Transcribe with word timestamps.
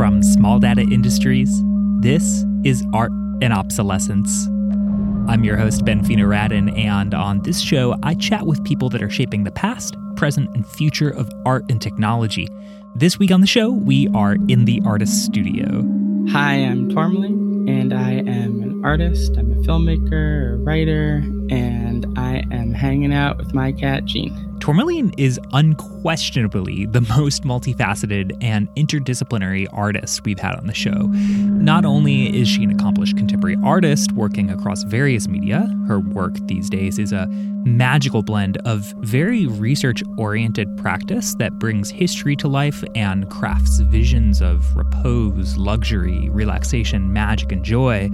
from 0.00 0.22
Small 0.22 0.58
Data 0.58 0.80
Industries. 0.80 1.62
This 2.00 2.46
is 2.64 2.82
Art 2.94 3.12
and 3.42 3.52
Obsolescence. 3.52 4.46
I'm 5.28 5.44
your 5.44 5.58
host, 5.58 5.84
Ben 5.84 6.02
Fino-Radin, 6.02 6.74
and 6.74 7.12
on 7.12 7.42
this 7.42 7.60
show, 7.60 7.94
I 8.02 8.14
chat 8.14 8.46
with 8.46 8.64
people 8.64 8.88
that 8.88 9.02
are 9.02 9.10
shaping 9.10 9.44
the 9.44 9.50
past, 9.50 9.94
present, 10.16 10.48
and 10.56 10.66
future 10.66 11.10
of 11.10 11.30
art 11.44 11.66
and 11.68 11.82
technology. 11.82 12.48
This 12.94 13.18
week 13.18 13.30
on 13.30 13.42
the 13.42 13.46
show, 13.46 13.68
we 13.68 14.08
are 14.14 14.36
in 14.48 14.64
the 14.64 14.80
artist 14.86 15.22
studio. 15.22 15.84
Hi, 16.30 16.54
I'm 16.54 16.88
Tourmaline, 16.88 17.68
and 17.68 17.92
I 17.92 18.12
am 18.12 18.62
an 18.62 18.80
artist. 18.82 19.36
I'm 19.36 19.52
a 19.52 19.56
filmmaker, 19.56 20.54
a 20.54 20.56
writer, 20.64 21.16
and 21.50 22.06
I 22.18 22.38
am 22.50 22.72
hanging 22.72 23.12
out 23.12 23.36
with 23.36 23.52
my 23.52 23.70
cat, 23.70 24.06
Jean. 24.06 24.49
Tourmaline 24.60 25.12
is 25.16 25.40
unquestionably 25.54 26.84
the 26.84 27.00
most 27.00 27.44
multifaceted 27.44 28.36
and 28.42 28.68
interdisciplinary 28.74 29.66
artist 29.72 30.22
we've 30.24 30.38
had 30.38 30.54
on 30.54 30.66
the 30.66 30.74
show. 30.74 31.06
Not 31.06 31.86
only 31.86 32.38
is 32.38 32.46
she 32.46 32.64
an 32.64 32.70
accomplished 32.70 33.16
contemporary 33.16 33.56
artist 33.64 34.12
working 34.12 34.50
across 34.50 34.82
various 34.82 35.28
media, 35.28 35.74
her 35.88 35.98
work 35.98 36.34
these 36.46 36.68
days 36.68 36.98
is 36.98 37.10
a 37.10 37.26
magical 37.64 38.22
blend 38.22 38.58
of 38.58 38.92
very 38.98 39.46
research 39.46 40.02
oriented 40.18 40.76
practice 40.76 41.34
that 41.36 41.58
brings 41.58 41.90
history 41.90 42.36
to 42.36 42.46
life 42.46 42.84
and 42.94 43.30
crafts 43.30 43.80
visions 43.80 44.42
of 44.42 44.76
repose, 44.76 45.56
luxury, 45.56 46.28
relaxation, 46.28 47.12
magic, 47.12 47.50
and 47.50 47.64
joy 47.64 48.10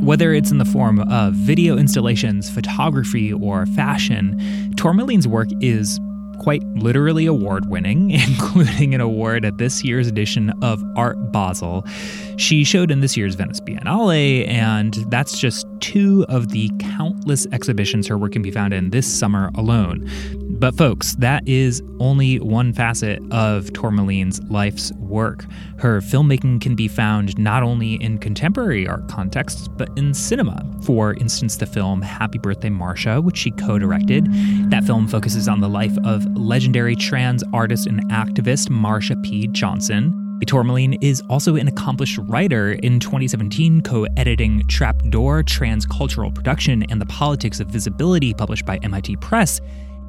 whether 0.00 0.32
it's 0.32 0.50
in 0.50 0.58
the 0.58 0.64
form 0.64 1.00
of 1.00 1.34
video 1.34 1.76
installations, 1.76 2.50
photography, 2.50 3.32
or 3.32 3.66
fashion, 3.66 4.38
Tourmaline's 4.76 5.28
work 5.28 5.48
is 5.60 6.00
quite 6.40 6.64
literally 6.68 7.26
award 7.26 7.68
winning, 7.68 8.10
including 8.28 8.94
an 8.94 9.00
award 9.00 9.44
at 9.44 9.58
this 9.58 9.84
year's 9.84 10.08
edition 10.08 10.50
of 10.62 10.82
Art 10.96 11.18
Basel. 11.30 11.84
She 12.36 12.64
showed 12.64 12.90
in 12.90 13.00
this 13.00 13.16
year's 13.16 13.34
Venice 13.34 13.60
Biennale, 13.60 14.48
and 14.48 14.94
that's 15.08 15.38
just 15.38 15.66
two 15.80 16.24
of 16.28 16.48
the 16.48 16.70
countless 16.78 17.46
exhibitions 17.52 18.06
her 18.08 18.16
work 18.16 18.32
can 18.32 18.42
be 18.42 18.50
found 18.50 18.72
in 18.72 18.90
this 18.90 19.06
summer 19.06 19.50
alone. 19.54 20.08
But, 20.60 20.76
folks, 20.76 21.14
that 21.14 21.48
is 21.48 21.82
only 22.00 22.38
one 22.38 22.74
facet 22.74 23.22
of 23.32 23.72
Tourmaline's 23.72 24.42
life's 24.50 24.92
work. 24.92 25.46
Her 25.78 26.02
filmmaking 26.02 26.60
can 26.60 26.74
be 26.74 26.86
found 26.86 27.38
not 27.38 27.62
only 27.62 27.94
in 27.94 28.18
contemporary 28.18 28.86
art 28.86 29.08
contexts, 29.08 29.68
but 29.68 29.88
in 29.96 30.12
cinema. 30.12 30.62
For 30.82 31.14
instance, 31.14 31.56
the 31.56 31.64
film 31.64 32.02
Happy 32.02 32.38
Birthday 32.38 32.68
Marsha, 32.68 33.24
which 33.24 33.38
she 33.38 33.52
co 33.52 33.78
directed. 33.78 34.26
That 34.70 34.84
film 34.84 35.08
focuses 35.08 35.48
on 35.48 35.62
the 35.62 35.68
life 35.68 35.96
of 36.04 36.26
legendary 36.36 36.94
trans 36.94 37.42
artist 37.54 37.86
and 37.86 38.04
activist 38.10 38.68
Marsha 38.68 39.20
P. 39.22 39.46
Johnson. 39.46 40.38
Tourmaline 40.46 40.94
is 41.02 41.22
also 41.30 41.56
an 41.56 41.68
accomplished 41.68 42.18
writer 42.24 42.72
in 42.72 43.00
2017, 43.00 43.80
co 43.80 44.06
editing 44.18 44.66
Trapdoor 44.68 45.42
Transcultural 45.42 46.34
Production 46.34 46.82
and 46.90 47.00
the 47.00 47.06
Politics 47.06 47.60
of 47.60 47.68
Visibility, 47.68 48.34
published 48.34 48.66
by 48.66 48.76
MIT 48.82 49.16
Press 49.16 49.58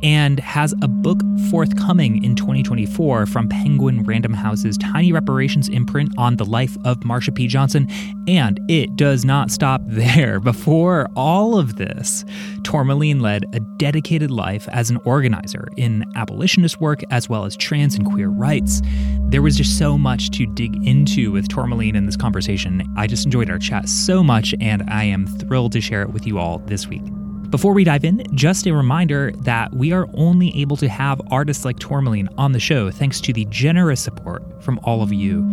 and 0.04 0.40
has 0.40 0.74
a 0.82 0.88
book 0.88 1.22
forthcoming 1.50 2.24
in 2.24 2.36
2024 2.36 3.26
from 3.26 3.50
Penguin 3.50 4.04
Random 4.04 4.34
House's 4.34 4.78
Tiny 4.78 5.12
Reparations 5.12 5.70
imprint 5.70 6.12
on 6.18 6.38
the 6.38 6.46
life 6.46 6.78
of 6.86 7.00
Marsha 7.00 7.34
P. 7.34 7.48
Johnson. 7.48 7.88
And 8.28 8.60
it 8.70 8.96
does 8.96 9.26
not 9.26 9.52
stop 9.52 9.82
there. 9.88 10.40
Before 10.40 11.08
all 11.16 11.58
of 11.58 11.76
this, 11.76 12.26
Tourmaline 12.64 13.20
led 13.20 13.46
a 13.54 13.60
dedicated 13.78 14.32
life 14.32 14.68
as 14.72 14.90
an 14.90 14.98
organizer 15.06 15.68
in 15.78 16.06
abolitionist 16.16 16.80
work 16.80 17.02
as 17.12 17.30
well 17.30 17.46
as 17.46 17.56
trans 17.56 17.96
and 17.96 18.06
queer 18.06 18.30
rights. 18.30 18.82
There 19.30 19.42
was 19.42 19.56
just 19.56 19.78
so 19.78 19.98
much 19.98 20.30
to 20.32 20.46
dig 20.46 20.86
into 20.86 21.32
with 21.32 21.48
Tourmaline 21.48 21.96
in 21.96 22.06
this 22.06 22.18
conversation. 22.18 22.84
I 22.98 23.08
just 23.08 23.26
enjoyed 23.26 23.50
our 23.50 23.60
chat 23.60 23.88
so 23.88 24.24
much, 24.24 24.54
and 24.60 24.84
I 24.90 25.06
am 25.06 25.26
thrilled 25.26 25.72
to 25.74 25.82
share 25.82 26.02
it 26.02 26.12
with 26.12 26.28
you 26.28 26.38
all 26.38 26.60
this 26.60 26.88
week. 26.88 27.04
Before 27.52 27.74
we 27.74 27.84
dive 27.84 28.06
in, 28.06 28.24
just 28.34 28.66
a 28.66 28.74
reminder 28.74 29.34
that 29.40 29.74
we 29.74 29.92
are 29.92 30.08
only 30.14 30.58
able 30.58 30.78
to 30.78 30.88
have 30.88 31.22
artists 31.30 31.66
like 31.66 31.78
Tourmaline 31.80 32.30
on 32.38 32.54
the 32.54 32.62
show 32.62 32.90
thanks 32.90 33.20
to 33.20 33.34
the 33.34 33.44
generous 33.50 34.00
support 34.00 34.42
from 34.64 34.80
all 34.84 35.04
of 35.04 35.12
you. 35.12 35.46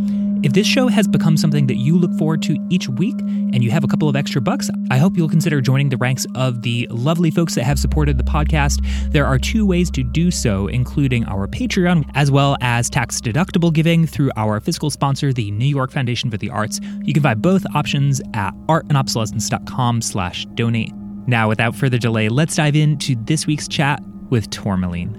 If 0.44 0.52
this 0.52 0.64
show 0.64 0.86
has 0.86 1.08
become 1.08 1.36
something 1.36 1.66
that 1.66 1.74
you 1.74 1.98
look 1.98 2.16
forward 2.16 2.40
to 2.42 2.56
each 2.70 2.88
week 2.88 3.18
and 3.18 3.64
you 3.64 3.72
have 3.72 3.82
a 3.82 3.88
couple 3.88 4.08
of 4.08 4.14
extra 4.14 4.40
bucks, 4.40 4.70
I 4.92 4.98
hope 4.98 5.16
you'll 5.16 5.28
consider 5.28 5.60
joining 5.60 5.88
the 5.88 5.96
ranks 5.96 6.24
of 6.36 6.62
the 6.62 6.86
lovely 6.88 7.32
folks 7.32 7.56
that 7.56 7.64
have 7.64 7.80
supported 7.80 8.16
the 8.16 8.22
podcast. 8.22 8.80
There 9.10 9.26
are 9.26 9.36
two 9.36 9.66
ways 9.66 9.90
to 9.90 10.04
do 10.04 10.30
so, 10.30 10.68
including 10.68 11.24
our 11.24 11.48
Patreon, 11.48 12.08
as 12.14 12.30
well 12.30 12.56
as 12.60 12.88
tax 12.88 13.20
deductible 13.20 13.72
giving 13.72 14.06
through 14.06 14.30
our 14.36 14.60
fiscal 14.60 14.90
sponsor, 14.90 15.32
the 15.32 15.50
New 15.50 15.66
York 15.66 15.90
Foundation 15.90 16.30
for 16.30 16.36
the 16.36 16.50
Arts. 16.50 16.78
You 17.02 17.12
can 17.12 17.24
find 17.24 17.42
both 17.42 17.66
options 17.74 18.20
at 18.34 18.54
artandobsolescence.com 18.68 20.00
slash 20.00 20.46
donate. 20.54 20.92
Now, 21.28 21.46
without 21.46 21.76
further 21.76 21.98
delay, 21.98 22.30
let's 22.30 22.56
dive 22.56 22.74
into 22.74 23.14
this 23.14 23.46
week's 23.46 23.68
chat 23.68 24.02
with 24.30 24.48
Tourmaline. 24.48 25.12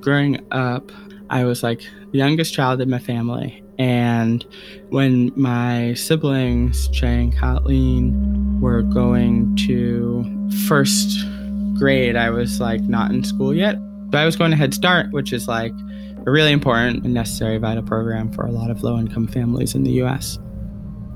Growing 0.00 0.38
up, 0.52 0.92
I 1.30 1.44
was 1.44 1.64
like 1.64 1.82
the 2.12 2.18
youngest 2.18 2.54
child 2.54 2.80
in 2.80 2.88
my 2.88 3.00
family. 3.00 3.60
And 3.76 4.46
when 4.90 5.32
my 5.34 5.94
siblings, 5.94 6.86
Jay 6.88 7.22
and 7.22 7.36
Kathleen, 7.36 8.60
were 8.60 8.82
going 8.82 9.56
to 9.66 10.48
first 10.68 11.26
grade, 11.74 12.14
I 12.14 12.30
was 12.30 12.60
like 12.60 12.82
not 12.82 13.10
in 13.10 13.24
school 13.24 13.52
yet. 13.52 13.74
But 14.10 14.18
I 14.18 14.24
was 14.24 14.36
going 14.36 14.52
to 14.52 14.56
Head 14.56 14.72
Start, 14.74 15.10
which 15.10 15.32
is 15.32 15.48
like 15.48 15.72
a 16.24 16.30
really 16.30 16.52
important 16.52 17.04
and 17.04 17.14
necessary 17.14 17.58
vital 17.58 17.82
program 17.82 18.30
for 18.30 18.46
a 18.46 18.52
lot 18.52 18.70
of 18.70 18.84
low 18.84 18.96
income 18.96 19.26
families 19.26 19.74
in 19.74 19.82
the 19.82 20.02
US. 20.02 20.38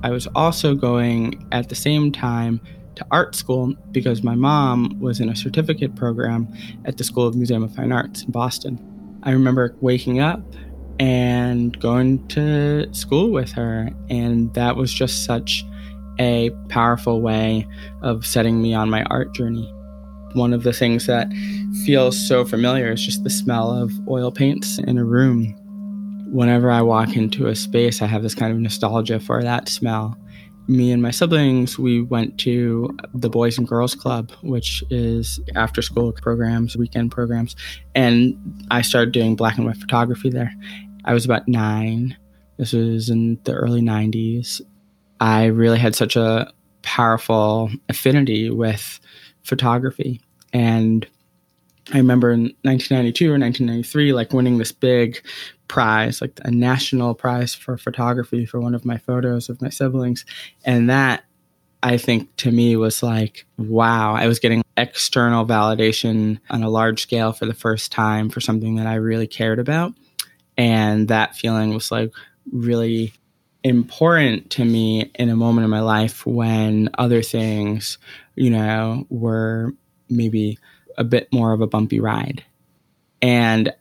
I 0.02 0.10
was 0.10 0.26
also 0.34 0.74
going 0.74 1.46
at 1.52 1.68
the 1.68 1.76
same 1.76 2.10
time 2.10 2.60
to 2.96 3.06
art 3.10 3.34
school 3.34 3.74
because 3.92 4.22
my 4.22 4.34
mom 4.34 4.98
was 5.00 5.20
in 5.20 5.28
a 5.28 5.36
certificate 5.36 5.94
program 5.94 6.48
at 6.84 6.96
the 6.96 7.04
School 7.04 7.26
of 7.26 7.36
Museum 7.36 7.62
of 7.62 7.74
Fine 7.74 7.92
Arts 7.92 8.22
in 8.22 8.30
Boston. 8.30 8.80
I 9.22 9.30
remember 9.30 9.76
waking 9.80 10.20
up 10.20 10.40
and 10.98 11.78
going 11.78 12.26
to 12.28 12.92
school 12.94 13.30
with 13.30 13.52
her, 13.52 13.90
and 14.08 14.52
that 14.54 14.76
was 14.76 14.92
just 14.92 15.24
such 15.24 15.64
a 16.18 16.50
powerful 16.68 17.20
way 17.20 17.66
of 18.02 18.24
setting 18.24 18.62
me 18.62 18.72
on 18.72 18.88
my 18.88 19.04
art 19.04 19.34
journey. 19.34 19.70
One 20.32 20.52
of 20.52 20.62
the 20.62 20.72
things 20.72 21.06
that 21.06 21.28
feels 21.84 22.18
so 22.18 22.44
familiar 22.44 22.92
is 22.92 23.04
just 23.04 23.24
the 23.24 23.30
smell 23.30 23.70
of 23.70 23.92
oil 24.08 24.30
paints 24.30 24.78
in 24.78 24.96
a 24.98 25.04
room. 25.04 25.54
Whenever 26.32 26.70
I 26.70 26.82
walk 26.82 27.16
into 27.16 27.46
a 27.46 27.54
space, 27.54 28.00
I 28.00 28.06
have 28.06 28.22
this 28.22 28.34
kind 28.34 28.52
of 28.52 28.58
nostalgia 28.58 29.20
for 29.20 29.42
that 29.42 29.68
smell 29.68 30.18
me 30.68 30.90
and 30.92 31.00
my 31.00 31.10
siblings, 31.10 31.78
we 31.78 32.02
went 32.02 32.38
to 32.40 32.96
the 33.14 33.30
Boys 33.30 33.58
and 33.58 33.68
Girls 33.68 33.94
Club, 33.94 34.32
which 34.42 34.82
is 34.90 35.40
after 35.54 35.82
school 35.82 36.12
programs, 36.12 36.76
weekend 36.76 37.12
programs. 37.12 37.54
And 37.94 38.66
I 38.70 38.82
started 38.82 39.12
doing 39.12 39.36
black 39.36 39.56
and 39.56 39.66
white 39.66 39.76
photography 39.76 40.30
there. 40.30 40.52
I 41.04 41.14
was 41.14 41.24
about 41.24 41.46
nine. 41.46 42.16
This 42.56 42.72
was 42.72 43.10
in 43.10 43.38
the 43.44 43.52
early 43.52 43.80
90s. 43.80 44.60
I 45.20 45.46
really 45.46 45.78
had 45.78 45.94
such 45.94 46.16
a 46.16 46.52
powerful 46.82 47.70
affinity 47.88 48.50
with 48.50 49.00
photography. 49.44 50.20
And 50.52 51.06
I 51.92 51.98
remember 51.98 52.32
in 52.32 52.54
1992 52.62 53.26
or 53.26 53.38
1993, 53.38 54.12
like 54.12 54.32
winning 54.32 54.58
this 54.58 54.72
big 54.72 55.22
prize, 55.68 56.20
like 56.20 56.38
a 56.44 56.50
national 56.50 57.14
prize 57.14 57.54
for 57.54 57.78
photography 57.78 58.44
for 58.44 58.60
one 58.60 58.74
of 58.74 58.84
my 58.84 58.98
photos 58.98 59.48
of 59.48 59.62
my 59.62 59.68
siblings. 59.68 60.24
And 60.64 60.90
that, 60.90 61.24
I 61.82 61.96
think, 61.96 62.34
to 62.36 62.50
me 62.50 62.76
was 62.76 63.02
like, 63.02 63.46
wow, 63.56 64.14
I 64.14 64.26
was 64.26 64.40
getting 64.40 64.64
external 64.76 65.46
validation 65.46 66.40
on 66.50 66.62
a 66.62 66.68
large 66.68 67.02
scale 67.02 67.32
for 67.32 67.46
the 67.46 67.54
first 67.54 67.92
time 67.92 68.30
for 68.30 68.40
something 68.40 68.76
that 68.76 68.86
I 68.86 68.94
really 68.94 69.28
cared 69.28 69.60
about. 69.60 69.94
And 70.56 71.08
that 71.08 71.36
feeling 71.36 71.72
was 71.72 71.92
like 71.92 72.12
really 72.52 73.12
important 73.62 74.50
to 74.50 74.64
me 74.64 75.10
in 75.14 75.28
a 75.28 75.36
moment 75.36 75.64
in 75.64 75.70
my 75.70 75.80
life 75.80 76.26
when 76.26 76.88
other 76.98 77.22
things, 77.22 77.98
you 78.34 78.50
know, 78.50 79.06
were 79.08 79.72
maybe 80.08 80.58
a 80.96 81.04
bit 81.04 81.32
more 81.32 81.52
of 81.52 81.60
a 81.60 81.66
bumpy 81.66 82.00
ride. 82.00 82.44
And 83.22 83.72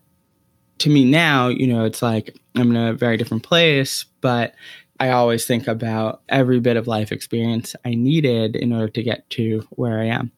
to 0.80 0.90
me 0.90 1.06
now, 1.06 1.48
you 1.48 1.68
know, 1.68 1.86
it's 1.86 2.02
like 2.02 2.36
I'm 2.56 2.72
in 2.72 2.78
a 2.78 2.94
very 2.94 3.18
different 3.18 3.44
place, 3.44 4.06
but 4.22 4.56
I 5.00 5.10
always 5.10 5.46
think 5.46 5.68
about 5.68 6.22
every 6.30 6.60
bit 6.60 6.78
of 6.78 6.88
life 6.88 7.12
experience 7.12 7.76
I 7.84 7.96
needed 7.96 8.56
in 8.56 8.72
order 8.72 8.88
to 8.90 9.04
get 9.04 9.30
to 9.32 9.68
where 9.72 10.00
I 10.00 10.06
am. 10.06 10.32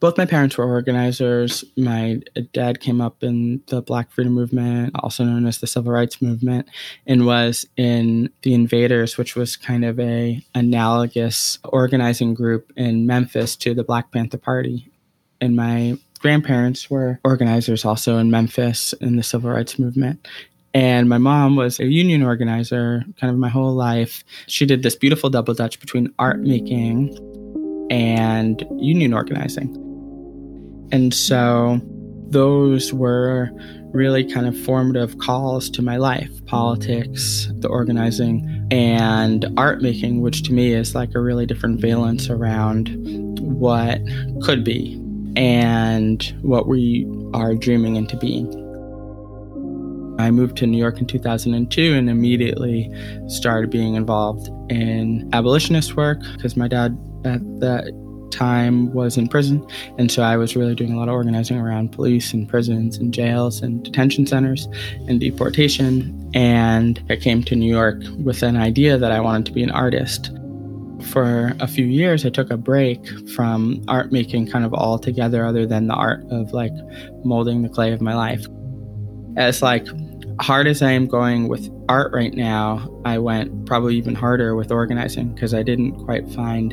Both 0.00 0.18
my 0.18 0.26
parents 0.26 0.58
were 0.58 0.64
organizers. 0.64 1.64
My 1.76 2.20
dad 2.52 2.80
came 2.80 3.00
up 3.00 3.22
in 3.22 3.62
the 3.68 3.80
Black 3.80 4.10
Freedom 4.10 4.32
Movement, 4.32 4.96
also 4.98 5.22
known 5.22 5.46
as 5.46 5.58
the 5.58 5.68
Civil 5.68 5.92
Rights 5.92 6.20
Movement, 6.20 6.68
and 7.06 7.24
was 7.24 7.66
in 7.76 8.28
the 8.42 8.52
Invaders, 8.52 9.16
which 9.16 9.36
was 9.36 9.54
kind 9.54 9.84
of 9.84 10.00
a 10.00 10.44
analogous 10.56 11.58
organizing 11.62 12.34
group 12.34 12.72
in 12.74 13.06
Memphis 13.06 13.54
to 13.56 13.74
the 13.74 13.84
Black 13.84 14.10
Panther 14.10 14.38
Party 14.38 14.91
and 15.42 15.56
my 15.56 15.98
grandparents 16.20 16.88
were 16.88 17.18
organizers 17.24 17.84
also 17.84 18.16
in 18.16 18.30
Memphis 18.30 18.92
in 18.94 19.16
the 19.16 19.24
civil 19.24 19.50
rights 19.50 19.76
movement. 19.76 20.26
And 20.72 21.08
my 21.08 21.18
mom 21.18 21.56
was 21.56 21.80
a 21.80 21.86
union 21.86 22.22
organizer 22.22 23.02
kind 23.20 23.30
of 23.30 23.38
my 23.38 23.48
whole 23.48 23.74
life. 23.74 24.22
She 24.46 24.64
did 24.64 24.84
this 24.84 24.94
beautiful 24.94 25.28
double 25.28 25.52
dutch 25.52 25.80
between 25.80 26.14
art 26.20 26.40
making 26.40 27.18
and 27.90 28.64
union 28.76 29.12
organizing. 29.12 29.74
And 30.92 31.12
so 31.12 31.80
those 32.28 32.92
were 32.92 33.50
really 33.92 34.24
kind 34.24 34.46
of 34.46 34.58
formative 34.58 35.18
calls 35.18 35.68
to 35.70 35.82
my 35.82 35.96
life 35.96 36.30
politics, 36.46 37.48
the 37.58 37.68
organizing, 37.68 38.66
and 38.70 39.52
art 39.58 39.82
making, 39.82 40.22
which 40.22 40.44
to 40.44 40.52
me 40.52 40.72
is 40.72 40.94
like 40.94 41.14
a 41.16 41.20
really 41.20 41.46
different 41.46 41.80
valence 41.80 42.30
around 42.30 42.88
what 43.40 44.00
could 44.42 44.64
be 44.64 45.01
and 45.36 46.22
what 46.42 46.66
we 46.66 47.06
are 47.34 47.54
dreaming 47.54 47.96
into 47.96 48.16
being. 48.16 48.50
I 50.18 50.30
moved 50.30 50.56
to 50.58 50.66
New 50.66 50.78
York 50.78 50.98
in 50.98 51.06
2002 51.06 51.94
and 51.94 52.10
immediately 52.10 52.90
started 53.28 53.70
being 53.70 53.94
involved 53.94 54.48
in 54.70 55.28
abolitionist 55.32 55.96
work 55.96 56.20
because 56.36 56.56
my 56.56 56.68
dad 56.68 56.96
at 57.24 57.40
that 57.60 57.92
time 58.30 58.92
was 58.92 59.16
in 59.16 59.28
prison. 59.28 59.66
And 59.98 60.10
so 60.10 60.22
I 60.22 60.36
was 60.36 60.56
really 60.56 60.74
doing 60.74 60.92
a 60.92 60.98
lot 60.98 61.08
of 61.08 61.14
organizing 61.14 61.58
around 61.58 61.92
police 61.92 62.32
and 62.32 62.48
prisons 62.48 62.96
and 62.96 63.12
jails 63.12 63.62
and 63.62 63.84
detention 63.84 64.26
centers 64.26 64.68
and 65.06 65.20
deportation. 65.20 66.30
And 66.34 67.02
I 67.10 67.16
came 67.16 67.42
to 67.44 67.54
New 67.54 67.70
York 67.70 68.02
with 68.18 68.42
an 68.42 68.56
idea 68.56 68.98
that 68.98 69.12
I 69.12 69.20
wanted 69.20 69.46
to 69.46 69.52
be 69.52 69.62
an 69.62 69.70
artist. 69.70 70.30
For 71.04 71.52
a 71.60 71.66
few 71.66 71.84
years, 71.84 72.24
I 72.24 72.30
took 72.30 72.50
a 72.50 72.56
break 72.56 73.06
from 73.30 73.82
art 73.88 74.12
making 74.12 74.50
kind 74.50 74.64
of 74.64 74.72
altogether, 74.72 75.44
other 75.44 75.66
than 75.66 75.86
the 75.86 75.94
art 75.94 76.24
of 76.30 76.52
like 76.52 76.72
molding 77.24 77.62
the 77.62 77.68
clay 77.68 77.92
of 77.92 78.00
my 78.00 78.14
life. 78.14 78.46
As 79.36 79.62
like 79.62 79.86
hard 80.40 80.66
as 80.66 80.82
I 80.82 80.92
am 80.92 81.06
going 81.06 81.48
with 81.48 81.70
art 81.88 82.12
right 82.12 82.34
now, 82.34 82.88
I 83.04 83.18
went 83.18 83.66
probably 83.66 83.96
even 83.96 84.14
harder 84.14 84.54
with 84.54 84.70
organizing 84.70 85.34
because 85.34 85.54
I 85.54 85.62
didn't 85.62 86.04
quite 86.04 86.28
find 86.30 86.72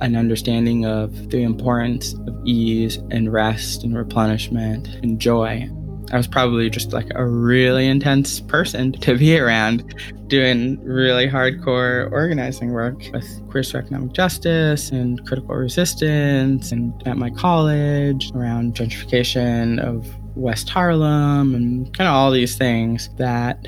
an 0.00 0.16
understanding 0.16 0.86
of 0.86 1.30
the 1.30 1.42
importance 1.42 2.14
of 2.26 2.36
ease 2.44 2.96
and 3.10 3.32
rest 3.32 3.84
and 3.84 3.96
replenishment 3.96 4.88
and 5.02 5.20
joy. 5.20 5.68
I 6.12 6.16
was 6.16 6.26
probably 6.26 6.68
just 6.70 6.92
like 6.92 7.10
a 7.14 7.26
really 7.26 7.86
intense 7.86 8.40
person 8.40 8.92
to 8.92 9.16
be 9.16 9.38
around 9.38 9.94
doing 10.28 10.82
really 10.84 11.26
hardcore 11.26 12.10
organizing 12.12 12.72
work 12.72 13.02
with 13.12 13.26
Queers 13.50 13.72
for 13.72 13.78
Economic 13.78 14.12
Justice 14.12 14.90
and 14.90 15.24
critical 15.26 15.54
resistance 15.54 16.72
and 16.72 16.92
at 17.06 17.16
my 17.16 17.30
college 17.30 18.30
around 18.34 18.74
gentrification 18.74 19.80
of 19.80 20.06
West 20.36 20.68
Harlem 20.68 21.54
and 21.54 21.92
kind 21.96 22.08
of 22.08 22.14
all 22.14 22.30
these 22.30 22.56
things 22.56 23.08
that 23.16 23.66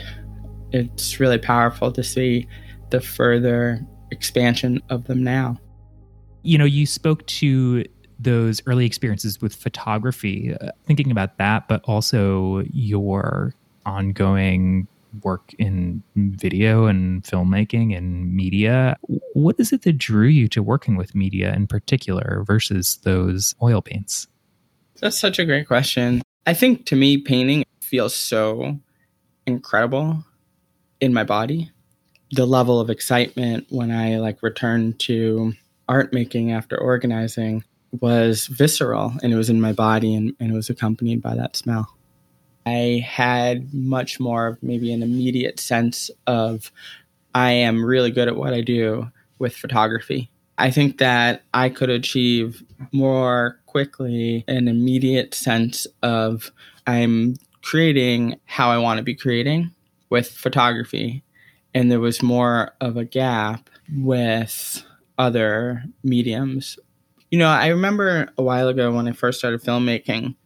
it's 0.72 1.20
really 1.20 1.38
powerful 1.38 1.92
to 1.92 2.02
see 2.02 2.46
the 2.90 3.00
further 3.00 3.84
expansion 4.10 4.82
of 4.90 5.04
them 5.04 5.22
now. 5.22 5.56
You 6.42 6.58
know, 6.58 6.64
you 6.64 6.86
spoke 6.86 7.26
to 7.26 7.84
those 8.26 8.60
early 8.66 8.84
experiences 8.84 9.40
with 9.40 9.54
photography, 9.54 10.52
uh, 10.60 10.72
thinking 10.84 11.12
about 11.12 11.38
that, 11.38 11.68
but 11.68 11.80
also 11.84 12.64
your 12.72 13.54
ongoing 13.86 14.88
work 15.22 15.54
in 15.60 16.02
video 16.16 16.86
and 16.86 17.22
filmmaking 17.22 17.96
and 17.96 18.34
media. 18.34 18.96
What 19.34 19.54
is 19.60 19.72
it 19.72 19.82
that 19.82 19.96
drew 19.96 20.26
you 20.26 20.48
to 20.48 20.62
working 20.62 20.96
with 20.96 21.14
media 21.14 21.54
in 21.54 21.68
particular 21.68 22.42
versus 22.44 22.98
those 23.04 23.54
oil 23.62 23.80
paints? 23.80 24.26
That's 25.00 25.18
such 25.18 25.38
a 25.38 25.44
great 25.44 25.68
question. 25.68 26.20
I 26.46 26.52
think 26.52 26.84
to 26.86 26.96
me, 26.96 27.18
painting 27.18 27.64
feels 27.80 28.14
so 28.14 28.80
incredible 29.46 30.24
in 31.00 31.14
my 31.14 31.22
body. 31.22 31.70
The 32.32 32.44
level 32.44 32.80
of 32.80 32.90
excitement 32.90 33.66
when 33.70 33.92
I 33.92 34.18
like 34.18 34.42
return 34.42 34.94
to 34.94 35.52
art 35.88 36.12
making 36.12 36.50
after 36.50 36.76
organizing 36.76 37.62
was 38.00 38.46
visceral 38.46 39.14
and 39.22 39.32
it 39.32 39.36
was 39.36 39.50
in 39.50 39.60
my 39.60 39.72
body 39.72 40.14
and, 40.14 40.34
and 40.40 40.52
it 40.52 40.54
was 40.54 40.70
accompanied 40.70 41.22
by 41.22 41.34
that 41.34 41.56
smell. 41.56 41.96
I 42.64 43.04
had 43.06 43.72
much 43.72 44.18
more 44.18 44.48
of 44.48 44.62
maybe 44.62 44.92
an 44.92 45.02
immediate 45.02 45.60
sense 45.60 46.10
of 46.26 46.72
I 47.34 47.52
am 47.52 47.84
really 47.84 48.10
good 48.10 48.28
at 48.28 48.36
what 48.36 48.54
I 48.54 48.60
do 48.60 49.10
with 49.38 49.54
photography. 49.54 50.30
I 50.58 50.70
think 50.70 50.98
that 50.98 51.42
I 51.52 51.68
could 51.68 51.90
achieve 51.90 52.62
more 52.92 53.60
quickly 53.66 54.44
an 54.48 54.68
immediate 54.68 55.34
sense 55.34 55.86
of 56.02 56.50
I'm 56.86 57.36
creating 57.62 58.40
how 58.46 58.70
I 58.70 58.78
want 58.78 58.98
to 58.98 59.04
be 59.04 59.14
creating 59.14 59.70
with 60.08 60.30
photography. 60.30 61.22
And 61.74 61.90
there 61.90 62.00
was 62.00 62.22
more 62.22 62.72
of 62.80 62.96
a 62.96 63.04
gap 63.04 63.68
with 63.92 64.82
other 65.18 65.84
mediums. 66.02 66.78
You 67.30 67.38
know, 67.38 67.48
I 67.48 67.68
remember 67.68 68.28
a 68.38 68.42
while 68.42 68.68
ago 68.68 68.92
when 68.92 69.08
I 69.08 69.12
first 69.12 69.38
started 69.38 69.62
filmmaking, 69.62 70.36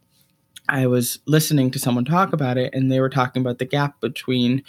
I 0.69 0.87
was 0.87 1.19
listening 1.27 1.71
to 1.73 1.79
someone 1.79 2.05
talk 2.05 2.33
about 2.33 2.57
it, 2.57 2.75
and 2.75 2.91
they 2.91 3.01
were 3.01 3.11
talking 3.11 3.43
about 3.43 3.59
the 3.59 3.65
gap 3.65 4.01
between, 4.01 4.63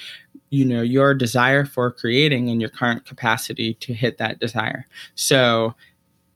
you 0.49 0.65
know, 0.65 0.81
your 0.81 1.13
desire 1.13 1.63
for 1.63 1.91
creating 1.91 2.49
and 2.49 2.59
your 2.59 2.69
current 2.69 3.05
capacity 3.05 3.75
to 3.75 3.93
hit 3.93 4.17
that 4.17 4.39
desire. 4.39 4.87
So 5.15 5.75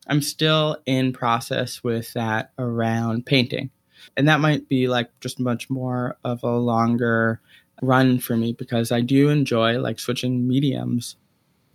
I'm 0.07 0.21
still 0.21 0.77
in 0.85 1.13
process 1.13 1.83
with 1.83 2.13
that 2.13 2.51
around 2.59 3.25
painting. 3.25 3.71
And 4.15 4.27
that 4.27 4.39
might 4.39 4.69
be 4.69 4.87
like 4.87 5.09
just 5.19 5.39
much 5.39 5.69
more 5.69 6.17
of 6.23 6.43
a 6.43 6.55
longer 6.55 7.41
run 7.81 8.19
for 8.19 8.37
me 8.37 8.53
because 8.53 8.91
I 8.91 9.01
do 9.01 9.29
enjoy 9.29 9.79
like 9.79 9.99
switching 9.99 10.47
mediums 10.47 11.15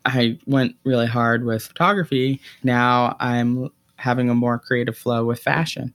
I 0.05 0.39
went 0.47 0.77
really 0.85 1.07
hard 1.07 1.45
with 1.45 1.63
photography. 1.63 2.41
Now 2.63 3.17
I'm 3.21 3.71
having 4.01 4.31
a 4.31 4.35
more 4.35 4.59
creative 4.59 4.97
flow 4.97 5.25
with 5.25 5.41
fashion. 5.41 5.95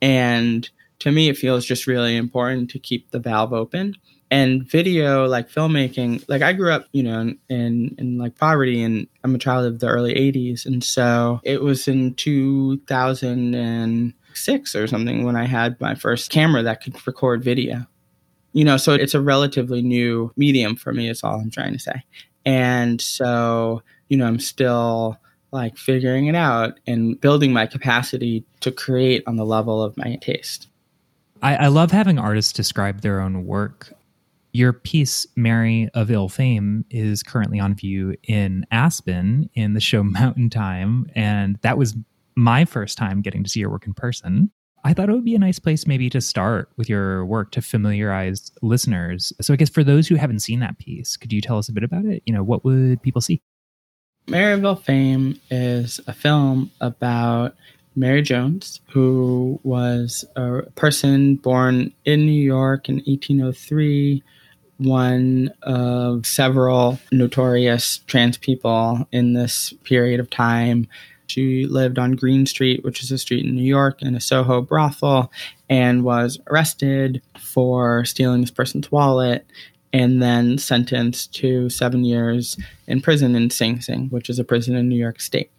And 0.00 0.68
to 1.00 1.10
me, 1.10 1.28
it 1.28 1.36
feels 1.36 1.64
just 1.64 1.86
really 1.86 2.16
important 2.16 2.70
to 2.70 2.78
keep 2.78 3.10
the 3.10 3.18
valve 3.18 3.52
open. 3.52 3.96
And 4.30 4.68
video, 4.68 5.26
like 5.26 5.50
filmmaking, 5.50 6.22
like 6.28 6.42
I 6.42 6.52
grew 6.52 6.70
up, 6.70 6.86
you 6.92 7.02
know, 7.02 7.20
in, 7.20 7.38
in, 7.48 7.94
in 7.96 8.18
like 8.18 8.36
poverty 8.36 8.82
and 8.82 9.06
I'm 9.24 9.34
a 9.34 9.38
child 9.38 9.64
of 9.64 9.80
the 9.80 9.88
early 9.88 10.12
80s. 10.14 10.66
And 10.66 10.84
so 10.84 11.40
it 11.44 11.62
was 11.62 11.88
in 11.88 12.12
2006 12.14 14.74
or 14.74 14.86
something 14.86 15.24
when 15.24 15.36
I 15.36 15.46
had 15.46 15.80
my 15.80 15.94
first 15.94 16.30
camera 16.30 16.62
that 16.62 16.82
could 16.82 17.06
record 17.06 17.42
video. 17.42 17.86
You 18.52 18.66
know, 18.66 18.76
so 18.76 18.92
it's 18.92 19.14
a 19.14 19.20
relatively 19.20 19.80
new 19.80 20.30
medium 20.36 20.76
for 20.76 20.92
me, 20.92 21.08
is 21.08 21.24
all 21.24 21.40
I'm 21.40 21.50
trying 21.50 21.72
to 21.72 21.78
say. 21.78 22.04
And 22.44 23.00
so, 23.00 23.82
you 24.08 24.18
know, 24.18 24.26
I'm 24.26 24.40
still 24.40 25.18
like 25.50 25.76
figuring 25.76 26.26
it 26.26 26.34
out 26.34 26.78
and 26.86 27.20
building 27.20 27.52
my 27.52 27.66
capacity 27.66 28.44
to 28.60 28.70
create 28.70 29.22
on 29.26 29.36
the 29.36 29.46
level 29.46 29.82
of 29.82 29.96
my 29.96 30.16
taste. 30.20 30.68
I, 31.42 31.56
I 31.56 31.66
love 31.68 31.90
having 31.90 32.18
artists 32.18 32.52
describe 32.52 33.00
their 33.00 33.20
own 33.20 33.46
work. 33.46 33.92
Your 34.52 34.72
piece, 34.72 35.26
Mary 35.36 35.88
of 35.94 36.10
Ill 36.10 36.28
Fame, 36.28 36.84
is 36.90 37.22
currently 37.22 37.60
on 37.60 37.74
view 37.74 38.16
in 38.24 38.66
Aspen 38.70 39.48
in 39.54 39.74
the 39.74 39.80
show 39.80 40.02
Mountain 40.02 40.50
Time. 40.50 41.10
And 41.14 41.58
that 41.62 41.78
was 41.78 41.94
my 42.34 42.64
first 42.64 42.98
time 42.98 43.20
getting 43.20 43.44
to 43.44 43.50
see 43.50 43.60
your 43.60 43.70
work 43.70 43.86
in 43.86 43.94
person. 43.94 44.50
I 44.84 44.94
thought 44.94 45.08
it 45.08 45.12
would 45.12 45.24
be 45.24 45.34
a 45.34 45.40
nice 45.40 45.58
place 45.58 45.86
maybe 45.86 46.08
to 46.10 46.20
start 46.20 46.70
with 46.76 46.88
your 46.88 47.26
work 47.26 47.50
to 47.52 47.62
familiarize 47.62 48.52
listeners. 48.62 49.32
So 49.40 49.52
I 49.52 49.56
guess 49.56 49.68
for 49.68 49.82
those 49.82 50.06
who 50.06 50.14
haven't 50.14 50.38
seen 50.38 50.60
that 50.60 50.78
piece, 50.78 51.16
could 51.16 51.32
you 51.32 51.40
tell 51.40 51.58
us 51.58 51.68
a 51.68 51.72
bit 51.72 51.82
about 51.82 52.04
it? 52.04 52.22
You 52.26 52.32
know, 52.32 52.44
what 52.44 52.64
would 52.64 53.02
people 53.02 53.20
see? 53.20 53.42
Mary 54.28 54.52
of 54.52 54.62
Ill 54.62 54.76
Fame 54.76 55.40
is 55.50 56.00
a 56.06 56.12
film 56.12 56.70
about 56.82 57.56
Mary 57.96 58.20
Jones, 58.20 58.82
who 58.90 59.58
was 59.62 60.22
a 60.36 60.62
person 60.74 61.36
born 61.36 61.94
in 62.04 62.26
New 62.26 62.42
York 62.42 62.90
in 62.90 62.96
1803, 62.96 64.22
one 64.76 65.50
of 65.62 66.26
several 66.26 66.98
notorious 67.10 68.00
trans 68.06 68.36
people 68.36 69.08
in 69.12 69.32
this 69.32 69.72
period 69.84 70.20
of 70.20 70.28
time. 70.28 70.86
She 71.28 71.64
lived 71.64 71.98
on 71.98 72.12
Green 72.12 72.44
Street, 72.44 72.84
which 72.84 73.02
is 73.02 73.10
a 73.10 73.16
street 73.16 73.46
in 73.46 73.56
New 73.56 73.62
York, 73.62 74.02
in 74.02 74.14
a 74.14 74.20
Soho 74.20 74.60
brothel, 74.60 75.32
and 75.70 76.04
was 76.04 76.38
arrested 76.48 77.22
for 77.38 78.04
stealing 78.04 78.42
this 78.42 78.50
person's 78.50 78.92
wallet 78.92 79.46
and 79.92 80.22
then 80.22 80.58
sentenced 80.58 81.34
to 81.34 81.68
seven 81.70 82.04
years 82.04 82.56
in 82.86 83.00
prison 83.00 83.34
in 83.34 83.50
Sing 83.50 83.80
Sing, 83.80 84.08
which 84.08 84.28
is 84.28 84.38
a 84.38 84.44
prison 84.44 84.76
in 84.76 84.88
New 84.88 84.98
York 84.98 85.20
State. 85.20 85.50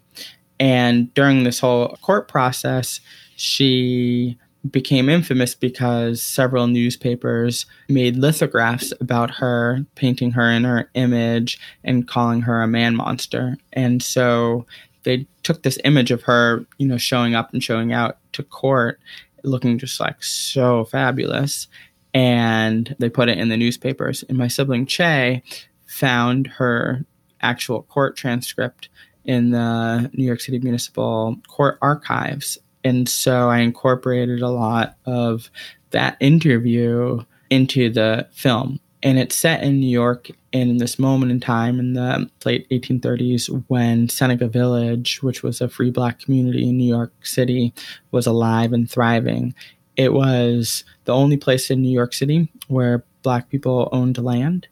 And 0.59 1.13
during 1.13 1.43
this 1.43 1.59
whole 1.59 1.97
court 2.01 2.27
process, 2.27 2.99
she 3.35 4.37
became 4.69 5.07
infamous 5.07 5.55
because 5.55 6.21
several 6.21 6.67
newspapers 6.67 7.65
made 7.87 8.17
lithographs 8.17 8.93
about 8.99 9.31
her, 9.35 9.85
painting 9.95 10.31
her 10.31 10.49
in 10.49 10.65
her 10.65 10.89
image 10.95 11.59
and 11.83 12.07
calling 12.07 12.41
her 12.41 12.61
a 12.61 12.67
man 12.67 12.95
monster. 12.95 13.55
And 13.71 14.03
so 14.03 14.65
they 15.03 15.25
took 15.43 15.63
this 15.63 15.79
image 15.85 16.11
of 16.11 16.23
her, 16.23 16.65
you 16.77 16.87
know, 16.87 16.97
showing 16.97 17.35
up 17.35 17.53
and 17.53 17.63
showing 17.63 17.93
out 17.93 18.17
to 18.33 18.43
court, 18.43 18.99
looking 19.43 19.77
just 19.77 19.99
like 19.99 20.21
so 20.21 20.83
fabulous. 20.85 21.67
And 22.13 22.95
they 22.99 23.09
put 23.09 23.29
it 23.29 23.37
in 23.37 23.49
the 23.49 23.57
newspapers. 23.57 24.23
And 24.27 24.37
my 24.37 24.47
sibling 24.47 24.85
Che 24.85 25.43
found 25.85 26.47
her 26.47 27.05
actual 27.41 27.83
court 27.83 28.15
transcript 28.15 28.89
in 29.25 29.51
the 29.51 30.09
New 30.13 30.25
York 30.25 30.41
City 30.41 30.59
Municipal 30.59 31.37
Court 31.47 31.77
archives. 31.81 32.57
And 32.83 33.07
so 33.07 33.49
I 33.49 33.59
incorporated 33.59 34.41
a 34.41 34.49
lot 34.49 34.97
of 35.05 35.49
that 35.91 36.17
interview 36.19 37.23
into 37.49 37.89
the 37.89 38.27
film. 38.31 38.79
And 39.01 39.17
it's 39.17 39.35
set 39.35 39.63
in 39.63 39.79
New 39.79 39.89
York 39.89 40.29
in 40.51 40.77
this 40.77 40.99
moment 40.99 41.31
in 41.31 41.39
time 41.39 41.79
in 41.79 41.93
the 41.93 42.29
late 42.43 42.69
1830s 42.69 43.63
when 43.67 44.09
Seneca 44.09 44.47
Village, 44.47 45.23
which 45.23 45.41
was 45.41 45.61
a 45.61 45.69
free 45.69 45.91
black 45.91 46.19
community 46.19 46.67
in 46.67 46.77
New 46.77 46.87
York 46.87 47.13
City, 47.25 47.73
was 48.11 48.27
alive 48.27 48.73
and 48.73 48.89
thriving. 48.89 49.53
It 49.99 50.13
was 50.13 50.85
the 51.03 51.13
only 51.13 51.35
place 51.35 51.69
in 51.69 51.81
New 51.81 51.91
York 51.91 52.13
City 52.13 52.49
where 52.69 53.03
black 53.21 53.49
people 53.49 53.89
owned 53.91 54.17
land. 54.17 54.65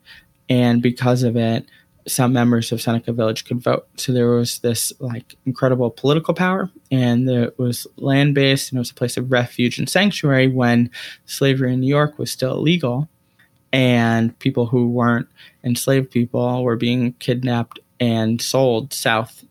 And 0.47 0.81
because 0.81 1.21
of 1.23 1.35
it, 1.35 1.65
some 2.07 2.31
members 2.31 2.71
of 2.71 2.81
Seneca 2.81 3.11
Village 3.11 3.43
could 3.43 3.59
vote. 3.59 3.89
So 3.97 4.13
there 4.13 4.29
was 4.29 4.59
this 4.59 4.93
like 5.01 5.35
incredible 5.45 5.91
political 5.91 6.33
power, 6.33 6.71
and 6.89 7.29
it 7.29 7.59
was 7.59 7.85
land 7.97 8.35
based, 8.35 8.71
and 8.71 8.77
it 8.77 8.79
was 8.79 8.91
a 8.91 8.93
place 8.93 9.17
of 9.17 9.29
refuge 9.29 9.77
and 9.77 9.89
sanctuary 9.89 10.47
when 10.47 10.89
slavery 11.25 11.73
in 11.73 11.81
New 11.81 11.87
York 11.87 12.17
was 12.17 12.31
still 12.31 12.53
illegal, 12.53 13.09
and 13.73 14.39
people 14.39 14.67
who 14.67 14.87
weren't 14.87 15.27
enslaved 15.61 16.09
people 16.09 16.63
were 16.63 16.77
being 16.77 17.11
kidnapped 17.19 17.79
and 17.99 18.41
sold 18.41 18.93
south. 18.93 19.43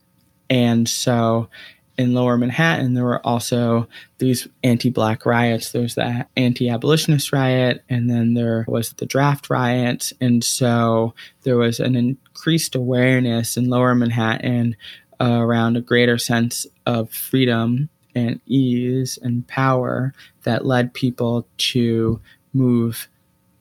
And 0.48 0.88
so 0.88 1.50
in 1.98 2.14
lower 2.14 2.36
Manhattan, 2.36 2.94
there 2.94 3.04
were 3.04 3.26
also 3.26 3.88
these 4.18 4.46
anti 4.62 4.90
black 4.90 5.24
riots. 5.24 5.72
There 5.72 5.82
was 5.82 5.94
the 5.94 6.26
anti 6.36 6.68
abolitionist 6.68 7.32
riot, 7.32 7.84
and 7.88 8.10
then 8.10 8.34
there 8.34 8.64
was 8.68 8.90
the 8.92 9.06
draft 9.06 9.48
riots. 9.48 10.12
And 10.20 10.44
so 10.44 11.14
there 11.42 11.56
was 11.56 11.80
an 11.80 11.96
increased 11.96 12.74
awareness 12.74 13.56
in 13.56 13.70
lower 13.70 13.94
Manhattan 13.94 14.76
uh, 15.20 15.38
around 15.40 15.76
a 15.76 15.80
greater 15.80 16.18
sense 16.18 16.66
of 16.84 17.10
freedom 17.10 17.88
and 18.14 18.40
ease 18.46 19.18
and 19.22 19.46
power 19.46 20.12
that 20.44 20.66
led 20.66 20.94
people 20.94 21.46
to 21.58 22.20
move 22.52 23.08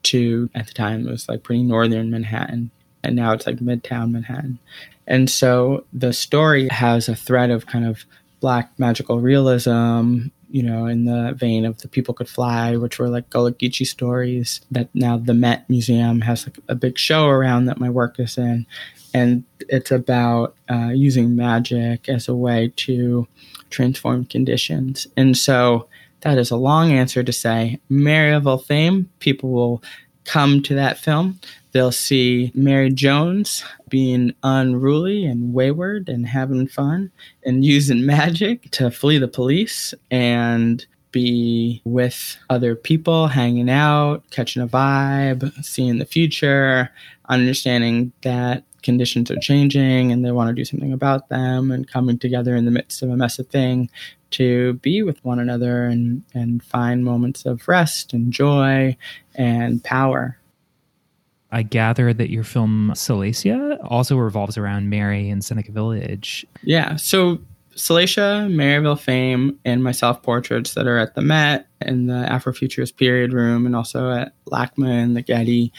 to, 0.02 0.48
at 0.54 0.66
the 0.66 0.72
time, 0.72 1.06
it 1.06 1.10
was 1.10 1.28
like 1.28 1.42
pretty 1.42 1.62
northern 1.62 2.10
Manhattan. 2.10 2.70
And 3.02 3.16
now 3.16 3.32
it's 3.32 3.46
like 3.46 3.56
midtown 3.56 4.12
Manhattan. 4.12 4.58
And 5.06 5.30
so 5.30 5.84
the 5.92 6.12
story 6.12 6.68
has 6.68 7.08
a 7.08 7.14
thread 7.14 7.50
of 7.50 7.66
kind 7.66 7.86
of 7.86 8.04
black 8.46 8.70
magical 8.78 9.18
realism, 9.18 10.28
you 10.50 10.62
know, 10.62 10.86
in 10.86 11.04
the 11.04 11.34
vein 11.36 11.64
of 11.64 11.78
The 11.78 11.88
People 11.88 12.14
Could 12.14 12.28
Fly, 12.28 12.76
which 12.76 12.96
were 12.96 13.08
like 13.08 13.28
Gullah 13.28 13.50
Geechee 13.50 13.84
stories 13.84 14.60
that 14.70 14.88
now 14.94 15.16
the 15.16 15.34
Met 15.34 15.68
Museum 15.68 16.20
has 16.20 16.46
like 16.46 16.56
a 16.68 16.76
big 16.76 16.96
show 16.96 17.26
around 17.26 17.64
that 17.64 17.80
my 17.80 17.90
work 17.90 18.20
is 18.20 18.38
in. 18.38 18.64
And 19.12 19.42
it's 19.68 19.90
about 19.90 20.54
uh, 20.70 20.92
using 20.94 21.34
magic 21.34 22.08
as 22.08 22.28
a 22.28 22.36
way 22.36 22.72
to 22.76 23.26
transform 23.70 24.26
conditions. 24.26 25.08
And 25.16 25.36
so 25.36 25.88
that 26.20 26.38
is 26.38 26.52
a 26.52 26.56
long 26.56 26.92
answer 26.92 27.24
to 27.24 27.32
say 27.32 27.80
Mary 27.88 28.32
of 28.32 28.46
Ill 28.46 28.58
fame, 28.58 29.10
people 29.18 29.50
will 29.50 29.82
come 30.26 30.62
to 30.64 30.74
that 30.74 30.98
film. 30.98 31.40
They'll 31.72 31.92
see 31.92 32.52
Mary 32.54 32.90
Jones 32.90 33.64
being 33.88 34.34
unruly 34.42 35.24
and 35.24 35.52
wayward 35.52 36.08
and 36.08 36.26
having 36.26 36.66
fun 36.66 37.10
and 37.44 37.64
using 37.76 38.04
magic 38.04 38.70
to 38.72 38.90
flee 38.90 39.18
the 39.18 39.28
police 39.28 39.94
and 40.10 40.84
be 41.12 41.80
with 41.84 42.36
other 42.50 42.74
people, 42.74 43.28
hanging 43.28 43.70
out, 43.70 44.22
catching 44.30 44.62
a 44.62 44.68
vibe, 44.68 45.64
seeing 45.64 45.98
the 45.98 46.04
future, 46.04 46.90
understanding 47.28 48.12
that 48.22 48.64
conditions 48.82 49.30
are 49.30 49.40
changing 49.40 50.12
and 50.12 50.24
they 50.24 50.30
want 50.30 50.48
to 50.48 50.54
do 50.54 50.64
something 50.64 50.92
about 50.92 51.28
them 51.28 51.70
and 51.70 51.88
coming 51.88 52.18
together 52.18 52.54
in 52.54 52.66
the 52.66 52.70
midst 52.70 53.02
of 53.02 53.10
a 53.10 53.16
mess 53.16 53.38
of 53.38 53.48
thing 53.48 53.90
to 54.30 54.74
be 54.74 55.02
with 55.02 55.24
one 55.24 55.38
another 55.38 55.86
and, 55.86 56.22
and 56.34 56.62
find 56.62 57.04
moments 57.04 57.44
of 57.44 57.66
rest 57.66 58.12
and 58.12 58.32
joy 58.32 58.96
and 59.36 59.82
power. 59.82 60.38
I 61.52 61.62
gather 61.62 62.12
that 62.12 62.30
your 62.30 62.44
film 62.44 62.90
Salacia 62.94 63.78
also 63.84 64.16
revolves 64.16 64.58
around 64.58 64.90
Mary 64.90 65.30
and 65.30 65.44
Seneca 65.44 65.72
Village. 65.72 66.44
Yeah. 66.62 66.96
So 66.96 67.38
Salacia, 67.76 68.50
Mary 68.50 68.76
of 68.76 68.84
Ill 68.84 68.96
Fame, 68.96 69.58
and 69.64 69.84
my 69.84 69.92
self 69.92 70.22
portraits 70.22 70.74
that 70.74 70.86
are 70.86 70.98
at 70.98 71.14
the 71.14 71.20
Met 71.20 71.66
and 71.80 72.08
the 72.08 72.26
Afrofuturist 72.28 72.96
Period 72.96 73.32
Room 73.32 73.66
and 73.66 73.76
also 73.76 74.10
at 74.10 74.32
LACMA 74.46 74.88
and 74.88 75.16
the 75.16 75.22
Getty. 75.22 75.72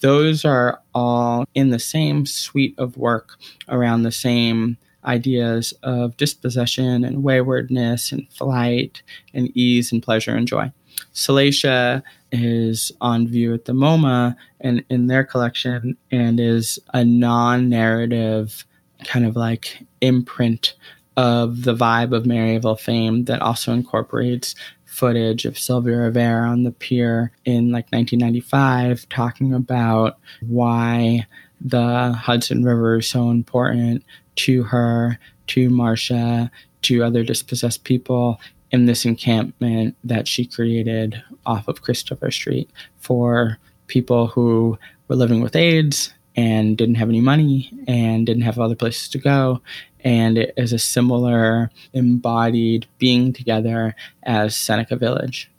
Those 0.00 0.44
are 0.44 0.80
all 0.94 1.44
in 1.54 1.70
the 1.70 1.78
same 1.78 2.24
suite 2.24 2.74
of 2.78 2.96
work 2.96 3.36
around 3.68 4.02
the 4.02 4.12
same 4.12 4.78
ideas 5.04 5.74
of 5.82 6.16
dispossession 6.16 7.04
and 7.04 7.22
waywardness 7.22 8.12
and 8.12 8.30
flight 8.32 9.02
and 9.34 9.54
ease 9.56 9.92
and 9.92 10.02
pleasure 10.02 10.34
and 10.34 10.46
joy. 10.46 10.72
Salacia 11.14 12.02
is 12.32 12.92
on 13.00 13.26
view 13.26 13.54
at 13.54 13.64
the 13.64 13.72
MoMA 13.72 14.36
and 14.60 14.84
in 14.88 15.06
their 15.06 15.24
collection 15.24 15.96
and 16.10 16.38
is 16.38 16.78
a 16.94 17.04
non-narrative 17.04 18.64
kind 19.04 19.24
of 19.24 19.36
like 19.36 19.84
imprint 20.00 20.74
of 21.16 21.64
the 21.64 21.74
vibe 21.74 22.14
of 22.14 22.26
Mary 22.26 22.56
of 22.56 22.64
Ill 22.64 22.76
fame 22.76 23.24
that 23.24 23.42
also 23.42 23.72
incorporates 23.72 24.54
footage 24.84 25.44
of 25.44 25.58
Sylvia 25.58 25.96
Rivera 25.96 26.48
on 26.48 26.64
the 26.64 26.72
pier 26.72 27.32
in 27.44 27.70
like 27.70 27.86
1995 27.92 29.08
talking 29.08 29.54
about 29.54 30.18
why 30.40 31.26
the 31.60 32.12
Hudson 32.12 32.64
River 32.64 32.98
is 32.98 33.08
so 33.08 33.30
important 33.30 34.04
to 34.36 34.62
her, 34.64 35.18
to 35.48 35.68
Marsha, 35.68 36.50
to 36.82 37.04
other 37.04 37.22
dispossessed 37.22 37.84
people 37.84 38.40
in 38.70 38.86
this 38.86 39.04
encampment 39.04 39.96
that 40.04 40.28
she 40.28 40.46
created 40.46 41.22
off 41.44 41.68
of 41.68 41.82
Christopher 41.82 42.30
Street 42.30 42.70
for 42.98 43.58
people 43.86 44.28
who 44.28 44.78
were 45.08 45.16
living 45.16 45.40
with 45.40 45.56
AIDS 45.56 46.14
and 46.36 46.76
didn't 46.76 46.94
have 46.94 47.08
any 47.08 47.20
money 47.20 47.72
and 47.88 48.24
didn't 48.26 48.42
have 48.42 48.58
other 48.58 48.76
places 48.76 49.08
to 49.08 49.18
go. 49.18 49.60
And 50.02 50.38
it 50.38 50.54
is 50.56 50.72
a 50.72 50.78
similar 50.78 51.70
embodied 51.92 52.86
being 52.98 53.32
together 53.32 53.94
as 54.22 54.56
Seneca 54.56 54.96
Village. 54.96 55.50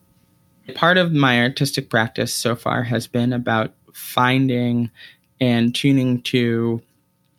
Part 0.73 0.97
of 0.97 1.11
my 1.11 1.41
artistic 1.41 1.89
practice 1.89 2.33
so 2.33 2.55
far 2.55 2.83
has 2.83 3.05
been 3.07 3.33
about 3.33 3.73
finding 3.93 4.89
and 5.39 5.75
tuning 5.75 6.21
to 6.21 6.81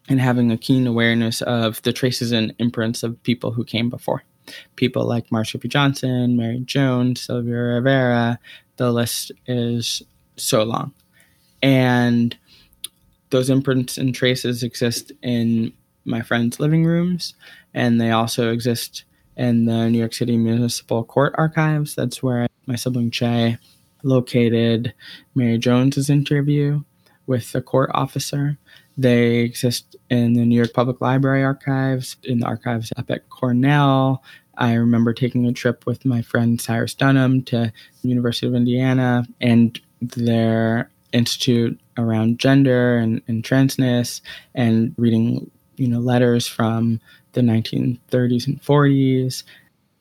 and 0.08 0.20
having 0.20 0.50
a 0.50 0.58
keen 0.58 0.86
awareness 0.86 1.40
of 1.42 1.80
the 1.82 1.92
traces 1.92 2.32
and 2.32 2.54
imprints 2.58 3.02
of 3.02 3.22
people 3.22 3.52
who 3.52 3.64
came 3.64 3.88
before. 3.88 4.22
People 4.76 5.06
like 5.06 5.30
Marsha 5.30 5.60
P. 5.60 5.68
Johnson, 5.68 6.36
Mary 6.36 6.60
Jones, 6.60 7.22
Sylvia 7.22 7.54
Rivera, 7.54 8.38
the 8.76 8.92
list 8.92 9.32
is 9.46 10.02
so 10.36 10.62
long. 10.62 10.92
And 11.62 12.36
those 13.30 13.50
imprints 13.50 13.98
and 13.98 14.14
traces 14.14 14.62
exist 14.62 15.12
in 15.22 15.72
my 16.04 16.20
friends' 16.20 16.60
living 16.60 16.84
rooms, 16.84 17.34
and 17.74 18.00
they 18.00 18.10
also 18.10 18.52
exist 18.52 19.04
in 19.36 19.64
the 19.64 19.88
New 19.88 19.98
York 19.98 20.12
City 20.12 20.36
Municipal 20.36 21.04
Court 21.04 21.34
archives. 21.38 21.94
That's 21.94 22.22
where 22.22 22.46
my 22.66 22.76
sibling 22.76 23.10
Che 23.10 23.58
located 24.02 24.92
Mary 25.34 25.58
Jones's 25.58 26.10
interview 26.10 26.82
with 27.26 27.52
the 27.52 27.62
court 27.62 27.90
officer. 27.94 28.58
They 28.96 29.38
exist 29.38 29.96
in 30.10 30.34
the 30.34 30.44
New 30.44 30.56
York 30.56 30.72
Public 30.74 31.00
Library 31.00 31.42
archives, 31.44 32.16
in 32.24 32.40
the 32.40 32.46
archives 32.46 32.92
up 32.96 33.10
at 33.10 33.28
Cornell. 33.30 34.22
I 34.56 34.74
remember 34.74 35.12
taking 35.14 35.46
a 35.46 35.52
trip 35.52 35.86
with 35.86 36.04
my 36.04 36.22
friend 36.22 36.60
Cyrus 36.60 36.94
Dunham 36.94 37.42
to 37.44 37.72
the 38.02 38.08
University 38.08 38.46
of 38.46 38.54
Indiana 38.54 39.26
and 39.40 39.80
their 40.00 40.90
institute 41.12 41.78
around 41.96 42.38
gender 42.38 42.96
and, 42.98 43.22
and 43.28 43.42
transness 43.42 44.20
and 44.54 44.94
reading, 44.98 45.50
you 45.76 45.88
know, 45.88 46.00
letters 46.00 46.46
from 46.46 47.00
the 47.32 47.40
1930s 47.40 48.46
and 48.46 48.62
40s, 48.62 49.42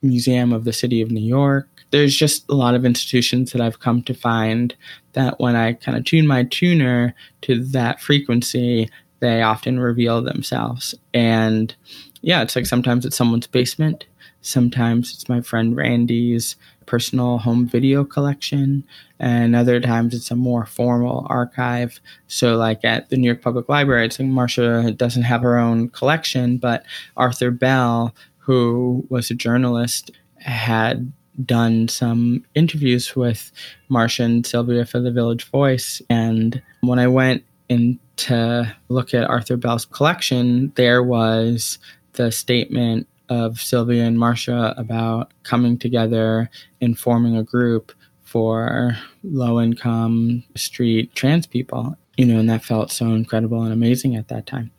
Museum 0.01 0.53
of 0.53 0.63
the 0.63 0.73
City 0.73 1.01
of 1.01 1.11
New 1.11 1.21
York. 1.21 1.67
There's 1.91 2.15
just 2.15 2.49
a 2.49 2.55
lot 2.55 2.75
of 2.75 2.85
institutions 2.85 3.51
that 3.51 3.61
I've 3.61 3.79
come 3.79 4.01
to 4.03 4.13
find 4.13 4.73
that 5.13 5.39
when 5.39 5.55
I 5.55 5.73
kind 5.73 5.97
of 5.97 6.05
tune 6.05 6.25
my 6.25 6.43
tuner 6.43 7.13
to 7.41 7.63
that 7.65 8.01
frequency, 8.01 8.89
they 9.19 9.41
often 9.41 9.79
reveal 9.79 10.21
themselves. 10.21 10.95
And 11.13 11.75
yeah, 12.21 12.41
it's 12.41 12.55
like 12.55 12.65
sometimes 12.65 13.05
it's 13.05 13.17
someone's 13.17 13.47
basement, 13.47 14.05
sometimes 14.41 15.13
it's 15.13 15.29
my 15.29 15.41
friend 15.41 15.75
Randy's 15.75 16.55
personal 16.85 17.37
home 17.37 17.67
video 17.67 18.03
collection, 18.03 18.83
and 19.19 19.55
other 19.55 19.79
times 19.79 20.13
it's 20.13 20.31
a 20.31 20.35
more 20.35 20.65
formal 20.65 21.25
archive. 21.29 22.01
So, 22.27 22.57
like 22.57 22.83
at 22.83 23.09
the 23.09 23.17
New 23.17 23.27
York 23.27 23.41
Public 23.41 23.69
Library, 23.69 24.05
it's 24.05 24.19
like 24.19 24.27
Marsha 24.27 24.95
doesn't 24.97 25.23
have 25.23 25.41
her 25.41 25.57
own 25.57 25.89
collection, 25.89 26.57
but 26.57 26.83
Arthur 27.15 27.51
Bell, 27.51 28.13
who 28.41 29.05
was 29.09 29.29
a 29.29 29.35
journalist, 29.35 30.11
had 30.37 31.11
done 31.45 31.87
some 31.87 32.43
interviews 32.55 33.15
with 33.15 33.51
Marsha 33.89 34.25
and 34.25 34.45
Sylvia 34.45 34.85
for 34.85 34.99
the 34.99 35.11
Village 35.11 35.45
Voice. 35.45 36.01
And 36.09 36.61
when 36.81 36.99
I 36.99 37.07
went 37.07 37.43
in 37.69 37.99
to 38.17 38.75
look 38.89 39.13
at 39.13 39.29
Arthur 39.29 39.57
Bell's 39.57 39.85
collection, 39.85 40.71
there 40.75 41.01
was 41.01 41.79
the 42.13 42.31
statement 42.31 43.07
of 43.29 43.61
Sylvia 43.61 44.03
and 44.03 44.17
Marsha 44.17 44.77
about 44.77 45.31
coming 45.43 45.77
together 45.77 46.49
and 46.81 46.99
forming 46.99 47.37
a 47.37 47.43
group 47.43 47.93
for 48.23 48.97
low 49.23 49.61
income 49.61 50.43
street 50.55 51.15
trans 51.15 51.47
people, 51.47 51.97
you 52.17 52.25
know, 52.25 52.39
and 52.39 52.49
that 52.49 52.63
felt 52.63 52.91
so 52.91 53.07
incredible 53.07 53.63
and 53.63 53.71
amazing 53.71 54.15
at 54.15 54.27
that 54.27 54.45
time. 54.45 54.71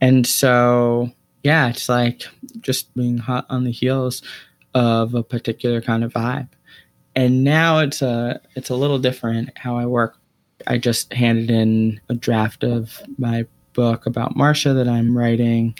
And 0.00 0.26
so, 0.26 1.10
yeah, 1.48 1.70
it's 1.70 1.88
like 1.88 2.24
just 2.60 2.94
being 2.94 3.16
hot 3.16 3.46
on 3.48 3.64
the 3.64 3.70
heels 3.70 4.20
of 4.74 5.14
a 5.14 5.22
particular 5.22 5.80
kind 5.80 6.04
of 6.04 6.12
vibe. 6.12 6.50
And 7.16 7.42
now 7.42 7.78
it's 7.78 8.02
a 8.02 8.38
it's 8.54 8.68
a 8.68 8.74
little 8.74 8.98
different 8.98 9.56
how 9.56 9.78
I 9.78 9.86
work. 9.86 10.18
I 10.66 10.76
just 10.76 11.10
handed 11.14 11.50
in 11.50 12.02
a 12.10 12.14
draft 12.14 12.64
of 12.64 13.00
my 13.16 13.46
book 13.72 14.04
about 14.04 14.36
Marsha 14.36 14.74
that 14.74 14.88
I'm 14.88 15.16
writing, 15.16 15.74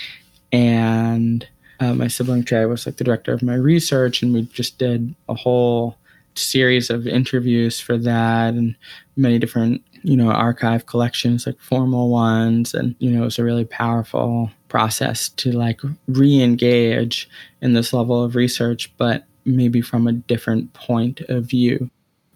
and 0.52 1.46
uh, 1.80 1.92
my 1.92 2.08
sibling 2.08 2.44
Trey 2.44 2.64
was 2.64 2.86
like 2.86 2.96
the 2.96 3.04
director 3.04 3.34
of 3.34 3.42
my 3.42 3.54
research, 3.54 4.22
and 4.22 4.32
we 4.32 4.42
just 4.44 4.78
did 4.78 5.14
a 5.28 5.34
whole 5.34 5.98
series 6.34 6.88
of 6.88 7.06
interviews 7.06 7.78
for 7.78 7.98
that, 7.98 8.54
and 8.54 8.74
many 9.16 9.38
different 9.38 9.82
you 10.02 10.16
know 10.16 10.30
archive 10.30 10.86
collections, 10.86 11.46
like 11.46 11.60
formal 11.60 12.10
ones, 12.10 12.74
and 12.74 12.94
you 12.98 13.10
know 13.10 13.22
it 13.22 13.26
was 13.26 13.38
a 13.38 13.44
really 13.44 13.64
powerful 13.64 14.50
process 14.68 15.28
to 15.30 15.52
like 15.52 15.80
re-engage 16.06 17.28
in 17.60 17.72
this 17.72 17.92
level 17.92 18.22
of 18.22 18.34
research, 18.34 18.92
but 18.96 19.24
maybe 19.44 19.80
from 19.80 20.06
a 20.06 20.12
different 20.12 20.72
point 20.74 21.20
of 21.28 21.44
view. 21.44 21.90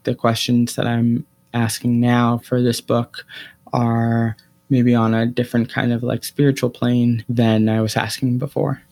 The 0.05 0.15
questions 0.15 0.75
that 0.77 0.87
I'm 0.87 1.27
asking 1.55 2.01
now 2.01 2.39
for 2.39 2.61
this 2.61 2.81
book 2.81 3.25
are 3.73 4.37
maybe 4.71 4.95
on 4.95 5.15
a 5.15 5.27
different 5.27 5.69
kind 5.69 5.93
of 5.93 6.03
like 6.03 6.25
spiritual 6.25 6.71
plane 6.71 7.25
than 7.29 7.69
I 7.69 7.81
was 7.83 7.97
asking 7.97 8.39
before. 8.39 8.83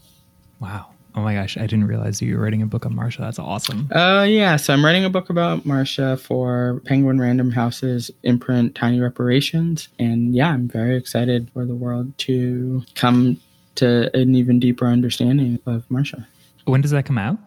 Wow. 0.60 0.89
Oh 1.14 1.22
my 1.22 1.34
gosh, 1.34 1.56
I 1.56 1.62
didn't 1.62 1.86
realize 1.86 2.22
you 2.22 2.36
were 2.36 2.42
writing 2.42 2.62
a 2.62 2.66
book 2.66 2.86
on 2.86 2.94
Marsha. 2.94 3.18
That's 3.18 3.38
awesome. 3.38 3.88
Uh 3.92 4.26
yeah, 4.28 4.56
so 4.56 4.72
I'm 4.72 4.84
writing 4.84 5.04
a 5.04 5.10
book 5.10 5.30
about 5.30 5.64
Marsha 5.64 6.18
for 6.18 6.80
Penguin 6.84 7.20
Random 7.20 7.50
House's 7.50 8.10
imprint 8.22 8.74
Tiny 8.74 9.00
Reparations. 9.00 9.88
And 9.98 10.34
yeah, 10.34 10.50
I'm 10.50 10.68
very 10.68 10.96
excited 10.96 11.50
for 11.52 11.64
the 11.64 11.74
world 11.74 12.16
to 12.18 12.84
come 12.94 13.40
to 13.76 14.14
an 14.16 14.34
even 14.34 14.60
deeper 14.60 14.86
understanding 14.86 15.58
of 15.66 15.88
Marsha. 15.88 16.26
When 16.64 16.80
does 16.80 16.90
that 16.90 17.06
come 17.06 17.18
out? 17.18 17.38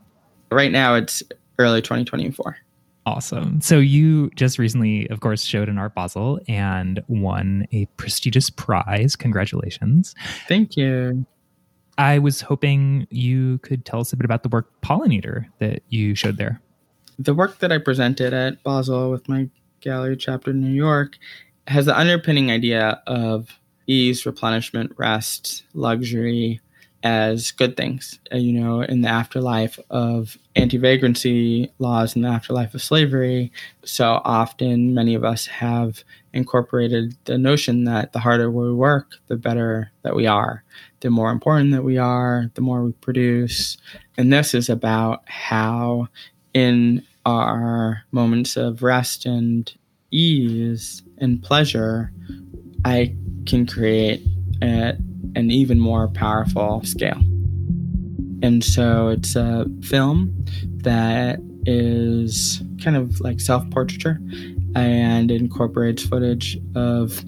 Right 0.52 0.72
now 0.72 0.96
it's 0.96 1.24
early 1.60 1.82
2024. 1.82 2.58
Awesome. 3.06 3.60
So 3.60 3.80
you 3.80 4.30
just 4.32 4.58
recently, 4.58 5.10
of 5.10 5.20
course, 5.20 5.44
showed 5.44 5.68
in 5.68 5.78
Art 5.78 5.94
Basel 5.94 6.40
and 6.48 7.04
won 7.08 7.68
a 7.74 7.86
prestigious 7.98 8.50
prize. 8.50 9.16
Congratulations. 9.18 10.16
Thank 10.48 10.78
you. 10.78 11.26
I 11.98 12.20
was 12.20 12.42
hoping 12.42 13.08
you 13.10 13.60
could 13.60 13.86
tell 13.86 14.00
us 14.00 14.14
a 14.14 14.18
bit 14.18 14.26
about 14.26 14.44
the 14.44 14.50
work 14.50 14.70
Pollinator 14.82 15.46
that 15.60 15.84
you 15.90 16.16
showed 16.16 16.38
there. 16.38 16.60
The 17.20 17.34
work 17.34 17.60
that 17.60 17.72
I 17.72 17.78
presented 17.78 18.34
at 18.34 18.64
Basel 18.64 19.12
with 19.12 19.30
my 19.30 19.50
gallery 19.82 20.18
chapter 20.18 20.52
in 20.52 20.62
New 20.62 20.74
York 20.74 21.18
has 21.68 21.86
the 21.86 21.98
underpinning 21.98 22.50
idea 22.50 23.02
of 23.06 23.60
ease, 23.86 24.26
replenishment, 24.26 24.94
rest, 24.98 25.64
luxury, 25.74 26.62
as 27.04 27.52
good 27.52 27.76
things. 27.76 28.20
Uh, 28.32 28.38
you 28.38 28.54
know, 28.54 28.82
in 28.82 29.02
the 29.02 29.10
afterlife 29.10 29.78
of 29.90 30.38
anti 30.56 30.78
vagrancy 30.78 31.72
laws, 31.78 32.16
in 32.16 32.22
the 32.22 32.30
afterlife 32.30 32.74
of 32.74 32.82
slavery, 32.82 33.52
so 33.84 34.22
often 34.24 34.94
many 34.94 35.14
of 35.14 35.24
us 35.24 35.46
have 35.48 36.04
incorporated 36.34 37.16
the 37.26 37.38
notion 37.38 37.84
that 37.84 38.14
the 38.14 38.20
harder 38.20 38.50
we 38.50 38.74
work, 38.74 39.12
the 39.28 39.36
better 39.36 39.92
that 40.04 40.16
we 40.16 40.26
are, 40.26 40.64
the 41.04 41.12
more 41.12 41.32
important 41.32 41.72
that 41.74 41.84
we 41.84 41.98
are, 41.98 42.50
the 42.56 42.62
more 42.62 42.82
we 42.82 42.94
produce. 42.94 43.78
And 44.18 44.32
this 44.32 44.54
is 44.54 44.70
about 44.70 45.22
how, 45.28 46.08
in 46.54 47.06
our 47.26 48.04
moments 48.12 48.56
of 48.56 48.82
rest 48.82 49.26
and 49.26 49.72
ease 50.12 51.04
and 51.18 51.44
pleasure, 51.44 52.12
I 52.86 53.16
can 53.46 53.68
create 53.68 54.22
a 54.62 54.98
an 55.36 55.52
even 55.52 55.80
more 55.80 56.08
powerful 56.08 56.82
scale. 56.84 57.20
And 58.42 58.64
so 58.64 59.10
it's 59.10 59.36
a 59.36 59.66
film 59.82 60.34
that 60.84 61.40
is 61.66 62.62
kind 62.84 62.96
of 62.96 63.20
like 63.20 63.42
self 63.42 63.70
portraiture 63.72 64.20
and 64.76 65.30
incorporates 65.32 66.06
footage 66.06 66.58
of. 66.76 67.24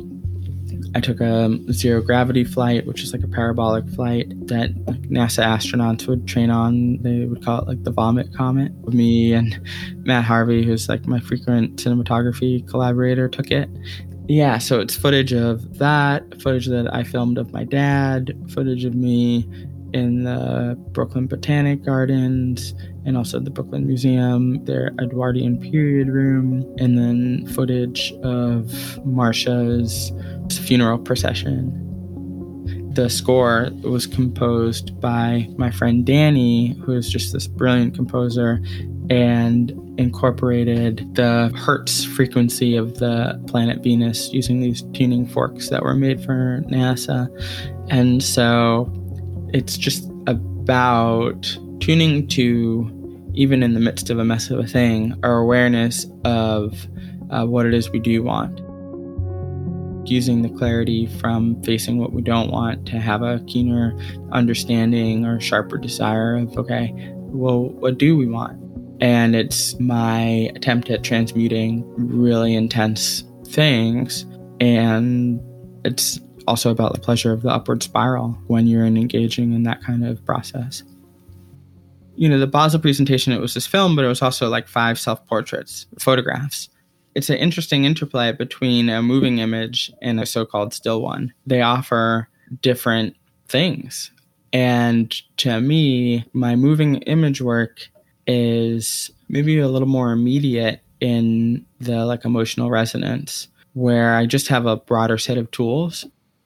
I 0.96 1.00
took 1.00 1.22
a 1.22 1.58
zero 1.72 2.02
gravity 2.02 2.44
flight, 2.44 2.86
which 2.86 3.04
is 3.04 3.14
like 3.14 3.24
a 3.24 3.28
parabolic 3.28 3.88
flight 3.90 4.30
that 4.48 4.74
NASA 5.10 5.44
astronauts 5.44 6.08
would 6.08 6.28
train 6.28 6.50
on. 6.50 6.98
They 7.02 7.26
would 7.26 7.44
call 7.44 7.60
it 7.60 7.68
like 7.68 7.84
the 7.84 7.92
vomit 7.92 8.34
comet. 8.34 8.72
Me 8.94 9.34
and 9.34 9.60
Matt 10.06 10.24
Harvey, 10.24 10.64
who's 10.64 10.90
like 10.90 11.06
my 11.08 11.20
frequent 11.20 11.78
cinematography 11.78 12.68
collaborator, 12.68 13.28
took 13.28 13.52
it 13.52 13.70
yeah, 14.28 14.58
so 14.58 14.80
it's 14.80 14.96
footage 14.96 15.34
of 15.34 15.78
that, 15.78 16.42
footage 16.42 16.66
that 16.68 16.92
I 16.94 17.04
filmed 17.04 17.38
of 17.38 17.54
my 17.54 17.64
dad, 17.64 18.34
footage 18.50 18.84
of 18.84 18.96
me 18.96 19.48
in 19.96 20.24
the 20.26 20.76
Brooklyn 20.92 21.26
Botanic 21.26 21.86
Gardens 21.86 22.76
and 23.06 23.16
also 23.16 23.40
the 23.40 23.50
Brooklyn 23.50 23.88
Museum, 23.88 24.64
their 24.66 24.92
Edwardian 25.00 25.58
period 25.58 26.10
room, 26.10 26.66
and 26.78 26.98
then 26.98 27.48
footage 27.54 28.12
of 28.22 28.66
Marsha's 29.06 30.12
funeral 30.52 31.00
procession. 31.00 31.82
The 32.94 33.10
score 33.10 33.70
was 33.84 34.06
composed 34.06 35.00
by 35.00 35.48
my 35.58 35.72
friend 35.72 36.06
Danny, 36.06 36.74
who 36.84 36.92
is 36.92 37.10
just 37.10 37.32
this 37.32 37.48
brilliant 37.48 37.96
composer, 37.96 38.62
and 39.10 39.72
incorporated 39.98 41.16
the 41.16 41.54
hertz 41.56 42.04
frequency 42.04 42.76
of 42.76 42.96
the 42.96 43.42
planet 43.48 43.82
Venus 43.82 44.34
using 44.34 44.60
these 44.60 44.82
tuning 44.94 45.26
forks 45.26 45.70
that 45.70 45.84
were 45.84 45.96
made 45.96 46.22
for 46.22 46.64
NASA. 46.68 47.30
And 47.90 48.22
so 48.22 48.92
it's 49.56 49.78
just 49.78 50.04
about 50.28 51.58
tuning 51.80 52.28
to, 52.28 53.32
even 53.34 53.64
in 53.64 53.74
the 53.74 53.80
midst 53.80 54.10
of 54.10 54.20
a 54.20 54.26
mess 54.26 54.50
of 54.50 54.60
a 54.60 54.68
thing, 54.68 55.18
our 55.24 55.38
awareness 55.38 56.06
of 56.26 56.86
uh, 57.30 57.46
what 57.46 57.66
it 57.66 57.74
is 57.74 57.90
we 57.90 58.00
do 58.00 58.22
want. 58.22 58.60
Using 60.10 60.42
the 60.42 60.50
clarity 60.50 61.06
from 61.06 61.64
facing 61.64 62.00
what 62.00 62.12
we 62.12 62.22
don't 62.22 62.52
want 62.52 62.86
to 62.88 63.00
have 63.00 63.22
a 63.22 63.40
keener 63.48 63.98
understanding 64.34 65.26
or 65.26 65.40
sharper 65.40 65.78
desire 65.78 66.36
of, 66.36 66.58
okay, 66.58 66.94
well, 67.16 67.70
what 67.70 67.98
do 67.98 68.18
we 68.18 68.28
want? 68.28 68.62
And 69.00 69.38
it's 69.38 69.80
my 69.80 70.52
attempt 70.54 70.90
at 70.90 71.04
transmuting 71.04 71.86
really 71.96 72.54
intense 72.56 73.24
things. 73.48 74.26
And 74.60 75.40
it's 75.86 76.20
also 76.48 76.72
about 76.72 76.94
the 76.94 77.00
pleasure 77.00 77.32
of 77.32 77.42
the 77.42 77.50
upward 77.50 77.84
spiral 77.84 78.38
when 78.48 78.68
you're 78.68 78.86
engaging 78.86 79.54
in 79.54 79.64
that 79.64 79.82
kind 79.84 80.06
of 80.06 80.24
process. 80.26 80.84
You 82.16 82.30
know, 82.30 82.40
the 82.40 82.48
Basel 82.48 82.80
presentation, 82.80 83.34
it 83.34 83.42
was 83.42 83.54
this 83.54 83.68
film, 83.68 83.96
but 83.96 84.06
it 84.06 84.08
was 84.08 84.22
also 84.22 84.48
like 84.50 84.68
five 84.68 85.00
self 85.00 85.26
portraits, 85.28 85.86
photographs. 86.00 86.70
It's 87.14 87.30
an 87.30 87.38
interesting 87.38 87.86
interplay 87.86 88.32
between 88.32 88.90
a 88.90 89.02
moving 89.02 89.40
image 89.40 89.92
and 90.02 90.20
a 90.20 90.26
so 90.26 90.46
called 90.46 90.74
still 90.74 91.02
one. 91.02 91.34
They 91.46 91.62
offer 91.62 92.30
different 92.62 93.16
things. 93.48 94.12
And 94.54 95.14
to 95.38 95.60
me, 95.60 96.26
my 96.34 96.56
moving 96.56 96.96
image 97.04 97.42
work 97.42 97.90
is 98.28 99.12
maybe 99.30 99.60
a 99.60 99.68
little 99.68 99.88
more 99.88 100.12
immediate 100.12 100.82
in 101.00 101.66
the 101.80 102.06
like 102.06 102.26
emotional 102.26 102.70
resonance 102.70 103.48
where 103.74 104.16
I 104.16 104.26
just 104.26 104.48
have 104.48 104.66
a 104.66 104.78
broader 104.78 105.18
set 105.18 105.38
of 105.38 105.52
tools. 105.52 106.06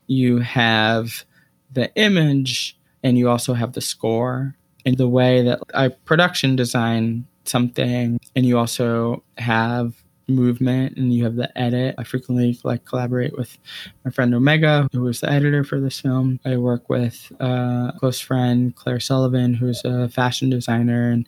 You 0.09 0.39
have 0.39 1.23
the 1.71 1.93
image 1.95 2.77
and 3.03 3.17
you 3.17 3.29
also 3.29 3.53
have 3.53 3.73
the 3.73 3.81
score 3.81 4.55
and 4.85 4.97
the 4.97 5.07
way 5.07 5.43
that 5.43 5.59
I 5.73 5.89
production 5.89 6.55
design 6.55 7.27
something 7.45 8.19
and 8.35 8.45
you 8.45 8.57
also 8.57 9.23
have 9.37 10.03
movement 10.27 10.97
and 10.97 11.13
you 11.13 11.23
have 11.25 11.35
the 11.35 11.55
edit. 11.55 11.95
I 11.97 12.03
frequently 12.03 12.59
like 12.63 12.85
collaborate 12.85 13.37
with 13.37 13.57
my 14.03 14.11
friend 14.11 14.33
Omega, 14.33 14.89
who 14.91 15.01
was 15.01 15.19
the 15.19 15.29
editor 15.29 15.63
for 15.63 15.79
this 15.79 15.99
film. 15.99 16.39
I 16.43 16.57
work 16.57 16.89
with 16.89 17.31
a 17.39 17.93
close 17.99 18.19
friend, 18.19 18.75
Claire 18.75 18.99
Sullivan, 18.99 19.53
who's 19.53 19.83
a 19.85 20.09
fashion 20.09 20.49
designer 20.49 21.11
and 21.11 21.27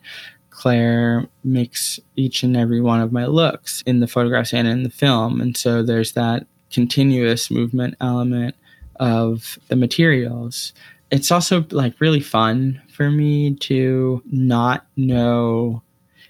Claire 0.50 1.28
makes 1.44 1.98
each 2.16 2.42
and 2.42 2.56
every 2.56 2.80
one 2.80 3.00
of 3.00 3.12
my 3.12 3.26
looks 3.26 3.82
in 3.86 4.00
the 4.00 4.06
photographs 4.06 4.52
and 4.52 4.68
in 4.68 4.82
the 4.82 4.90
film. 4.90 5.40
And 5.40 5.56
so 5.56 5.82
there's 5.82 6.12
that 6.12 6.46
continuous 6.70 7.50
movement 7.50 7.94
element 8.00 8.54
of 9.02 9.58
the 9.68 9.76
materials. 9.76 10.72
It's 11.10 11.30
also 11.30 11.66
like 11.70 12.00
really 12.00 12.20
fun 12.20 12.80
for 12.88 13.10
me 13.10 13.54
to 13.56 14.22
not 14.30 14.86
know 14.96 15.82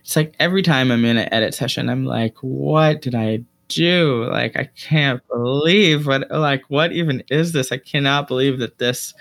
it's 0.03 0.17
like 0.17 0.35
every 0.41 0.63
time 0.63 0.91
I'm 0.91 1.05
in 1.05 1.17
an 1.17 1.33
edit 1.33 1.55
session, 1.55 1.89
I'm 1.89 2.05
like, 2.05 2.37
what 2.41 3.03
did 3.03 3.15
I 3.15 3.45
do? 3.69 4.29
Like, 4.29 4.57
I 4.57 4.65
can't 4.77 5.27
believe 5.29 6.07
what, 6.07 6.29
like, 6.31 6.65
what 6.69 6.93
even 6.93 7.23
is 7.31 7.53
this? 7.53 7.71
I 7.71 7.77
cannot 7.77 8.27
believe 8.27 8.59
that 8.59 8.79
this 8.79 9.15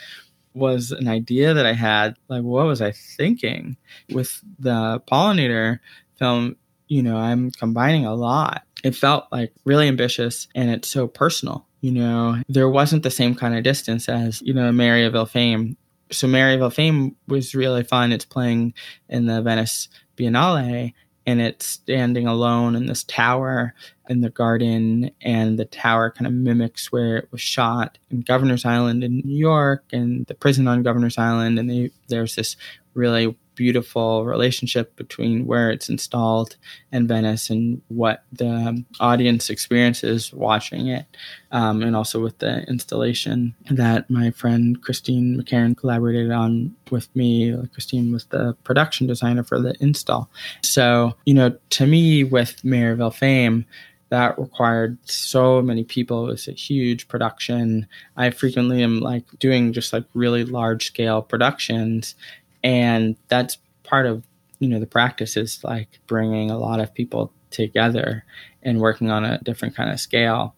was 0.53 0.91
an 0.91 1.07
idea 1.07 1.53
that 1.53 1.67
I 1.67 1.73
had. 1.73 2.15
Like, 2.29 2.41
what 2.41 2.65
was 2.65 2.81
I 2.81 2.91
thinking? 2.91 3.77
With 4.11 4.41
the 4.57 5.01
pollinator 5.09 5.79
film, 6.17 6.55
you 6.87 7.03
know, 7.03 7.17
I'm 7.17 7.51
combining 7.51 8.05
a 8.05 8.15
lot. 8.15 8.63
It 8.83 8.95
felt 8.95 9.27
like 9.31 9.53
really 9.65 9.87
ambitious 9.87 10.47
and 10.55 10.71
it's 10.71 10.87
so 10.87 11.07
personal. 11.07 11.67
You 11.81 11.91
know, 11.91 12.41
there 12.47 12.69
wasn't 12.69 13.03
the 13.03 13.11
same 13.11 13.35
kind 13.35 13.55
of 13.55 13.63
distance 13.63 14.07
as, 14.07 14.41
you 14.41 14.53
know, 14.53 14.71
Mary 14.71 15.03
of 15.03 15.15
Ill 15.15 15.25
Fame. 15.25 15.77
So 16.11 16.27
Mary 16.27 16.53
of 16.53 16.61
Ill 16.61 16.69
Fame 16.69 17.15
was 17.27 17.55
really 17.55 17.83
fun. 17.83 18.11
It's 18.11 18.25
playing 18.25 18.73
in 19.09 19.25
the 19.25 19.41
Venice 19.41 19.89
Biennale 20.15 20.93
and 21.25 21.41
it's 21.41 21.65
standing 21.65 22.27
alone 22.27 22.75
in 22.75 22.85
this 22.87 23.03
tower 23.03 23.73
in 24.09 24.21
the 24.21 24.29
garden 24.29 25.11
and 25.21 25.57
the 25.57 25.65
tower 25.65 26.11
kind 26.11 26.27
of 26.27 26.33
mimics 26.33 26.91
where 26.91 27.17
it 27.17 27.31
was 27.31 27.41
shot 27.41 27.97
in 28.09 28.21
governor's 28.21 28.65
island 28.65 29.03
in 29.03 29.21
new 29.23 29.37
york 29.37 29.83
and 29.91 30.25
the 30.25 30.33
prison 30.33 30.67
on 30.67 30.83
governor's 30.83 31.17
island 31.17 31.59
and 31.59 31.69
they, 31.69 31.91
there's 32.07 32.35
this 32.35 32.57
really 32.93 33.37
beautiful 33.55 34.25
relationship 34.25 34.95
between 34.95 35.45
where 35.45 35.69
it's 35.69 35.89
installed 35.89 36.55
and 36.91 37.07
Venice 37.07 37.49
and 37.49 37.81
what 37.89 38.23
the 38.31 38.83
audience 38.99 39.49
experiences 39.49 40.33
watching 40.33 40.87
it, 40.87 41.05
um, 41.51 41.81
and 41.81 41.95
also 41.95 42.19
with 42.19 42.37
the 42.39 42.63
installation 42.63 43.53
that 43.69 44.09
my 44.09 44.31
friend 44.31 44.81
Christine 44.81 45.37
McCarron 45.41 45.77
collaborated 45.77 46.31
on 46.31 46.75
with 46.89 47.13
me. 47.15 47.55
Christine 47.73 48.11
was 48.11 48.25
the 48.25 48.53
production 48.63 49.07
designer 49.07 49.43
for 49.43 49.59
the 49.59 49.75
install. 49.79 50.29
So, 50.63 51.15
you 51.25 51.33
know, 51.33 51.57
to 51.71 51.87
me, 51.87 52.23
with 52.23 52.63
Mary 52.63 52.93
of 52.93 52.99
Ill 52.99 53.11
Fame, 53.11 53.65
that 54.11 54.37
required 54.37 54.97
so 55.05 55.61
many 55.61 55.85
people. 55.85 56.27
It 56.27 56.31
was 56.31 56.47
a 56.49 56.51
huge 56.51 57.07
production. 57.07 57.87
I 58.17 58.29
frequently 58.29 58.83
am 58.83 58.99
like 58.99 59.23
doing 59.39 59.71
just 59.71 59.93
like 59.93 60.03
really 60.13 60.43
large 60.43 60.87
scale 60.87 61.21
productions 61.21 62.15
and 62.63 63.15
that's 63.27 63.57
part 63.83 64.05
of 64.05 64.23
you 64.59 64.67
know 64.67 64.79
the 64.79 64.85
practice 64.85 65.35
is 65.35 65.63
like 65.63 65.99
bringing 66.07 66.51
a 66.51 66.57
lot 66.57 66.79
of 66.79 66.93
people 66.93 67.33
together 67.49 68.23
and 68.63 68.79
working 68.79 69.09
on 69.09 69.25
a 69.25 69.39
different 69.39 69.75
kind 69.75 69.89
of 69.89 69.99
scale. 69.99 70.55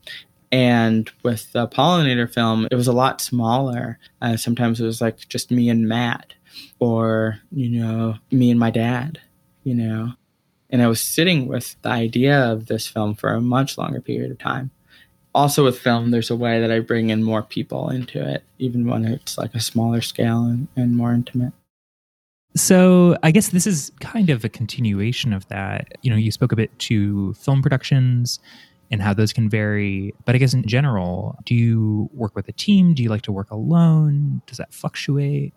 And 0.51 1.09
with 1.23 1.51
the 1.51 1.67
pollinator 1.67 2.31
film 2.31 2.67
it 2.69 2.75
was 2.75 2.87
a 2.87 2.93
lot 2.93 3.21
smaller. 3.21 3.97
Uh, 4.21 4.37
sometimes 4.37 4.79
it 4.79 4.85
was 4.85 5.01
like 5.01 5.27
just 5.27 5.49
me 5.49 5.69
and 5.69 5.87
matt 5.87 6.33
or 6.79 7.39
you 7.51 7.69
know 7.69 8.15
me 8.31 8.51
and 8.51 8.59
my 8.59 8.69
dad 8.69 9.19
you 9.63 9.73
know? 9.73 10.13
And 10.69 10.81
i 10.81 10.87
was 10.87 11.01
sitting 11.01 11.47
with 11.47 11.75
the 11.81 11.89
idea 11.89 12.51
of 12.51 12.67
this 12.67 12.87
film 12.87 13.15
for 13.15 13.29
a 13.29 13.41
much 13.41 13.77
longer 13.77 14.01
period 14.01 14.31
of 14.31 14.39
time. 14.39 14.71
Also 15.33 15.63
with 15.63 15.79
film 15.79 16.11
there's 16.11 16.29
a 16.29 16.35
way 16.35 16.59
that 16.59 16.71
i 16.71 16.79
bring 16.79 17.09
in 17.09 17.23
more 17.23 17.41
people 17.41 17.89
into 17.89 18.21
it 18.21 18.43
even 18.59 18.85
when 18.87 19.05
it's 19.05 19.37
like 19.37 19.55
a 19.55 19.59
smaller 19.59 20.01
scale 20.01 20.43
and, 20.43 20.67
and 20.75 20.95
more 20.95 21.13
intimate 21.13 21.53
so 22.55 23.17
I 23.23 23.31
guess 23.31 23.49
this 23.49 23.65
is 23.65 23.91
kind 23.99 24.29
of 24.29 24.43
a 24.43 24.49
continuation 24.49 25.33
of 25.33 25.47
that. 25.47 25.97
You 26.01 26.11
know, 26.11 26.17
you 26.17 26.31
spoke 26.31 26.51
a 26.51 26.55
bit 26.55 26.77
to 26.79 27.33
film 27.33 27.61
productions 27.61 28.39
and 28.91 29.01
how 29.01 29.13
those 29.13 29.33
can 29.33 29.49
vary. 29.49 30.13
But 30.25 30.35
I 30.35 30.37
guess 30.37 30.53
in 30.53 30.63
general, 30.67 31.37
do 31.45 31.55
you 31.55 32.09
work 32.13 32.35
with 32.35 32.47
a 32.47 32.51
team? 32.51 32.93
Do 32.93 33.01
you 33.01 33.09
like 33.09 33.23
to 33.23 33.31
work 33.31 33.49
alone? 33.49 34.41
Does 34.45 34.57
that 34.57 34.73
fluctuate? 34.73 35.53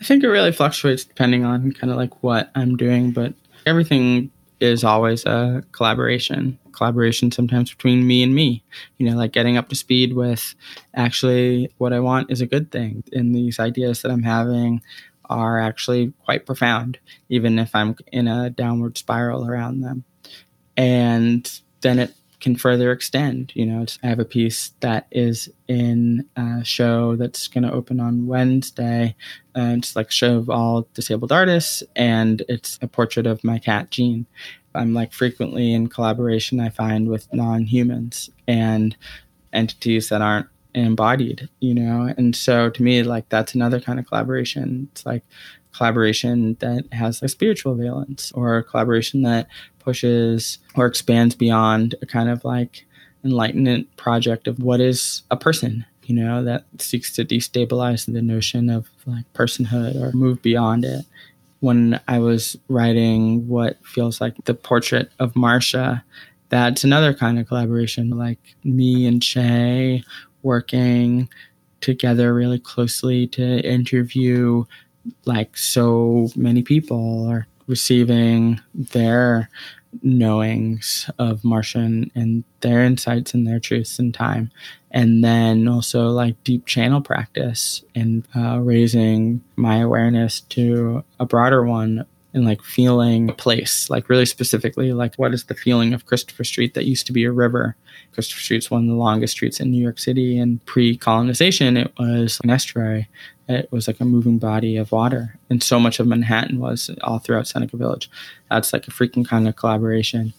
I 0.00 0.04
think 0.04 0.24
it 0.24 0.28
really 0.28 0.52
fluctuates 0.52 1.04
depending 1.04 1.44
on 1.44 1.72
kind 1.72 1.90
of 1.90 1.96
like 1.96 2.22
what 2.22 2.50
I'm 2.54 2.76
doing, 2.76 3.12
but 3.12 3.34
everything 3.66 4.30
is 4.60 4.82
always 4.82 5.26
a 5.26 5.62
collaboration. 5.72 6.58
Collaboration 6.72 7.30
sometimes 7.30 7.70
between 7.70 8.06
me 8.06 8.22
and 8.22 8.34
me. 8.34 8.64
You 8.98 9.10
know, 9.10 9.16
like 9.16 9.32
getting 9.32 9.56
up 9.56 9.68
to 9.68 9.76
speed 9.76 10.14
with 10.14 10.54
actually 10.94 11.70
what 11.78 11.92
I 11.92 12.00
want 12.00 12.30
is 12.30 12.40
a 12.40 12.46
good 12.46 12.70
thing. 12.70 13.04
And 13.12 13.34
these 13.34 13.60
ideas 13.60 14.02
that 14.02 14.10
I'm 14.10 14.22
having 14.22 14.80
are 15.34 15.60
actually 15.60 16.12
quite 16.24 16.46
profound, 16.46 16.98
even 17.28 17.58
if 17.58 17.74
I'm 17.74 17.96
in 18.12 18.28
a 18.28 18.50
downward 18.50 18.96
spiral 18.96 19.46
around 19.46 19.80
them. 19.80 20.04
And 20.76 21.50
then 21.82 21.98
it 21.98 22.14
can 22.40 22.56
further 22.56 22.92
extend. 22.92 23.52
You 23.54 23.66
know, 23.66 23.86
I 24.02 24.06
have 24.06 24.18
a 24.18 24.24
piece 24.24 24.72
that 24.80 25.06
is 25.10 25.48
in 25.66 26.28
a 26.36 26.64
show 26.64 27.16
that's 27.16 27.48
going 27.48 27.64
to 27.64 27.72
open 27.72 28.00
on 28.00 28.26
Wednesday. 28.26 29.16
Uh, 29.56 29.74
it's 29.78 29.96
like 29.96 30.10
show 30.10 30.36
of 30.36 30.50
all 30.50 30.86
disabled 30.94 31.32
artists, 31.32 31.82
and 31.96 32.42
it's 32.48 32.78
a 32.82 32.86
portrait 32.86 33.26
of 33.26 33.44
my 33.44 33.58
cat, 33.58 33.90
Jean. 33.90 34.26
I'm 34.74 34.92
like 34.92 35.12
frequently 35.12 35.72
in 35.72 35.88
collaboration, 35.88 36.60
I 36.60 36.68
find, 36.68 37.08
with 37.08 37.32
non 37.32 37.62
humans 37.62 38.30
and 38.46 38.96
entities 39.52 40.08
that 40.08 40.20
aren't 40.20 40.48
embodied, 40.74 41.48
you 41.60 41.74
know? 41.74 42.12
And 42.16 42.34
so 42.34 42.70
to 42.70 42.82
me, 42.82 43.02
like 43.02 43.28
that's 43.28 43.54
another 43.54 43.80
kind 43.80 43.98
of 43.98 44.06
collaboration. 44.06 44.88
It's 44.92 45.06
like 45.06 45.22
collaboration 45.72 46.56
that 46.60 46.84
has 46.92 47.22
a 47.22 47.28
spiritual 47.28 47.74
valence 47.74 48.32
or 48.32 48.62
collaboration 48.62 49.22
that 49.22 49.48
pushes 49.78 50.58
or 50.74 50.86
expands 50.86 51.34
beyond 51.34 51.94
a 52.02 52.06
kind 52.06 52.28
of 52.28 52.44
like 52.44 52.86
enlightenment 53.24 53.94
project 53.96 54.46
of 54.46 54.58
what 54.58 54.80
is 54.80 55.22
a 55.30 55.36
person, 55.36 55.84
you 56.04 56.14
know, 56.14 56.44
that 56.44 56.64
seeks 56.78 57.12
to 57.12 57.24
destabilize 57.24 58.10
the 58.10 58.22
notion 58.22 58.70
of 58.70 58.88
like 59.06 59.24
personhood 59.32 60.00
or 60.00 60.12
move 60.16 60.40
beyond 60.42 60.84
it. 60.84 61.04
When 61.60 61.98
I 62.08 62.18
was 62.18 62.58
writing 62.68 63.48
what 63.48 63.78
feels 63.84 64.20
like 64.20 64.34
the 64.44 64.54
portrait 64.54 65.10
of 65.18 65.32
Marsha, 65.32 66.02
that's 66.50 66.84
another 66.84 67.14
kind 67.14 67.38
of 67.38 67.48
collaboration, 67.48 68.10
like 68.10 68.38
me 68.62 69.06
and 69.06 69.24
Shay 69.24 70.04
working 70.44 71.28
together 71.80 72.32
really 72.32 72.58
closely 72.58 73.26
to 73.26 73.60
interview 73.60 74.64
like 75.24 75.56
so 75.56 76.28
many 76.36 76.62
people 76.62 77.28
or 77.28 77.46
receiving 77.66 78.60
their 78.72 79.50
knowings 80.02 81.08
of 81.18 81.42
Marsha 81.42 82.10
and 82.14 82.44
their 82.60 82.84
insights 82.84 83.34
and 83.34 83.46
their 83.46 83.60
truths 83.60 83.98
in 83.98 84.12
time. 84.12 84.50
And 84.90 85.24
then 85.24 85.68
also 85.68 86.08
like 86.08 86.42
deep 86.44 86.66
channel 86.66 87.00
practice 87.00 87.82
and 87.94 88.26
uh, 88.34 88.60
raising 88.60 89.42
my 89.56 89.78
awareness 89.78 90.40
to 90.40 91.04
a 91.18 91.26
broader 91.26 91.64
one 91.64 92.06
and 92.34 92.44
like 92.44 92.62
feeling 92.62 93.30
a 93.30 93.32
place, 93.32 93.88
like 93.88 94.08
really 94.08 94.26
specifically, 94.26 94.92
like 94.92 95.14
what 95.14 95.32
is 95.32 95.44
the 95.44 95.54
feeling 95.54 95.94
of 95.94 96.06
Christopher 96.06 96.44
Street 96.44 96.74
that 96.74 96.84
used 96.84 97.06
to 97.06 97.12
be 97.12 97.24
a 97.24 97.32
river? 97.32 97.76
Christopher 98.12 98.40
Street's 98.40 98.70
one 98.70 98.82
of 98.82 98.88
the 98.88 98.94
longest 98.94 99.32
streets 99.32 99.60
in 99.60 99.70
New 99.70 99.82
York 99.82 99.98
City, 99.98 100.38
and 100.38 100.64
pre 100.66 100.96
colonization, 100.96 101.76
it 101.76 101.92
was 101.98 102.40
an 102.42 102.50
estuary. 102.50 103.08
It 103.48 103.70
was 103.70 103.86
like 103.86 104.00
a 104.00 104.04
moving 104.04 104.38
body 104.38 104.76
of 104.76 104.90
water. 104.90 105.38
And 105.50 105.62
so 105.62 105.78
much 105.78 106.00
of 106.00 106.06
Manhattan 106.06 106.58
was 106.58 106.90
all 107.02 107.18
throughout 107.18 107.46
Seneca 107.46 107.76
Village. 107.76 108.10
That's 108.50 108.72
like 108.72 108.88
a 108.88 108.90
freaking 108.90 109.26
kind 109.26 109.46
of 109.46 109.56
collaboration. 109.56 110.32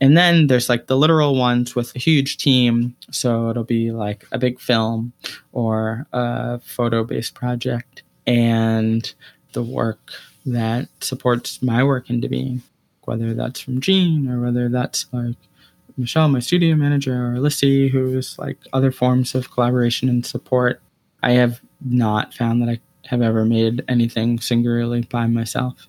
And 0.00 0.16
then 0.16 0.48
there's 0.48 0.68
like 0.68 0.86
the 0.86 0.96
literal 0.96 1.36
ones 1.36 1.74
with 1.74 1.94
a 1.96 1.98
huge 1.98 2.36
team. 2.36 2.94
So 3.10 3.48
it'll 3.48 3.64
be 3.64 3.90
like 3.90 4.26
a 4.32 4.38
big 4.38 4.60
film 4.60 5.12
or 5.52 6.06
a 6.12 6.60
photo 6.60 7.04
based 7.04 7.34
project. 7.34 8.02
And 8.26 9.12
the 9.52 9.62
work 9.62 10.12
that 10.46 10.88
supports 11.00 11.62
my 11.62 11.82
work 11.84 12.10
into 12.10 12.28
being, 12.28 12.62
whether 13.04 13.34
that's 13.34 13.60
from 13.60 13.80
Jean 13.80 14.28
or 14.28 14.40
whether 14.40 14.68
that's 14.68 15.06
like 15.12 15.36
Michelle, 15.96 16.28
my 16.28 16.40
studio 16.40 16.74
manager, 16.74 17.32
or 17.32 17.38
Lissy, 17.38 17.88
who's 17.88 18.38
like 18.38 18.58
other 18.72 18.90
forms 18.90 19.34
of 19.34 19.50
collaboration 19.50 20.08
and 20.08 20.24
support. 20.24 20.80
I 21.22 21.32
have 21.32 21.60
not 21.80 22.34
found 22.34 22.62
that 22.62 22.68
I 22.68 22.80
have 23.06 23.22
ever 23.22 23.44
made 23.44 23.84
anything 23.88 24.40
singularly 24.40 25.02
by 25.02 25.26
myself. 25.26 25.88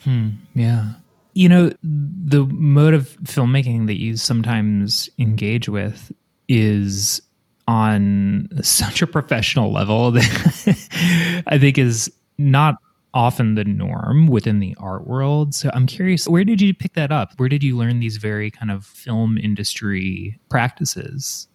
Hmm, 0.00 0.30
yeah. 0.54 0.92
You 1.34 1.48
know, 1.48 1.72
the 1.82 2.44
mode 2.44 2.94
of 2.94 3.16
filmmaking 3.24 3.86
that 3.88 4.00
you 4.00 4.16
sometimes 4.16 5.10
engage 5.18 5.68
with 5.68 6.12
is 6.48 7.20
on 7.68 8.48
such 8.62 9.02
a 9.02 9.06
professional 9.06 9.72
level 9.72 10.12
that 10.12 11.42
I 11.46 11.58
think 11.58 11.78
is 11.78 12.10
not 12.38 12.76
often 13.16 13.54
the 13.54 13.64
norm 13.64 14.26
within 14.26 14.60
the 14.60 14.76
art 14.78 15.06
world. 15.06 15.54
So 15.54 15.70
I'm 15.72 15.86
curious, 15.86 16.28
where 16.28 16.44
did 16.44 16.60
you 16.60 16.74
pick 16.74 16.92
that 16.92 17.10
up? 17.10 17.32
Where 17.38 17.48
did 17.48 17.62
you 17.62 17.74
learn 17.74 17.98
these 17.98 18.18
very 18.18 18.50
kind 18.50 18.70
of 18.70 18.84
film 18.84 19.38
industry 19.38 20.38
practices? 20.50 21.48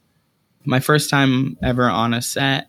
My 0.66 0.80
first 0.80 1.08
time 1.12 1.56
ever 1.62 1.88
on 1.88 2.16
a 2.16 2.22
set 2.24 2.68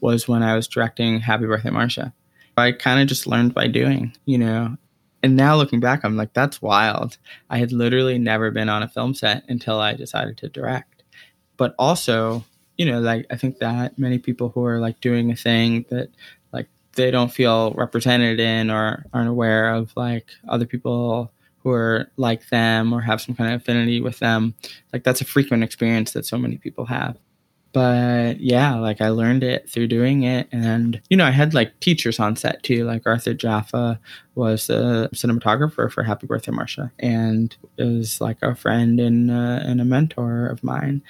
was 0.00 0.28
when 0.28 0.42
I 0.42 0.54
was 0.56 0.68
directing 0.68 1.20
Happy 1.20 1.46
Birthday 1.46 1.70
Marsha. 1.70 2.12
I 2.58 2.72
kind 2.72 3.00
of 3.00 3.08
just 3.08 3.26
learned 3.26 3.54
by 3.54 3.66
doing, 3.66 4.14
you 4.26 4.36
know. 4.36 4.76
And 5.22 5.36
now 5.36 5.56
looking 5.56 5.80
back, 5.80 6.04
I'm 6.04 6.18
like, 6.18 6.34
that's 6.34 6.60
wild. 6.60 7.16
I 7.48 7.56
had 7.56 7.72
literally 7.72 8.18
never 8.18 8.50
been 8.50 8.68
on 8.68 8.82
a 8.82 8.88
film 8.88 9.14
set 9.14 9.44
until 9.48 9.80
I 9.80 9.94
decided 9.94 10.36
to 10.38 10.50
direct. 10.50 11.02
But 11.56 11.74
also, 11.78 12.44
you 12.76 12.84
know, 12.84 13.00
like 13.00 13.24
I 13.30 13.36
think 13.36 13.56
that 13.60 13.98
many 13.98 14.18
people 14.18 14.50
who 14.50 14.66
are 14.66 14.80
like 14.80 15.00
doing 15.00 15.30
a 15.30 15.36
thing 15.36 15.86
that 15.88 16.10
they 16.94 17.10
don't 17.10 17.32
feel 17.32 17.72
represented 17.72 18.40
in 18.40 18.70
or 18.70 19.04
aren't 19.12 19.28
aware 19.28 19.74
of 19.74 19.92
like 19.96 20.26
other 20.48 20.66
people 20.66 21.32
who 21.58 21.70
are 21.70 22.10
like 22.16 22.48
them 22.50 22.92
or 22.92 23.00
have 23.00 23.20
some 23.20 23.34
kind 23.34 23.52
of 23.52 23.60
affinity 23.60 24.00
with 24.00 24.18
them. 24.18 24.54
Like 24.92 25.02
that's 25.02 25.20
a 25.22 25.24
frequent 25.24 25.64
experience 25.64 26.12
that 26.12 26.26
so 26.26 26.36
many 26.36 26.58
people 26.58 26.84
have. 26.86 27.18
But 27.72 28.40
yeah, 28.40 28.76
like 28.76 29.00
I 29.00 29.08
learned 29.08 29.42
it 29.42 29.68
through 29.68 29.88
doing 29.88 30.22
it. 30.22 30.46
And, 30.52 31.00
you 31.10 31.16
know, 31.16 31.24
I 31.24 31.32
had 31.32 31.54
like 31.54 31.80
teachers 31.80 32.20
on 32.20 32.36
set 32.36 32.62
too. 32.62 32.84
Like 32.84 33.02
Arthur 33.04 33.34
Jafa 33.34 33.98
was 34.36 34.68
the 34.68 35.08
cinematographer 35.12 35.90
for 35.90 36.04
Happy 36.04 36.28
Birthday 36.28 36.52
Marsha 36.52 36.92
and 37.00 37.56
is 37.76 38.20
like 38.20 38.38
a 38.42 38.54
friend 38.54 39.00
and, 39.00 39.28
uh, 39.28 39.60
and 39.64 39.80
a 39.80 39.84
mentor 39.84 40.46
of 40.46 40.62
mine. 40.62 41.02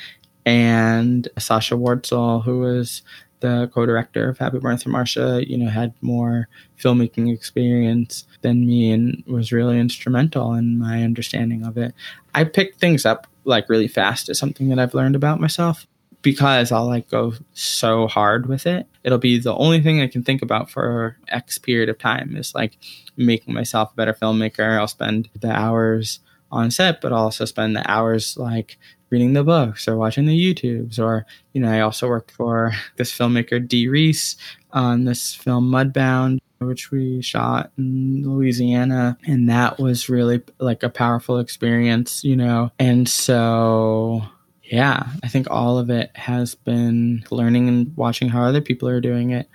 And 0.46 1.28
Sasha 1.38 1.74
Wortzel, 1.74 2.44
who 2.44 2.60
was 2.60 3.02
the 3.44 3.70
co-director 3.74 4.30
of 4.30 4.38
Happy 4.38 4.58
Birthday 4.58 4.90
Marsha, 4.90 5.46
you 5.46 5.58
know, 5.58 5.68
had 5.68 5.92
more 6.00 6.48
filmmaking 6.80 7.30
experience 7.30 8.26
than 8.40 8.66
me 8.66 8.90
and 8.90 9.22
was 9.26 9.52
really 9.52 9.78
instrumental 9.78 10.54
in 10.54 10.78
my 10.78 11.02
understanding 11.02 11.62
of 11.62 11.76
it. 11.76 11.94
I 12.34 12.44
picked 12.44 12.80
things 12.80 13.04
up 13.04 13.26
like 13.44 13.68
really 13.68 13.86
fast 13.86 14.30
as 14.30 14.38
something 14.38 14.70
that 14.70 14.78
I've 14.78 14.94
learned 14.94 15.14
about 15.14 15.40
myself 15.40 15.86
because 16.22 16.72
I'll 16.72 16.86
like 16.86 17.10
go 17.10 17.34
so 17.52 18.06
hard 18.06 18.46
with 18.46 18.66
it. 18.66 18.86
It'll 19.02 19.18
be 19.18 19.38
the 19.38 19.54
only 19.54 19.82
thing 19.82 20.00
I 20.00 20.06
can 20.06 20.22
think 20.22 20.40
about 20.40 20.70
for 20.70 21.18
X 21.28 21.58
period 21.58 21.90
of 21.90 21.98
time 21.98 22.36
is 22.36 22.54
like 22.54 22.78
making 23.18 23.52
myself 23.52 23.92
a 23.92 23.96
better 23.96 24.14
filmmaker. 24.14 24.78
I'll 24.78 24.88
spend 24.88 25.28
the 25.38 25.52
hours 25.52 26.20
on 26.50 26.70
set, 26.70 27.02
but 27.02 27.12
I'll 27.12 27.24
also 27.24 27.44
spend 27.44 27.76
the 27.76 27.90
hours 27.90 28.38
like 28.38 28.78
reading 29.14 29.32
the 29.32 29.44
books 29.44 29.86
or 29.86 29.96
watching 29.96 30.26
the 30.26 30.36
YouTubes. 30.36 30.98
Or, 30.98 31.24
you 31.52 31.60
know, 31.60 31.70
I 31.70 31.80
also 31.80 32.08
worked 32.08 32.32
for 32.32 32.72
this 32.96 33.16
filmmaker, 33.16 33.66
Dee 33.66 33.86
Rees, 33.86 34.36
on 34.72 35.04
this 35.04 35.32
film 35.32 35.70
Mudbound, 35.70 36.40
which 36.58 36.90
we 36.90 37.22
shot 37.22 37.70
in 37.78 38.28
Louisiana. 38.28 39.16
And 39.24 39.48
that 39.48 39.78
was 39.78 40.08
really 40.08 40.42
like 40.58 40.82
a 40.82 40.88
powerful 40.88 41.38
experience, 41.38 42.24
you 42.24 42.34
know. 42.34 42.72
And 42.80 43.08
so 43.08 44.24
yeah, 44.64 45.06
I 45.22 45.28
think 45.28 45.48
all 45.48 45.78
of 45.78 45.90
it 45.90 46.10
has 46.16 46.56
been 46.56 47.24
learning 47.30 47.68
and 47.68 47.96
watching 47.96 48.28
how 48.28 48.42
other 48.42 48.60
people 48.60 48.88
are 48.88 49.00
doing 49.00 49.30
it, 49.30 49.48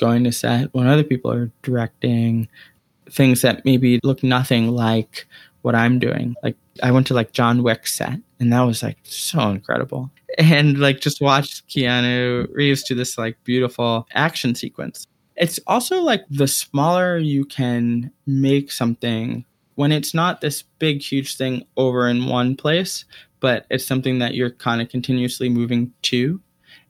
going 0.00 0.24
to 0.24 0.32
set 0.32 0.74
when 0.74 0.88
other 0.88 1.04
people 1.04 1.30
are 1.30 1.52
directing 1.62 2.48
things 3.08 3.42
that 3.42 3.64
maybe 3.64 4.00
look 4.02 4.24
nothing 4.24 4.72
like 4.72 5.26
what 5.62 5.76
I'm 5.76 6.00
doing. 6.00 6.34
Like 6.42 6.56
I 6.82 6.90
went 6.90 7.06
to 7.08 7.14
like 7.14 7.32
John 7.32 7.62
Wick's 7.62 7.94
set 7.94 8.18
and 8.40 8.52
that 8.52 8.62
was 8.62 8.82
like 8.82 8.98
so 9.02 9.50
incredible. 9.50 10.10
And 10.38 10.78
like 10.78 11.00
just 11.00 11.20
watched 11.20 11.68
Keanu 11.68 12.48
Reeves 12.52 12.82
do 12.82 12.94
this 12.94 13.16
like 13.16 13.36
beautiful 13.44 14.06
action 14.12 14.54
sequence. 14.54 15.06
It's 15.36 15.60
also 15.66 16.00
like 16.00 16.24
the 16.30 16.48
smaller 16.48 17.16
you 17.18 17.44
can 17.44 18.10
make 18.26 18.70
something 18.70 19.44
when 19.76 19.90
it's 19.90 20.14
not 20.14 20.40
this 20.40 20.62
big 20.78 21.02
huge 21.02 21.36
thing 21.36 21.66
over 21.76 22.08
in 22.08 22.26
one 22.26 22.56
place 22.56 23.04
but 23.44 23.66
it's 23.68 23.84
something 23.84 24.20
that 24.20 24.34
you're 24.34 24.52
kind 24.52 24.80
of 24.80 24.88
continuously 24.88 25.50
moving 25.50 25.92
to 26.00 26.40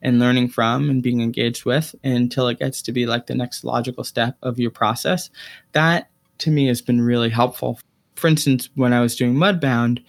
and 0.02 0.20
learning 0.20 0.48
from 0.48 0.88
and 0.88 1.02
being 1.02 1.20
engaged 1.20 1.64
with 1.64 1.96
until 2.04 2.46
it 2.46 2.60
gets 2.60 2.80
to 2.80 2.92
be 2.92 3.06
like 3.06 3.26
the 3.26 3.34
next 3.34 3.64
logical 3.64 4.04
step 4.04 4.36
of 4.40 4.60
your 4.60 4.70
process. 4.70 5.30
That 5.72 6.10
to 6.38 6.52
me 6.52 6.68
has 6.68 6.80
been 6.80 7.00
really 7.00 7.28
helpful. 7.28 7.80
For 8.14 8.28
instance, 8.28 8.68
when 8.74 8.92
I 8.92 9.00
was 9.00 9.16
doing 9.16 9.34
Mudbound, 9.34 10.02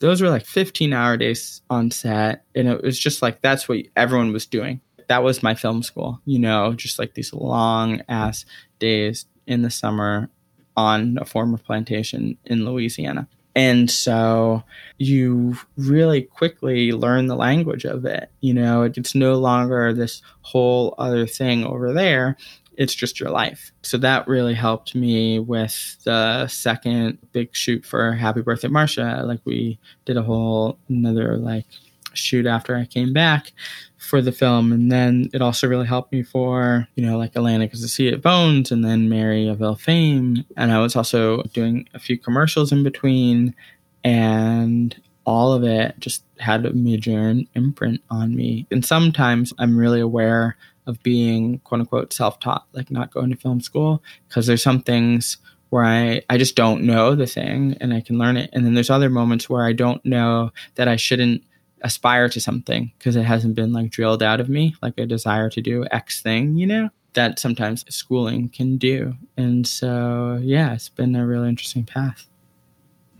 those 0.00 0.20
were 0.20 0.28
like 0.28 0.46
15 0.46 0.92
hour 0.92 1.16
days 1.16 1.62
on 1.70 1.90
set. 1.90 2.44
And 2.54 2.68
it 2.68 2.82
was 2.82 2.98
just 2.98 3.22
like 3.22 3.40
that's 3.40 3.68
what 3.68 3.80
everyone 3.96 4.32
was 4.32 4.46
doing. 4.46 4.80
That 5.08 5.22
was 5.22 5.42
my 5.42 5.54
film 5.54 5.82
school, 5.82 6.20
you 6.24 6.38
know, 6.38 6.72
just 6.74 6.98
like 6.98 7.14
these 7.14 7.32
long 7.32 8.00
ass 8.08 8.44
days 8.78 9.26
in 9.46 9.62
the 9.62 9.70
summer 9.70 10.30
on 10.76 11.18
a 11.20 11.24
former 11.24 11.58
plantation 11.58 12.38
in 12.44 12.64
Louisiana. 12.64 13.26
And 13.56 13.90
so 13.90 14.62
you 14.98 15.56
really 15.76 16.22
quickly 16.22 16.92
learn 16.92 17.26
the 17.26 17.34
language 17.34 17.84
of 17.84 18.04
it. 18.04 18.30
You 18.40 18.54
know, 18.54 18.82
it's 18.82 19.14
no 19.14 19.34
longer 19.34 19.92
this 19.92 20.22
whole 20.42 20.94
other 20.98 21.26
thing 21.26 21.64
over 21.64 21.92
there. 21.92 22.36
It's 22.80 22.94
just 22.94 23.20
your 23.20 23.28
life. 23.28 23.72
So 23.82 23.98
that 23.98 24.26
really 24.26 24.54
helped 24.54 24.94
me 24.94 25.38
with 25.38 25.98
the 26.04 26.48
second 26.48 27.18
big 27.32 27.54
shoot 27.54 27.84
for 27.84 28.12
Happy 28.12 28.40
Birthday 28.40 28.68
Marsha. 28.68 29.22
Like 29.26 29.40
we 29.44 29.78
did 30.06 30.16
a 30.16 30.22
whole 30.22 30.78
another 30.88 31.36
like 31.36 31.66
shoot 32.14 32.46
after 32.46 32.74
I 32.74 32.86
came 32.86 33.12
back 33.12 33.52
for 33.98 34.22
the 34.22 34.32
film. 34.32 34.72
And 34.72 34.90
then 34.90 35.28
it 35.34 35.42
also 35.42 35.68
really 35.68 35.86
helped 35.86 36.10
me 36.10 36.22
for, 36.22 36.88
you 36.94 37.04
know, 37.04 37.18
like 37.18 37.36
Atlantic 37.36 37.74
is 37.74 37.82
the 37.82 37.88
Sea 37.88 38.14
of 38.14 38.22
Bones 38.22 38.72
and 38.72 38.82
then 38.82 39.10
Mary 39.10 39.46
of 39.46 39.60
Ill 39.60 39.76
Fame. 39.76 40.42
And 40.56 40.72
I 40.72 40.80
was 40.80 40.96
also 40.96 41.42
doing 41.52 41.86
a 41.92 41.98
few 41.98 42.16
commercials 42.16 42.72
in 42.72 42.82
between. 42.82 43.54
And 44.04 44.98
all 45.26 45.52
of 45.52 45.64
it 45.64 45.94
just 45.98 46.24
had 46.38 46.64
a 46.64 46.72
major 46.72 47.34
imprint 47.54 48.02
on 48.08 48.34
me. 48.34 48.66
And 48.70 48.86
sometimes 48.86 49.52
I'm 49.58 49.76
really 49.76 50.00
aware 50.00 50.56
of 50.86 51.02
being 51.02 51.58
quote 51.60 51.80
unquote 51.80 52.12
self 52.12 52.40
taught, 52.40 52.66
like 52.72 52.90
not 52.90 53.12
going 53.12 53.30
to 53.30 53.36
film 53.36 53.60
school, 53.60 54.02
because 54.28 54.46
there's 54.46 54.62
some 54.62 54.80
things 54.80 55.38
where 55.70 55.84
I, 55.84 56.22
I 56.28 56.36
just 56.36 56.56
don't 56.56 56.82
know 56.82 57.14
the 57.14 57.26
thing 57.26 57.76
and 57.80 57.94
I 57.94 58.00
can 58.00 58.18
learn 58.18 58.36
it. 58.36 58.50
And 58.52 58.66
then 58.66 58.74
there's 58.74 58.90
other 58.90 59.08
moments 59.08 59.48
where 59.48 59.64
I 59.64 59.72
don't 59.72 60.04
know 60.04 60.52
that 60.74 60.88
I 60.88 60.96
shouldn't 60.96 61.44
aspire 61.82 62.28
to 62.28 62.40
something 62.40 62.92
because 62.98 63.16
it 63.16 63.22
hasn't 63.22 63.54
been 63.54 63.72
like 63.72 63.90
drilled 63.90 64.22
out 64.22 64.40
of 64.40 64.48
me, 64.48 64.74
like 64.82 64.98
a 64.98 65.06
desire 65.06 65.48
to 65.50 65.62
do 65.62 65.86
X 65.90 66.20
thing, 66.20 66.56
you 66.56 66.66
know, 66.66 66.90
that 67.14 67.38
sometimes 67.38 67.84
schooling 67.88 68.48
can 68.48 68.76
do. 68.76 69.14
And 69.36 69.66
so, 69.66 70.38
yeah, 70.42 70.74
it's 70.74 70.88
been 70.88 71.14
a 71.16 71.26
really 71.26 71.48
interesting 71.48 71.84
path. 71.84 72.26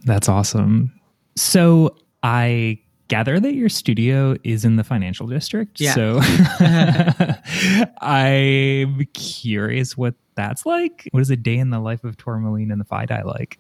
That's 0.05 0.29
awesome. 0.29 0.92
So, 1.37 1.96
I 2.23 2.81
gather 3.11 3.40
that 3.40 3.55
your 3.55 3.68
studio 3.68 4.37
is 4.44 4.64
in 4.64 4.77
the 4.77 4.85
financial 4.85 5.27
district. 5.27 5.81
Yeah. 5.81 5.94
So, 5.94 6.20
I'm 8.01 9.05
curious 9.12 9.96
what 9.96 10.14
that's 10.37 10.64
like. 10.64 11.09
What 11.11 11.20
is 11.20 11.29
a 11.29 11.37
day 11.37 11.59
in 11.59 11.70
the 11.70 11.81
life 11.81 12.05
of 12.05 12.16
Tourmaline 12.16 12.70
and 12.70 12.81
the 12.81 12.85
FIDI 12.87 13.23
like? 13.25 13.59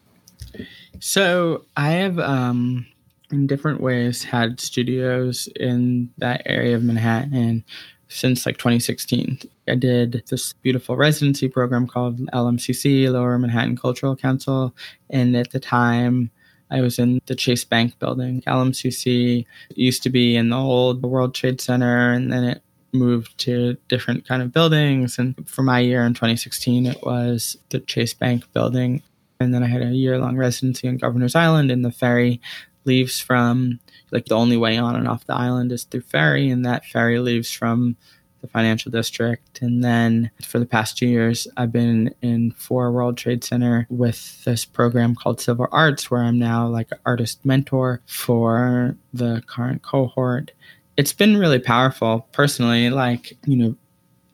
So, 1.00 1.66
I 1.76 1.90
have 1.90 2.18
um, 2.20 2.86
in 3.30 3.46
different 3.46 3.80
ways 3.80 4.22
had 4.22 4.60
studios 4.60 5.48
in 5.56 6.10
that 6.18 6.42
area 6.46 6.76
of 6.76 6.84
Manhattan 6.84 7.64
since 8.08 8.46
like 8.46 8.56
2016. 8.56 9.40
I 9.68 9.74
did 9.74 10.22
this 10.30 10.52
beautiful 10.54 10.96
residency 10.96 11.48
program 11.48 11.86
called 11.86 12.18
LMCC, 12.30 13.10
Lower 13.10 13.38
Manhattan 13.38 13.76
Cultural 13.76 14.16
Council. 14.16 14.74
And 15.10 15.36
at 15.36 15.50
the 15.50 15.60
time, 15.60 16.30
I 16.70 16.80
was 16.80 16.98
in 16.98 17.20
the 17.26 17.34
Chase 17.34 17.64
Bank 17.64 17.98
building. 17.98 18.42
LMCC 18.46 19.44
used 19.74 20.02
to 20.02 20.10
be 20.10 20.36
in 20.36 20.50
the 20.50 20.56
old 20.56 21.02
World 21.02 21.34
Trade 21.34 21.60
Center, 21.60 22.12
and 22.12 22.32
then 22.32 22.44
it 22.44 22.62
moved 22.92 23.38
to 23.38 23.76
different 23.88 24.26
kind 24.26 24.42
of 24.42 24.52
buildings. 24.52 25.18
And 25.18 25.48
for 25.48 25.62
my 25.62 25.80
year 25.80 26.04
in 26.04 26.14
2016, 26.14 26.86
it 26.86 27.02
was 27.02 27.56
the 27.70 27.80
Chase 27.80 28.14
Bank 28.14 28.52
building. 28.52 29.02
And 29.38 29.54
then 29.54 29.62
I 29.62 29.68
had 29.68 29.82
a 29.82 29.90
year 29.90 30.18
long 30.18 30.36
residency 30.36 30.88
on 30.88 30.98
Governor's 30.98 31.34
Island 31.34 31.70
in 31.70 31.82
the 31.82 31.92
ferry 31.92 32.40
leaves 32.84 33.20
from 33.20 33.78
like 34.10 34.26
the 34.26 34.36
only 34.36 34.56
way 34.56 34.76
on 34.76 34.96
and 34.96 35.06
off 35.06 35.26
the 35.26 35.34
island 35.34 35.72
is 35.72 35.84
through 35.84 36.00
ferry, 36.02 36.50
and 36.50 36.64
that 36.64 36.84
ferry 36.84 37.18
leaves 37.18 37.52
from 37.52 37.96
the 38.40 38.48
financial 38.48 38.90
district. 38.90 39.60
And 39.62 39.82
then 39.82 40.30
for 40.42 40.58
the 40.58 40.66
past 40.66 40.96
two 40.96 41.06
years, 41.06 41.46
I've 41.56 41.72
been 41.72 42.14
in 42.22 42.52
for 42.52 42.90
World 42.92 43.16
Trade 43.16 43.44
Center 43.44 43.86
with 43.90 44.44
this 44.44 44.64
program 44.64 45.14
called 45.14 45.40
Civil 45.40 45.68
Arts, 45.72 46.10
where 46.10 46.22
I'm 46.22 46.38
now 46.38 46.66
like 46.66 46.88
an 46.90 46.98
artist 47.04 47.44
mentor 47.44 48.00
for 48.06 48.96
the 49.12 49.42
current 49.46 49.82
cohort. 49.82 50.52
It's 50.96 51.12
been 51.12 51.36
really 51.36 51.58
powerful 51.58 52.26
personally. 52.32 52.90
Like, 52.90 53.36
you 53.46 53.56
know, 53.56 53.76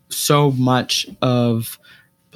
so 0.09 0.53
much 0.53 1.07
of 1.23 1.79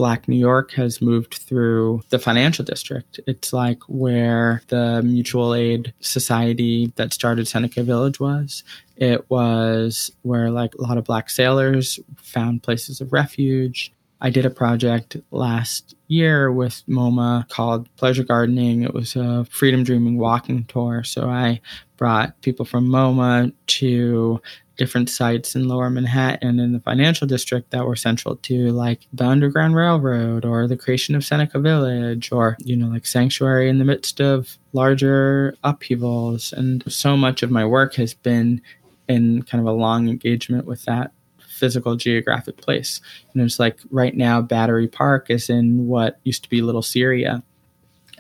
Black 0.00 0.28
New 0.28 0.38
York 0.38 0.72
has 0.72 1.02
moved 1.02 1.34
through 1.34 2.02
the 2.08 2.18
financial 2.18 2.64
district. 2.64 3.20
It's 3.26 3.52
like 3.52 3.82
where 3.86 4.62
the 4.68 5.02
mutual 5.02 5.54
aid 5.54 5.92
society 6.00 6.90
that 6.96 7.12
started 7.12 7.46
Seneca 7.46 7.82
Village 7.82 8.18
was. 8.18 8.64
It 8.96 9.28
was 9.28 10.10
where 10.22 10.50
like 10.50 10.74
a 10.74 10.80
lot 10.80 10.96
of 10.96 11.04
black 11.04 11.28
sailors 11.28 12.00
found 12.16 12.62
places 12.62 13.02
of 13.02 13.12
refuge. 13.12 13.92
I 14.22 14.30
did 14.30 14.46
a 14.46 14.50
project 14.50 15.18
last 15.32 15.94
year 16.08 16.50
with 16.50 16.82
MoMA 16.88 17.46
called 17.50 17.94
Pleasure 17.96 18.24
Gardening. 18.24 18.84
It 18.84 18.94
was 18.94 19.16
a 19.16 19.44
freedom 19.50 19.84
dreaming 19.84 20.16
walking 20.16 20.64
tour. 20.64 21.04
So 21.04 21.28
I 21.28 21.60
brought 21.98 22.40
people 22.40 22.64
from 22.64 22.88
MoMA 22.88 23.52
to 23.66 24.40
different 24.80 25.10
sites 25.10 25.54
in 25.54 25.68
lower 25.68 25.90
Manhattan 25.90 26.58
in 26.58 26.72
the 26.72 26.80
financial 26.80 27.26
district 27.26 27.70
that 27.70 27.84
were 27.84 27.94
central 27.94 28.36
to 28.36 28.70
like 28.70 29.06
the 29.12 29.26
Underground 29.26 29.74
Railroad 29.74 30.46
or 30.46 30.66
the 30.66 30.76
creation 30.78 31.14
of 31.14 31.22
Seneca 31.22 31.60
Village 31.60 32.32
or, 32.32 32.56
you 32.60 32.74
know, 32.74 32.86
like 32.86 33.04
sanctuary 33.04 33.68
in 33.68 33.78
the 33.78 33.84
midst 33.84 34.22
of 34.22 34.56
larger 34.72 35.54
upheavals. 35.64 36.54
And 36.54 36.82
so 36.90 37.14
much 37.14 37.42
of 37.42 37.50
my 37.50 37.66
work 37.66 37.96
has 37.96 38.14
been 38.14 38.62
in 39.06 39.42
kind 39.42 39.60
of 39.60 39.68
a 39.68 39.76
long 39.76 40.08
engagement 40.08 40.64
with 40.64 40.82
that 40.86 41.12
physical 41.46 41.94
geographic 41.94 42.56
place. 42.56 43.02
And 43.34 43.42
it's 43.42 43.58
like 43.60 43.78
right 43.90 44.16
now, 44.16 44.40
Battery 44.40 44.88
Park 44.88 45.26
is 45.28 45.50
in 45.50 45.88
what 45.88 46.18
used 46.24 46.42
to 46.44 46.48
be 46.48 46.62
Little 46.62 46.80
Syria. 46.80 47.42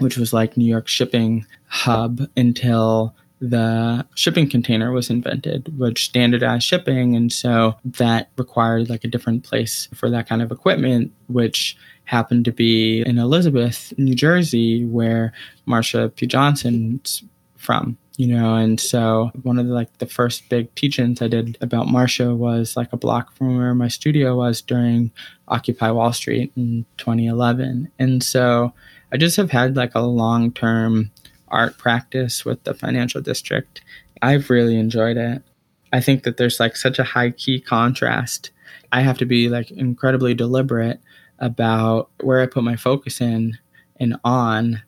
which 0.00 0.16
was 0.16 0.32
like 0.32 0.56
New 0.56 0.64
York 0.64 0.88
shipping 0.88 1.46
hub 1.68 2.26
until 2.36 3.14
the 3.40 4.06
shipping 4.14 4.48
container 4.48 4.92
was 4.92 5.10
invented, 5.10 5.78
which 5.78 6.04
standardized 6.04 6.64
shipping. 6.64 7.16
And 7.16 7.32
so 7.32 7.76
that 7.84 8.30
required 8.36 8.90
like 8.90 9.04
a 9.04 9.08
different 9.08 9.44
place 9.44 9.88
for 9.94 10.10
that 10.10 10.28
kind 10.28 10.42
of 10.42 10.52
equipment, 10.52 11.12
which 11.28 11.76
happened 12.04 12.44
to 12.44 12.52
be 12.52 13.02
in 13.02 13.18
Elizabeth, 13.18 13.94
New 13.96 14.14
Jersey, 14.14 14.84
where 14.84 15.32
Marsha 15.66 16.14
P. 16.14 16.26
Johnson's 16.26 17.22
from 17.56 17.98
you 18.16 18.26
know 18.26 18.54
and 18.54 18.80
so 18.80 19.30
one 19.42 19.58
of 19.58 19.66
the 19.66 19.72
like 19.72 19.98
the 19.98 20.06
first 20.06 20.48
big 20.48 20.74
teachings 20.74 21.22
i 21.22 21.28
did 21.28 21.56
about 21.60 21.86
marsha 21.86 22.36
was 22.36 22.76
like 22.76 22.92
a 22.92 22.96
block 22.96 23.34
from 23.34 23.56
where 23.56 23.74
my 23.74 23.86
studio 23.86 24.36
was 24.36 24.62
during 24.62 25.12
occupy 25.48 25.90
wall 25.90 26.12
street 26.12 26.50
in 26.56 26.84
2011 26.96 27.90
and 27.98 28.22
so 28.22 28.72
i 29.12 29.16
just 29.16 29.36
have 29.36 29.50
had 29.50 29.76
like 29.76 29.94
a 29.94 30.00
long 30.00 30.50
term 30.52 31.10
art 31.50 31.78
practice 31.78 32.44
with 32.44 32.62
the 32.64 32.74
financial 32.74 33.20
district 33.20 33.82
i've 34.22 34.50
really 34.50 34.76
enjoyed 34.78 35.16
it 35.16 35.42
i 35.92 36.00
think 36.00 36.22
that 36.22 36.36
there's 36.36 36.60
like 36.60 36.76
such 36.76 36.98
a 36.98 37.04
high 37.04 37.30
key 37.30 37.60
contrast 37.60 38.50
i 38.92 39.00
have 39.00 39.18
to 39.18 39.26
be 39.26 39.48
like 39.48 39.70
incredibly 39.70 40.34
deliberate 40.34 41.00
about 41.38 42.10
where 42.20 42.40
i 42.40 42.46
put 42.46 42.62
my 42.62 42.76
focus 42.76 43.20
in 43.20 43.58
and 43.98 44.16
on 44.24 44.82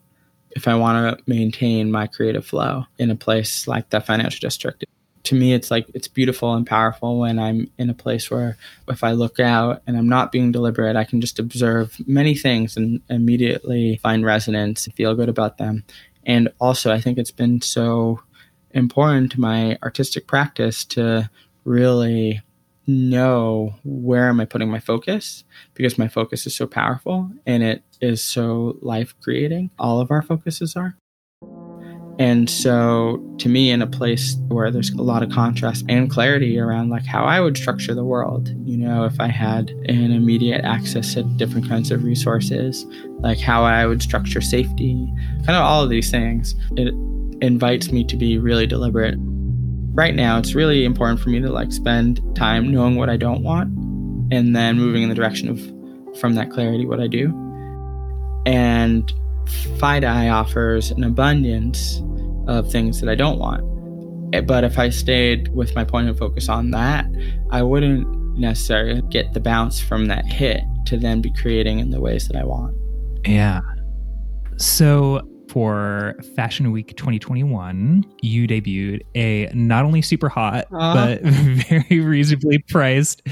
if 0.55 0.69
I 0.69 0.75
want 0.75 1.19
to 1.19 1.25
maintain 1.31 1.91
my 1.91 2.07
creative 2.07 2.47
flow 2.47 2.85
in 2.99 3.11
a 3.11 3.17
place 3.17 3.67
like 3.67 3.91
the 3.91 4.01
financial 4.01 4.41
district. 4.41 4.85
To 5.25 5.35
me, 5.37 5.55
it's 5.55 5.71
like 5.71 5.87
it's 5.95 6.09
beautiful 6.09 6.55
and 6.55 6.67
powerful 6.67 7.21
when 7.21 7.39
I'm 7.39 7.71
in 7.79 7.89
a 7.89 7.95
place 7.95 8.31
where 8.31 8.57
if 8.89 9.05
I 9.05 9.13
look 9.13 9.39
out 9.39 9.83
and 9.87 9.97
I'm 9.97 10.09
not 10.09 10.33
being 10.33 10.51
deliberate, 10.51 10.97
I 10.97 11.05
can 11.05 11.21
just 11.21 11.39
observe 11.39 11.97
many 12.07 12.35
things 12.35 12.77
and 12.77 13.01
immediately 13.09 13.99
find 14.03 14.25
resonance 14.25 14.85
and 14.87 14.95
feel 14.95 15.15
good 15.15 15.29
about 15.29 15.59
them. 15.59 15.85
And 16.25 16.49
also, 16.61 16.93
I 16.93 17.01
think 17.01 17.19
it's 17.19 17.31
been 17.31 17.61
so 17.61 18.21
important 18.71 19.33
to 19.33 19.41
my 19.41 19.79
artistic 19.83 20.27
practice 20.27 20.85
to 20.87 21.31
really 21.65 22.43
know 22.87 23.75
where 23.85 24.29
am 24.29 24.41
I 24.41 24.45
putting 24.45 24.71
my 24.71 24.81
focus 24.81 25.45
because 25.75 25.99
my 25.99 26.09
focus 26.09 26.47
is 26.47 26.57
so 26.57 26.67
powerful 26.67 27.31
and 27.47 27.63
it 27.63 27.83
is 28.01 28.23
so 28.23 28.77
life 28.81 29.15
creating. 29.23 29.71
All 29.79 30.01
of 30.01 30.11
our 30.11 30.23
focuses 30.23 30.75
are. 30.77 30.97
And 32.19 32.49
so 32.49 33.23
to 33.39 33.49
me 33.49 33.71
in 33.71 33.81
a 33.83 33.87
place 33.87 34.37
where 34.49 34.71
there's 34.71 34.91
a 34.91 35.03
lot 35.03 35.23
of 35.23 35.31
contrast 35.31 35.85
and 35.89 36.11
clarity 36.11 36.59
around 36.59 36.91
like 36.91 37.07
how 37.07 37.25
I 37.25 37.41
would 37.41 37.57
structure 37.57 37.95
the 37.95 38.05
world, 38.05 38.51
you 38.65 38.77
know, 38.77 39.05
if 39.05 39.19
I 39.19 39.29
had 39.29 39.71
an 39.89 40.13
immediate 40.13 40.65
access 40.65 41.15
to 41.15 41.23
different 41.23 41.69
kinds 41.69 41.91
of 41.91 42.05
resources, 42.05 42.87
like 43.21 43.39
how 43.39 43.65
I 43.65 43.87
would 43.87 44.03
structure 44.03 44.41
safety, 44.41 45.09
kind 45.47 45.57
of 45.57 45.63
all 45.63 45.83
of 45.83 45.91
these 45.91 46.11
things, 46.11 46.55
it 46.77 46.95
invites 47.43 47.91
me 47.91 48.05
to 48.05 48.17
be 48.17 48.39
really 48.39 48.67
deliberate 48.67 49.17
right 49.95 50.15
now 50.15 50.39
it's 50.39 50.55
really 50.55 50.85
important 50.85 51.21
for 51.21 51.29
me 51.29 51.39
to 51.39 51.51
like 51.51 51.71
spend 51.71 52.21
time 52.35 52.71
knowing 52.71 52.97
what 52.97 53.11
I 53.11 53.19
don't 53.19 53.43
want 53.43 53.69
and 54.33 54.57
then 54.57 54.79
moving 54.79 55.03
in 55.03 55.11
the 55.11 55.15
direction 55.15 55.49
of 55.49 55.61
from 56.19 56.35
that 56.35 56.51
clarity 56.51 56.87
what 56.87 57.01
I 57.01 57.07
do. 57.07 57.29
And 58.47 59.13
FIDI 59.49 60.29
offers 60.29 60.91
an 60.91 61.05
abundance 61.05 62.03
of 62.49 62.71
things 62.71 63.01
that 63.01 63.09
I 63.09 63.15
don't 63.15 63.39
want. 63.39 63.63
Eh, 64.35 64.41
but 64.41 64.65
if 64.65 64.79
I 64.79 64.89
stayed 64.89 65.49
with 65.49 65.75
my 65.75 65.85
point 65.85 66.09
of 66.09 66.19
focus 66.19 66.49
on 66.49 66.71
that, 66.71 67.07
I 67.51 67.63
wouldn't 67.63 68.07
necessarily 68.39 69.03
get 69.11 69.35
the 69.35 69.41
bounce 69.41 69.81
from 69.81 70.07
that 70.07 70.25
hit 70.25 70.63
to 70.87 70.97
then 70.97 71.21
be 71.21 71.33
creating 71.33 71.79
in 71.79 71.91
the 71.91 72.01
ways 72.01 72.29
that 72.29 72.37
I 72.37 72.45
want. 72.45 72.77
Yeah. 73.27 73.61
So 74.57 75.29
for 75.49 76.15
Fashion 76.35 76.73
Week 76.73 76.97
2021, 76.97 78.05
you 78.23 78.49
debuted 78.49 79.03
a 79.15 79.51
not 79.55 79.85
only 79.85 80.01
super 80.01 80.29
hot, 80.29 80.67
uh. 80.73 80.95
but 80.95 81.23
very 81.23 82.01
reasonably 82.01 82.59
priced 82.69 83.25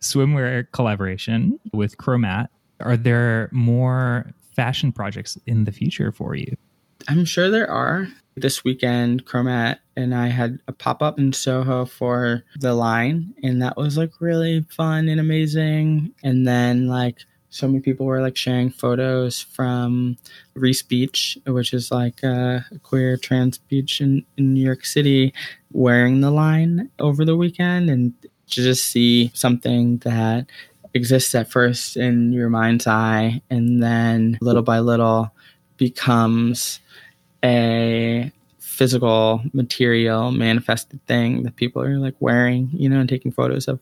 swimwear 0.00 0.66
collaboration 0.72 1.58
with 1.72 1.96
Chromat. 1.96 2.48
Are 2.80 2.96
there 2.96 3.50
more 3.52 4.32
fashion 4.60 4.92
projects 4.92 5.38
in 5.46 5.64
the 5.64 5.72
future 5.72 6.12
for 6.12 6.34
you? 6.34 6.54
I'm 7.08 7.24
sure 7.24 7.50
there 7.50 7.70
are. 7.70 8.08
This 8.36 8.62
weekend, 8.62 9.24
Chromat 9.24 9.78
and 9.96 10.14
I 10.14 10.28
had 10.28 10.60
a 10.68 10.72
pop 10.72 11.02
up 11.02 11.18
in 11.18 11.32
Soho 11.32 11.86
for 11.86 12.44
the 12.56 12.74
line, 12.74 13.34
and 13.42 13.62
that 13.62 13.78
was 13.78 13.96
like 13.96 14.12
really 14.20 14.66
fun 14.68 15.08
and 15.08 15.18
amazing. 15.18 16.12
And 16.22 16.46
then, 16.46 16.88
like, 16.88 17.20
so 17.48 17.66
many 17.66 17.80
people 17.80 18.04
were 18.04 18.20
like 18.20 18.36
sharing 18.36 18.70
photos 18.70 19.40
from 19.40 20.18
Riis 20.54 20.86
Beach, 20.86 21.38
which 21.46 21.72
is 21.72 21.90
like 21.90 22.22
a 22.22 22.64
queer 22.82 23.16
trans 23.16 23.56
beach 23.56 24.02
in, 24.02 24.24
in 24.36 24.52
New 24.52 24.62
York 24.62 24.84
City, 24.84 25.32
wearing 25.72 26.20
the 26.20 26.30
line 26.30 26.90
over 26.98 27.24
the 27.24 27.36
weekend 27.36 27.88
and 27.88 28.12
to 28.50 28.62
just 28.62 28.84
see 28.88 29.30
something 29.34 29.98
that 29.98 30.46
exists 30.94 31.34
at 31.34 31.50
first 31.50 31.96
in 31.96 32.32
your 32.32 32.48
mind's 32.48 32.86
eye 32.86 33.40
and 33.50 33.82
then 33.82 34.38
little 34.40 34.62
by 34.62 34.80
little 34.80 35.32
becomes 35.76 36.80
a 37.44 38.30
physical 38.58 39.42
material 39.52 40.30
manifested 40.32 41.04
thing 41.06 41.42
that 41.42 41.56
people 41.56 41.82
are 41.82 41.98
like 41.98 42.14
wearing 42.18 42.70
you 42.72 42.88
know 42.88 43.00
and 43.00 43.08
taking 43.08 43.30
photos 43.30 43.68
of 43.68 43.78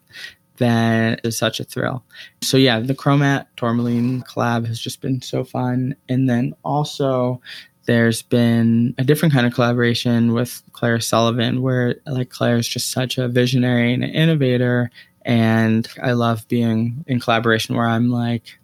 that 0.58 1.20
is 1.24 1.38
such 1.38 1.60
a 1.60 1.64
thrill. 1.64 2.04
So 2.42 2.56
yeah, 2.56 2.80
the 2.80 2.94
Chromat 2.94 3.46
Tourmaline 3.56 4.22
collab 4.22 4.66
has 4.66 4.78
just 4.78 5.00
been 5.00 5.22
so 5.22 5.44
fun. 5.44 5.96
And 6.08 6.28
then 6.28 6.54
also 6.64 7.40
there's 7.86 8.22
been 8.22 8.94
a 8.98 9.04
different 9.04 9.32
kind 9.32 9.46
of 9.46 9.54
collaboration 9.54 10.34
with 10.34 10.62
Claire 10.72 11.00
Sullivan 11.00 11.62
where 11.62 11.96
like 12.06 12.28
Claire 12.30 12.56
is 12.56 12.68
just 12.68 12.90
such 12.90 13.18
a 13.18 13.28
visionary 13.28 13.94
and 13.94 14.04
an 14.04 14.10
innovator. 14.10 14.90
And 15.28 15.86
I 16.02 16.12
love 16.12 16.48
being 16.48 17.04
in 17.06 17.20
collaboration 17.20 17.76
where 17.76 17.86
I'm 17.86 18.10
like, 18.10 18.58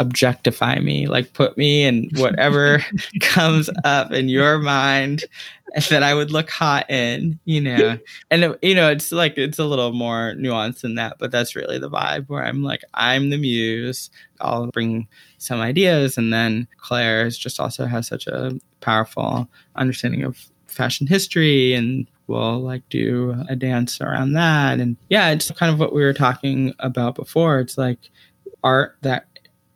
objectify 0.00 0.80
me, 0.80 1.06
like 1.06 1.32
put 1.32 1.56
me 1.56 1.84
in 1.84 2.10
whatever 2.16 2.84
comes 3.20 3.70
up 3.84 4.12
in 4.12 4.28
your 4.28 4.58
mind 4.58 5.24
that 5.90 6.02
I 6.02 6.14
would 6.14 6.32
look 6.32 6.50
hot 6.50 6.90
in, 6.90 7.38
you 7.44 7.60
know. 7.60 7.98
And 8.32 8.56
you 8.62 8.74
know, 8.74 8.90
it's 8.90 9.12
like 9.12 9.38
it's 9.38 9.60
a 9.60 9.64
little 9.64 9.92
more 9.92 10.34
nuanced 10.36 10.80
than 10.80 10.96
that, 10.96 11.18
but 11.20 11.30
that's 11.30 11.54
really 11.54 11.78
the 11.78 11.90
vibe 11.90 12.28
where 12.28 12.44
I'm 12.44 12.64
like, 12.64 12.82
I'm 12.94 13.30
the 13.30 13.38
muse. 13.38 14.10
I'll 14.40 14.66
bring 14.66 15.06
some 15.38 15.60
ideas, 15.60 16.18
and 16.18 16.32
then 16.32 16.66
Claire's 16.78 17.38
just 17.38 17.60
also 17.60 17.86
has 17.86 18.08
such 18.08 18.26
a 18.26 18.58
powerful 18.80 19.48
understanding 19.76 20.24
of 20.24 20.50
fashion 20.66 21.06
history 21.06 21.74
and 21.74 22.08
we'll 22.28 22.60
like 22.60 22.88
do 22.88 23.34
a 23.48 23.56
dance 23.56 24.00
around 24.00 24.34
that. 24.34 24.78
And 24.78 24.96
yeah 25.08 25.30
it's 25.30 25.50
kind 25.52 25.72
of 25.72 25.80
what 25.80 25.92
we 25.92 26.02
were 26.02 26.12
talking 26.12 26.74
about 26.78 27.14
before. 27.14 27.58
It's 27.58 27.76
like 27.76 27.98
art 28.62 28.96
that 29.02 29.26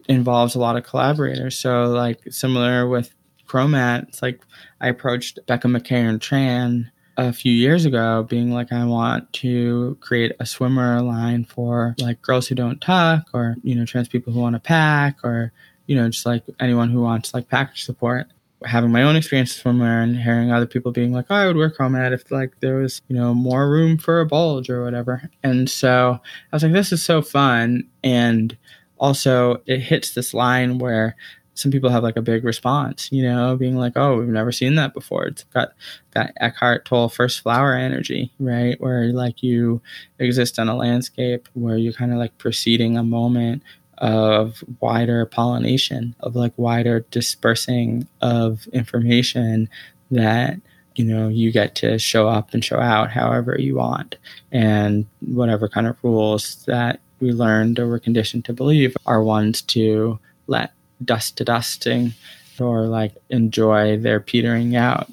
involves 0.08 0.54
a 0.54 0.60
lot 0.60 0.76
of 0.76 0.84
collaborators. 0.84 1.56
So 1.56 1.84
like 1.84 2.20
similar 2.30 2.88
with 2.88 3.14
Chromat, 3.46 4.08
it's 4.08 4.22
like 4.22 4.42
I 4.80 4.88
approached 4.88 5.38
Becca 5.46 5.68
McCharen 5.68 6.18
Tran 6.18 6.90
a 7.16 7.32
few 7.32 7.52
years 7.52 7.84
ago 7.84 8.26
being 8.28 8.50
like 8.50 8.72
I 8.72 8.84
want 8.84 9.32
to 9.34 9.96
create 10.00 10.32
a 10.40 10.46
swimmer 10.46 11.00
line 11.02 11.44
for 11.44 11.94
like 11.98 12.22
girls 12.22 12.48
who 12.48 12.54
don't 12.54 12.80
tuck 12.80 13.28
or 13.34 13.56
you 13.62 13.74
know 13.74 13.84
trans 13.84 14.08
people 14.08 14.32
who 14.32 14.40
want 14.40 14.56
to 14.56 14.60
pack 14.60 15.18
or 15.22 15.52
you 15.86 15.94
know 15.94 16.08
just 16.08 16.24
like 16.24 16.42
anyone 16.58 16.88
who 16.90 17.02
wants 17.02 17.34
like 17.34 17.48
package 17.48 17.84
support 17.84 18.28
having 18.66 18.90
my 18.90 19.02
own 19.02 19.16
experiences 19.16 19.60
from 19.60 19.78
swimwear 19.78 20.02
and 20.02 20.16
hearing 20.16 20.52
other 20.52 20.66
people 20.66 20.92
being 20.92 21.12
like 21.12 21.26
oh, 21.30 21.34
I 21.34 21.46
would 21.46 21.56
wear 21.56 21.70
chromat 21.70 22.12
if 22.12 22.30
like 22.30 22.58
there 22.60 22.76
was 22.76 23.02
you 23.08 23.16
know 23.16 23.34
more 23.34 23.70
room 23.70 23.98
for 23.98 24.20
a 24.20 24.26
bulge 24.26 24.70
or 24.70 24.84
whatever 24.84 25.30
and 25.42 25.68
so 25.68 26.20
I 26.52 26.56
was 26.56 26.62
like 26.62 26.72
this 26.72 26.92
is 26.92 27.02
so 27.02 27.22
fun 27.22 27.88
and 28.02 28.56
also 28.98 29.62
it 29.66 29.80
hits 29.80 30.14
this 30.14 30.32
line 30.32 30.78
where 30.78 31.16
some 31.54 31.70
people 31.70 31.90
have 31.90 32.02
like 32.02 32.16
a 32.16 32.22
big 32.22 32.44
response, 32.44 33.10
you 33.12 33.22
know, 33.22 33.56
being 33.56 33.76
like, 33.76 33.92
"Oh, 33.96 34.18
we've 34.18 34.28
never 34.28 34.52
seen 34.52 34.74
that 34.76 34.94
before." 34.94 35.26
It's 35.26 35.44
got 35.44 35.72
that 36.12 36.32
Eckhart 36.38 36.84
Tolle 36.86 37.08
first 37.08 37.40
flower 37.40 37.74
energy, 37.74 38.32
right? 38.38 38.80
Where 38.80 39.12
like 39.12 39.42
you 39.42 39.82
exist 40.18 40.58
on 40.58 40.68
a 40.68 40.76
landscape 40.76 41.48
where 41.54 41.76
you're 41.76 41.92
kind 41.92 42.12
of 42.12 42.18
like 42.18 42.38
preceding 42.38 42.96
a 42.96 43.02
moment 43.02 43.62
of 44.02 44.64
wider 44.80 45.24
pollination, 45.24 46.14
of 46.20 46.34
like 46.34 46.52
wider 46.56 47.06
dispersing 47.10 48.06
of 48.20 48.66
information 48.72 49.70
that 50.10 50.56
you 50.96 51.04
know 51.04 51.28
you 51.28 51.50
get 51.50 51.74
to 51.76 51.98
show 51.98 52.28
up 52.28 52.52
and 52.52 52.64
show 52.64 52.78
out 52.78 53.10
however 53.10 53.56
you 53.58 53.76
want 53.76 54.16
and 54.50 55.06
whatever 55.20 55.68
kind 55.68 55.86
of 55.86 55.96
rules 56.02 56.64
that 56.66 57.00
we 57.20 57.32
learned 57.32 57.78
or 57.78 57.86
were 57.86 58.00
conditioned 58.00 58.44
to 58.44 58.52
believe 58.52 58.94
are 59.06 59.22
ones 59.22 59.62
to 59.62 60.18
let 60.48 60.72
dust 61.02 61.36
to 61.38 61.44
dusting 61.44 62.12
or 62.60 62.82
like 62.82 63.14
enjoy 63.30 63.96
their 63.96 64.20
petering 64.20 64.76
out. 64.76 65.10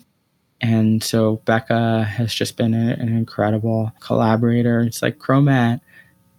And 0.62 1.02
so 1.04 1.38
Becca 1.46 2.04
has 2.04 2.34
just 2.34 2.58
been 2.58 2.74
an 2.74 3.08
incredible 3.08 3.94
collaborator. 4.02 4.82
It's 4.82 5.02
like 5.02 5.18
Chromat 5.18 5.80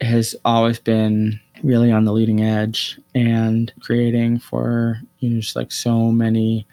has 0.01 0.35
always 0.45 0.79
been 0.79 1.41
really 1.63 1.93
on 1.93 2.05
the 2.05 2.13
leading 2.13 2.43
edge 2.43 2.99
and 3.15 3.73
creating 3.81 4.39
for 4.39 5.01
you 5.19 5.31
know 5.31 5.41
just 5.41 5.57
like 5.57 5.73
so 5.73 6.11
many 6.11 6.67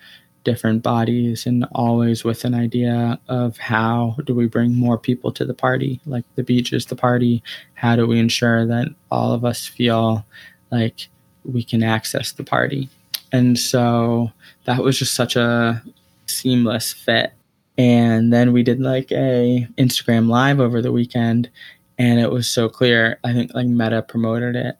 different 0.47 0.81
bodies 0.81 1.45
and 1.45 1.65
always 1.73 2.23
with 2.23 2.45
an 2.45 2.53
idea 2.53 3.19
of 3.27 3.57
how 3.57 4.15
do 4.23 4.33
we 4.33 4.47
bring 4.47 4.73
more 4.73 4.97
people 4.97 5.29
to 5.29 5.43
the 5.43 5.53
party? 5.53 5.99
Like 6.05 6.23
the 6.35 6.43
beach 6.43 6.71
is 6.71 6.85
the 6.85 6.95
party. 6.95 7.43
How 7.73 7.97
do 7.97 8.07
we 8.07 8.17
ensure 8.17 8.65
that 8.65 8.87
all 9.11 9.33
of 9.33 9.43
us 9.43 9.65
feel 9.65 10.25
like 10.71 11.09
we 11.43 11.63
can 11.63 11.83
access 11.83 12.31
the 12.31 12.45
party? 12.45 12.87
And 13.33 13.59
so 13.59 14.31
that 14.63 14.81
was 14.81 14.97
just 14.97 15.15
such 15.15 15.35
a 15.35 15.83
seamless 16.27 16.93
fit. 16.93 17.33
And 17.77 18.31
then 18.31 18.53
we 18.53 18.63
did 18.63 18.79
like 18.79 19.11
a 19.11 19.67
instagram 19.77 20.29
live 20.29 20.61
over 20.61 20.81
the 20.81 20.93
weekend 20.93 21.49
and 21.97 22.19
it 22.19 22.31
was 22.31 22.47
so 22.47 22.69
clear. 22.69 23.19
I 23.23 23.33
think 23.33 23.53
like 23.53 23.67
meta 23.67 24.01
promoted 24.01 24.55
it 24.55 24.77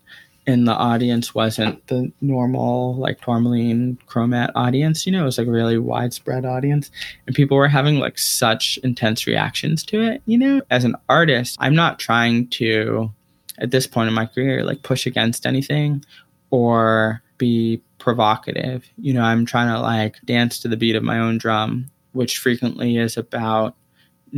and 0.47 0.65
the 0.65 0.73
audience 0.73 1.35
wasn't 1.35 1.85
the 1.87 2.11
normal 2.21 2.95
like 2.95 3.19
tourmaline 3.21 3.99
chromat 4.07 4.49
audience 4.55 5.05
you 5.05 5.11
know 5.11 5.21
it 5.21 5.25
was 5.25 5.37
like 5.37 5.47
a 5.47 5.51
really 5.51 5.77
widespread 5.77 6.45
audience 6.45 6.89
and 7.27 7.35
people 7.35 7.57
were 7.57 7.67
having 7.67 7.99
like 7.99 8.17
such 8.17 8.79
intense 8.83 9.27
reactions 9.27 9.83
to 9.83 10.01
it 10.01 10.21
you 10.25 10.37
know? 10.37 10.61
As 10.71 10.85
an 10.85 10.95
artist 11.09 11.57
i'm 11.59 11.75
not 11.75 11.99
trying 11.99 12.47
to 12.47 13.11
at 13.59 13.71
this 13.71 13.85
point 13.85 14.07
in 14.07 14.13
my 14.13 14.25
career 14.25 14.63
like 14.63 14.81
push 14.81 15.05
against 15.05 15.45
anything 15.45 16.03
or 16.49 17.21
be 17.37 17.81
provocative 17.99 18.89
you 18.97 19.13
know? 19.13 19.21
I'm 19.21 19.45
trying 19.45 19.67
to 19.67 19.79
like 19.79 20.19
dance 20.25 20.59
to 20.59 20.67
the 20.67 20.77
beat 20.77 20.95
of 20.95 21.03
my 21.03 21.19
own 21.19 21.37
drum 21.37 21.91
which 22.13 22.39
frequently 22.39 22.97
is 22.97 23.17
about 23.17 23.75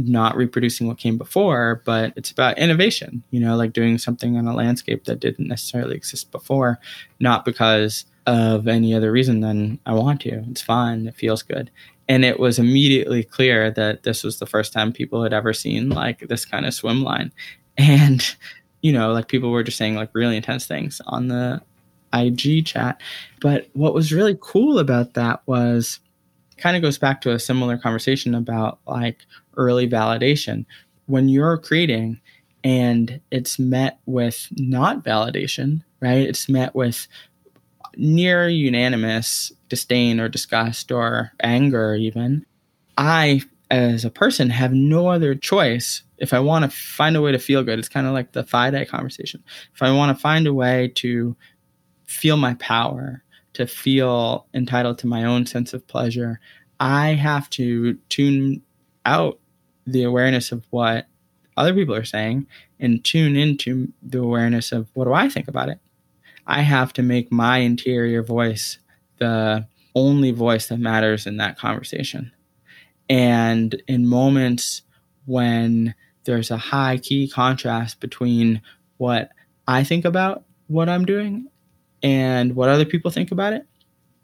not 0.07 0.35
reproducing 0.35 0.87
what 0.87 0.97
came 0.97 1.17
before, 1.17 1.81
but 1.85 2.13
it's 2.15 2.31
about 2.31 2.57
innovation, 2.57 3.23
you 3.31 3.39
know, 3.39 3.55
like 3.55 3.73
doing 3.73 3.97
something 3.97 4.37
on 4.37 4.47
a 4.47 4.55
landscape 4.55 5.05
that 5.05 5.19
didn't 5.19 5.47
necessarily 5.47 5.95
exist 5.95 6.31
before, 6.31 6.79
not 7.19 7.45
because 7.45 8.05
of 8.25 8.67
any 8.67 8.93
other 8.93 9.11
reason 9.11 9.41
than 9.41 9.79
I 9.85 9.93
want 9.93 10.21
to. 10.21 10.43
It's 10.49 10.61
fun, 10.61 11.07
it 11.07 11.15
feels 11.15 11.43
good. 11.43 11.71
And 12.07 12.25
it 12.25 12.39
was 12.39 12.57
immediately 12.57 13.23
clear 13.23 13.71
that 13.71 14.03
this 14.03 14.23
was 14.23 14.39
the 14.39 14.45
first 14.45 14.73
time 14.73 14.91
people 14.91 15.23
had 15.23 15.33
ever 15.33 15.53
seen 15.53 15.89
like 15.89 16.27
this 16.27 16.45
kind 16.45 16.65
of 16.65 16.73
swim 16.73 17.03
line. 17.03 17.31
And, 17.77 18.35
you 18.81 18.91
know, 18.91 19.13
like 19.13 19.29
people 19.29 19.51
were 19.51 19.63
just 19.63 19.77
saying 19.77 19.95
like 19.95 20.09
really 20.13 20.35
intense 20.35 20.67
things 20.67 20.99
on 21.07 21.29
the 21.29 21.61
IG 22.13 22.65
chat. 22.65 22.99
But 23.39 23.69
what 23.71 23.93
was 23.93 24.11
really 24.11 24.37
cool 24.41 24.79
about 24.79 25.13
that 25.13 25.41
was 25.45 26.01
kind 26.59 26.75
of 26.75 26.81
goes 26.81 26.97
back 26.97 27.21
to 27.21 27.31
a 27.31 27.39
similar 27.39 27.77
conversation 27.77 28.35
about 28.35 28.79
like 28.85 29.19
early 29.57 29.87
validation. 29.87 30.65
When 31.05 31.29
you're 31.29 31.57
creating 31.57 32.19
and 32.63 33.21
it's 33.31 33.57
met 33.57 33.99
with 34.05 34.47
not 34.57 35.03
validation, 35.03 35.83
right? 36.01 36.27
It's 36.27 36.49
met 36.49 36.75
with 36.75 37.07
near 37.95 38.47
unanimous 38.47 39.51
disdain 39.69 40.19
or 40.19 40.29
disgust 40.29 40.91
or 40.91 41.31
anger, 41.41 41.95
even. 41.95 42.45
I, 42.97 43.41
as 43.71 44.05
a 44.05 44.09
person, 44.09 44.49
have 44.49 44.73
no 44.73 45.07
other 45.07 45.35
choice. 45.35 46.03
If 46.17 46.33
I 46.33 46.39
want 46.39 46.65
to 46.65 46.77
find 46.77 47.15
a 47.15 47.21
way 47.21 47.31
to 47.31 47.39
feel 47.39 47.63
good, 47.63 47.79
it's 47.79 47.89
kind 47.89 48.07
of 48.07 48.13
like 48.13 48.33
the 48.33 48.43
FIDI 48.43 48.85
conversation. 48.85 49.43
If 49.73 49.81
I 49.81 49.91
want 49.91 50.15
to 50.15 50.21
find 50.21 50.47
a 50.47 50.53
way 50.53 50.89
to 50.95 51.35
feel 52.05 52.37
my 52.37 52.55
power, 52.55 53.23
to 53.53 53.67
feel 53.67 54.47
entitled 54.53 54.97
to 54.99 55.07
my 55.07 55.23
own 55.23 55.45
sense 55.45 55.73
of 55.73 55.87
pleasure, 55.87 56.39
I 56.79 57.13
have 57.13 57.49
to 57.51 57.95
tune 58.09 58.61
out 59.10 59.39
the 59.88 60.03
awareness 60.03 60.51
of 60.51 60.66
what 60.70 61.07
other 61.57 61.74
people 61.74 61.95
are 61.95 62.05
saying 62.05 62.47
and 62.80 63.03
tune 63.03 63.36
into 63.36 63.91
the 64.03 64.20
awareness 64.20 64.72
of 64.72 64.88
what 64.93 65.05
do 65.05 65.14
I 65.14 65.28
think 65.30 65.47
about 65.47 65.70
it. 65.70 65.80
I 66.45 66.62
have 66.62 66.93
to 66.93 67.03
make 67.03 67.32
my 67.32 67.57
interior 67.57 68.24
voice 68.24 68.78
the 69.18 69.68
only 69.95 70.32
voice 70.32 70.68
that 70.68 70.80
matters 70.80 71.26
in 71.26 71.38
that 71.38 71.57
conversation. 71.57 72.32
And 73.10 73.82
in 73.88 74.07
moments 74.07 74.84
when 75.26 75.95
there's 76.26 76.51
a 76.51 76.57
high 76.57 76.97
key 76.97 77.28
contrast 77.28 77.99
between 77.99 78.62
what 78.97 79.30
I 79.68 79.84
think 79.84 80.05
about 80.05 80.43
what 80.68 80.88
I'm 80.88 81.05
doing 81.05 81.47
and 82.03 82.55
what 82.55 82.70
other 82.70 82.86
people 82.86 83.12
think 83.12 83.32
about 83.32 83.53
it, 83.53 83.66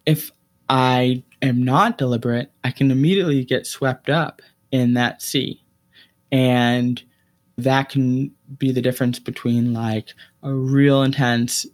if 0.06 0.32
I 0.70 1.24
am 1.42 1.64
not 1.64 1.98
deliberate, 1.98 2.52
I 2.64 2.72
can 2.72 2.92
immediately 2.92 3.44
get 3.44 3.68
swept 3.68 4.10
up 4.10 4.42
in 4.72 4.94
that 4.94 5.22
sea. 5.22 5.62
And 6.32 7.02
that 7.58 7.90
can 7.90 8.32
be 8.58 8.72
the 8.72 8.82
difference 8.82 9.20
between 9.20 9.74
like 9.74 10.14
a 10.44 10.54
real 10.54 11.04
intense 11.04 11.66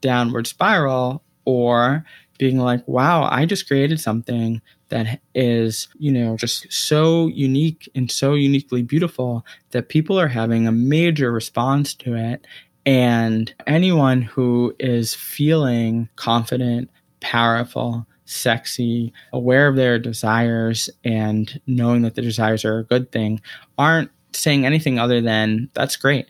downward 0.00 0.46
spiral 0.46 1.22
or 1.44 2.04
being 2.38 2.58
like, 2.58 2.86
wow, 2.86 3.28
I 3.30 3.46
just 3.46 3.66
created 3.66 4.00
something 4.00 4.60
that 4.88 5.20
is, 5.34 5.88
you 5.98 6.12
know, 6.12 6.36
just 6.36 6.70
so 6.72 7.28
unique 7.28 7.88
and 7.94 8.10
so 8.10 8.34
uniquely 8.34 8.82
beautiful 8.82 9.44
that 9.70 9.88
people 9.88 10.18
are 10.18 10.28
having 10.28 10.66
a 10.66 10.72
major 10.72 11.32
response 11.32 11.94
to 11.94 12.14
it. 12.14 12.46
And 12.84 13.52
anyone 13.66 14.22
who 14.22 14.74
is 14.78 15.14
feeling 15.14 16.08
confident, 16.16 16.90
powerful, 17.20 18.06
sexy, 18.26 19.12
aware 19.32 19.68
of 19.68 19.76
their 19.76 19.98
desires, 19.98 20.90
and 21.04 21.60
knowing 21.66 22.02
that 22.02 22.14
the 22.14 22.22
desires 22.22 22.64
are 22.64 22.80
a 22.80 22.84
good 22.84 23.10
thing 23.10 23.40
aren't 23.78 24.10
saying 24.32 24.66
anything 24.66 24.98
other 24.98 25.20
than 25.20 25.70
that's 25.72 25.96
great. 25.96 26.28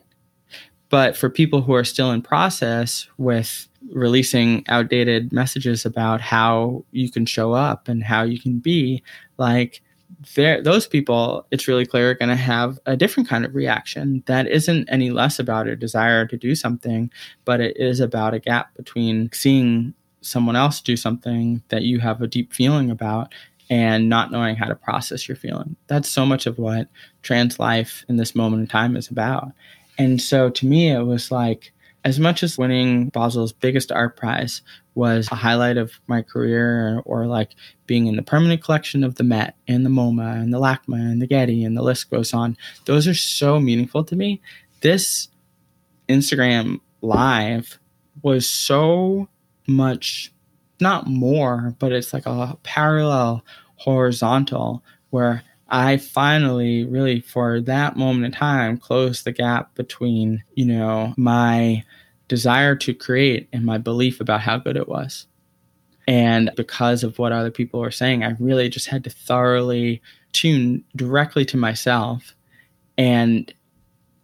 But 0.89 1.17
for 1.17 1.29
people 1.29 1.63
who 1.63 1.75
are 1.75 1.83
still 1.83 2.13
in 2.13 2.23
process 2.23 3.09
with 3.19 3.67
releasing 3.91 4.65
outdated 4.69 5.33
messages 5.33 5.85
about 5.85 6.21
how 6.21 6.85
you 6.93 7.11
can 7.11 7.27
show 7.27 7.53
up 7.53 7.89
and 7.89 8.05
how 8.05 8.23
you 8.23 8.39
can 8.39 8.61
be, 8.61 9.03
like 9.37 9.83
those 10.37 10.87
people, 10.87 11.45
it's 11.51 11.67
really 11.67 11.85
clear, 11.85 12.11
are 12.11 12.15
going 12.15 12.29
to 12.29 12.37
have 12.37 12.79
a 12.87 12.97
different 12.97 13.29
kind 13.29 13.45
of 13.45 13.55
reaction 13.57 14.23
that 14.27 14.47
isn't 14.47 14.89
any 14.89 15.11
less 15.11 15.41
about 15.41 15.67
a 15.67 15.75
desire 15.75 16.25
to 16.27 16.37
do 16.37 16.55
something, 16.55 17.11
but 17.45 17.61
it 17.61 17.77
is 17.77 17.99
about 17.99 18.35
a 18.35 18.39
gap 18.39 18.73
between 18.77 19.29
seeing 19.33 19.93
someone 20.27 20.57
else 20.57 20.81
do 20.81 20.97
something 20.97 21.63
that 21.69 21.83
you 21.83 22.01
have 22.01 22.21
a 22.21 22.27
deep 22.27 22.53
feeling 22.53 22.91
about 22.91 23.33
and 23.69 24.09
not 24.09 24.31
knowing 24.31 24.57
how 24.57 24.67
to 24.67 24.75
process 24.75 25.29
your 25.29 25.37
feeling. 25.37 25.77
That's 25.87 26.09
so 26.09 26.27
much 26.27 26.47
of 26.47 26.59
what 26.59 26.89
trans 27.23 27.59
life 27.59 28.05
in 28.09 28.17
this 28.17 28.35
moment 28.35 28.61
in 28.61 28.67
time 28.67 28.97
is 28.97 29.09
about. 29.09 29.53
And 29.99 30.21
so 30.21 30.51
to 30.51 30.67
me, 30.67 30.91
it 30.91 31.03
was 31.03 31.31
like, 31.31 31.73
as 32.05 32.21
much 32.21 32.45
as 32.45 32.57
winning 32.57 33.09
Basel's 33.09 33.53
biggest 33.53 33.91
art 33.91 34.17
prize 34.17 34.63
was 34.95 35.29
a 35.33 35.35
highlight 35.35 35.77
of 35.77 35.99
my 36.07 36.23
career, 36.23 37.03
or, 37.05 37.27
like 37.27 37.51
being 37.87 38.07
in 38.07 38.15
the 38.15 38.23
permanent 38.23 38.63
collection 38.63 39.03
of 39.03 39.17
the 39.17 39.25
Met 39.25 39.57
and 39.67 39.85
the 39.85 39.91
MoMA 39.91 40.41
and 40.41 40.55
the 40.55 40.61
LACMA 40.61 41.01
and 41.01 41.21
the 41.21 41.27
Getty 41.27 41.65
and 41.65 41.77
the 41.77 41.83
list 41.83 42.09
goes 42.09 42.33
on, 42.33 42.57
those 42.85 43.09
are 43.09 43.15
so 43.15 43.59
meaningful 43.59 44.05
to 44.05 44.15
me. 44.15 44.41
This 44.83 45.29
Instagram 46.09 46.81
live 47.01 47.81
was 48.23 48.49
so 48.49 49.29
much 49.69 50.33
not 50.81 51.07
more 51.07 51.75
but 51.79 51.93
it's 51.93 52.13
like 52.13 52.27
a 52.27 52.57
parallel 52.63 53.45
horizontal 53.77 54.83
where 55.11 55.43
i 55.69 55.97
finally 55.97 56.85
really 56.85 57.21
for 57.21 57.61
that 57.61 57.97
moment 57.97 58.25
in 58.27 58.33
time 58.33 58.77
closed 58.77 59.25
the 59.25 59.33
gap 59.33 59.75
between 59.75 60.43
you 60.55 60.65
know 60.65 61.15
my 61.17 61.83
desire 62.29 62.75
to 62.75 62.95
create 62.95 63.49
and 63.53 63.65
my 63.65 63.79
belief 63.79 64.21
about 64.21 64.41
how 64.41 64.59
good 64.59 64.77
it 64.77 64.89
was. 64.89 65.27
And 66.09 66.51
because 66.57 67.05
of 67.05 67.19
what 67.19 67.33
other 67.33 67.51
people 67.51 67.81
were 67.81 67.91
saying 67.91 68.23
i 68.23 68.37
really 68.39 68.69
just 68.69 68.87
had 68.87 69.03
to 69.05 69.11
thoroughly 69.11 70.01
tune 70.33 70.85
directly 70.95 71.45
to 71.45 71.57
myself 71.57 72.35
and 72.97 73.53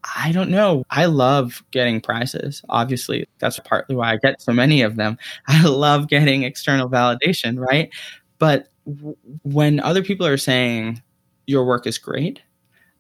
I 0.04 0.32
don't 0.32 0.50
know. 0.50 0.84
I 0.90 1.06
love 1.06 1.62
getting 1.70 2.00
prizes. 2.00 2.62
Obviously, 2.68 3.26
that's 3.38 3.58
partly 3.60 3.94
why 3.94 4.12
I 4.12 4.16
get 4.16 4.42
so 4.42 4.52
many 4.52 4.82
of 4.82 4.96
them. 4.96 5.16
I 5.46 5.62
love 5.66 6.08
getting 6.08 6.42
external 6.42 6.88
validation, 6.88 7.58
right? 7.58 7.90
But 8.38 8.68
w- 8.86 9.16
when 9.42 9.80
other 9.80 10.02
people 10.02 10.26
are 10.26 10.36
saying 10.36 11.00
your 11.46 11.64
work 11.64 11.86
is 11.86 11.98
great, 11.98 12.40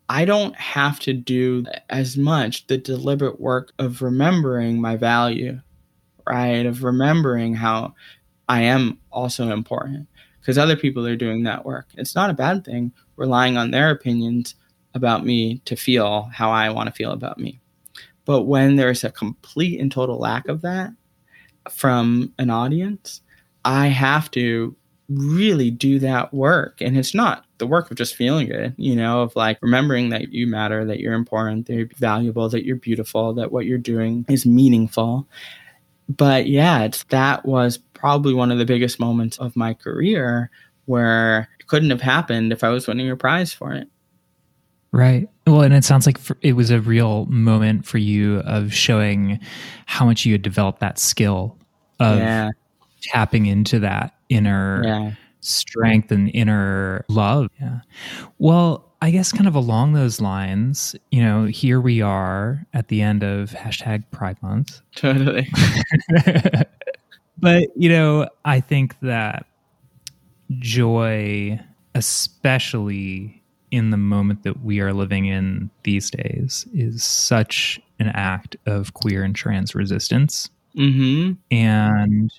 I 0.08 0.24
don't 0.26 0.56
have 0.56 1.00
to 1.00 1.12
do 1.14 1.66
as 1.90 2.16
much 2.18 2.66
the 2.68 2.78
deliberate 2.78 3.40
work 3.40 3.72
of 3.78 4.02
remembering 4.02 4.80
my 4.80 4.96
value, 4.96 5.60
right? 6.26 6.66
Of 6.66 6.84
remembering 6.84 7.54
how 7.54 7.94
I 8.48 8.62
am 8.62 8.98
also 9.12 9.50
important 9.50 10.08
because 10.40 10.58
other 10.58 10.76
people 10.76 11.06
are 11.06 11.16
doing 11.16 11.44
that 11.44 11.64
work. 11.66 11.88
It's 11.96 12.14
not 12.14 12.30
a 12.30 12.34
bad 12.34 12.64
thing 12.64 12.92
relying 13.16 13.56
on 13.56 13.70
their 13.72 13.90
opinions 13.90 14.54
about 14.94 15.24
me 15.24 15.58
to 15.64 15.76
feel 15.76 16.30
how 16.32 16.50
I 16.50 16.70
want 16.70 16.88
to 16.88 16.94
feel 16.94 17.12
about 17.12 17.38
me. 17.38 17.60
But 18.24 18.42
when 18.42 18.76
there's 18.76 19.04
a 19.04 19.10
complete 19.10 19.80
and 19.80 19.90
total 19.90 20.18
lack 20.18 20.48
of 20.48 20.62
that 20.62 20.92
from 21.70 22.32
an 22.38 22.50
audience, 22.50 23.20
I 23.64 23.88
have 23.88 24.30
to 24.32 24.76
really 25.08 25.70
do 25.70 25.98
that 25.98 26.32
work. 26.32 26.80
And 26.80 26.96
it's 26.96 27.14
not 27.14 27.44
the 27.58 27.66
work 27.66 27.90
of 27.90 27.96
just 27.96 28.14
feeling 28.16 28.46
good, 28.46 28.74
you 28.78 28.96
know, 28.96 29.22
of 29.22 29.36
like 29.36 29.58
remembering 29.60 30.10
that 30.10 30.32
you 30.32 30.46
matter, 30.46 30.84
that 30.84 31.00
you're 31.00 31.12
important, 31.12 31.66
that 31.66 31.74
you're 31.74 31.88
valuable, 31.96 32.48
that 32.48 32.64
you're 32.64 32.76
beautiful, 32.76 33.34
that 33.34 33.52
what 33.52 33.66
you're 33.66 33.78
doing 33.78 34.24
is 34.28 34.46
meaningful. 34.46 35.28
but 36.08 36.46
yeah, 36.46 36.88
that 37.08 37.44
was 37.44 37.78
probably 37.94 38.34
one 38.34 38.50
of 38.50 38.58
the 38.58 38.64
biggest 38.64 38.98
moments 39.00 39.38
of 39.38 39.56
my 39.56 39.74
career 39.74 40.50
where 40.86 41.48
it 41.60 41.66
couldn't 41.66 41.90
have 41.90 42.00
happened 42.00 42.52
if 42.52 42.64
I 42.64 42.68
was 42.70 42.86
winning 42.86 43.10
a 43.10 43.16
prize 43.16 43.52
for 43.52 43.72
it. 43.72 43.88
Right. 44.92 45.28
Well, 45.46 45.62
and 45.62 45.72
it 45.72 45.84
sounds 45.84 46.06
like 46.06 46.18
it 46.42 46.52
was 46.52 46.70
a 46.70 46.80
real 46.80 47.24
moment 47.26 47.86
for 47.86 47.98
you 47.98 48.40
of 48.40 48.74
showing 48.74 49.40
how 49.86 50.04
much 50.04 50.26
you 50.26 50.32
had 50.32 50.42
developed 50.42 50.80
that 50.80 50.98
skill 50.98 51.56
of 51.98 52.18
yeah. 52.18 52.50
tapping 53.00 53.46
into 53.46 53.78
that 53.80 54.14
inner 54.28 54.82
yeah. 54.84 55.12
strength 55.40 56.12
and 56.12 56.30
inner 56.34 57.06
love. 57.08 57.48
Yeah. 57.58 57.80
Well, 58.38 58.92
I 59.00 59.10
guess 59.10 59.32
kind 59.32 59.48
of 59.48 59.54
along 59.54 59.94
those 59.94 60.20
lines, 60.20 60.94
you 61.10 61.22
know, 61.22 61.46
here 61.46 61.80
we 61.80 62.02
are 62.02 62.66
at 62.74 62.88
the 62.88 63.00
end 63.02 63.24
of 63.24 63.50
hashtag 63.50 64.04
Pride 64.10 64.40
Month. 64.42 64.80
Totally. 64.94 65.50
but, 67.38 67.68
you 67.74 67.88
know, 67.88 68.28
I 68.44 68.60
think 68.60 69.00
that 69.00 69.46
joy, 70.58 71.58
especially 71.94 73.41
in 73.72 73.90
the 73.90 73.96
moment 73.96 74.44
that 74.44 74.62
we 74.62 74.80
are 74.80 74.92
living 74.92 75.24
in 75.24 75.70
these 75.82 76.10
days, 76.10 76.68
is 76.74 77.02
such 77.02 77.80
an 77.98 78.08
act 78.08 78.54
of 78.66 78.92
queer 78.92 79.24
and 79.24 79.34
trans 79.34 79.74
resistance. 79.74 80.50
Mm-hmm. 80.76 81.32
And 81.50 82.30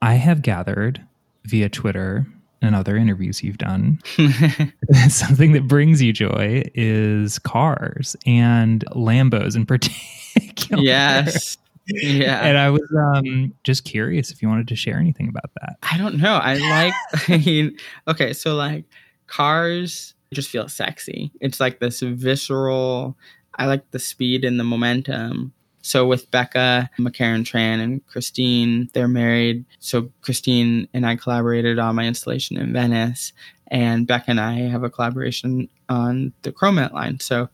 I 0.00 0.14
have 0.14 0.40
gathered 0.40 1.04
via 1.44 1.68
Twitter 1.68 2.26
and 2.62 2.76
other 2.76 2.96
interviews 2.96 3.42
you've 3.42 3.58
done, 3.58 4.00
something 5.08 5.52
that 5.52 5.66
brings 5.66 6.00
you 6.00 6.12
joy 6.12 6.62
is 6.74 7.40
cars 7.40 8.14
and 8.24 8.84
Lambos 8.92 9.56
in 9.56 9.66
particular. 9.66 10.82
Yes. 10.82 11.58
Yeah. 11.88 12.40
And 12.46 12.56
I 12.56 12.70
was 12.70 12.88
um, 12.96 13.52
just 13.64 13.84
curious 13.84 14.30
if 14.30 14.40
you 14.40 14.48
wanted 14.48 14.68
to 14.68 14.76
share 14.76 14.98
anything 14.98 15.28
about 15.28 15.50
that. 15.60 15.76
I 15.82 15.98
don't 15.98 16.18
know. 16.18 16.34
I 16.34 16.54
like, 16.54 16.94
I 17.28 17.38
mean, 17.38 17.76
okay, 18.06 18.32
so 18.32 18.54
like 18.54 18.84
cars 19.26 20.14
just 20.32 20.50
feels 20.50 20.72
sexy. 20.72 21.32
It's 21.40 21.60
like 21.60 21.80
this 21.80 22.00
visceral, 22.00 23.16
I 23.56 23.66
like 23.66 23.90
the 23.90 23.98
speed 23.98 24.44
and 24.44 24.58
the 24.58 24.64
momentum. 24.64 25.52
So 25.82 26.06
with 26.06 26.30
Becca, 26.30 26.90
McCharen 26.98 27.42
Tran, 27.42 27.82
and 27.82 28.06
Christine, 28.06 28.88
they're 28.94 29.08
married. 29.08 29.64
So 29.80 30.10
Christine 30.20 30.86
and 30.94 31.04
I 31.04 31.16
collaborated 31.16 31.78
on 31.78 31.96
my 31.96 32.06
installation 32.06 32.56
in 32.56 32.72
Venice, 32.72 33.32
and 33.66 34.06
Becca 34.06 34.30
and 34.30 34.40
I 34.40 34.60
have 34.60 34.84
a 34.84 34.90
collaboration 34.90 35.68
on 35.88 36.32
the 36.42 36.52
Chromat 36.52 36.92
line. 36.92 37.18
So 37.18 37.48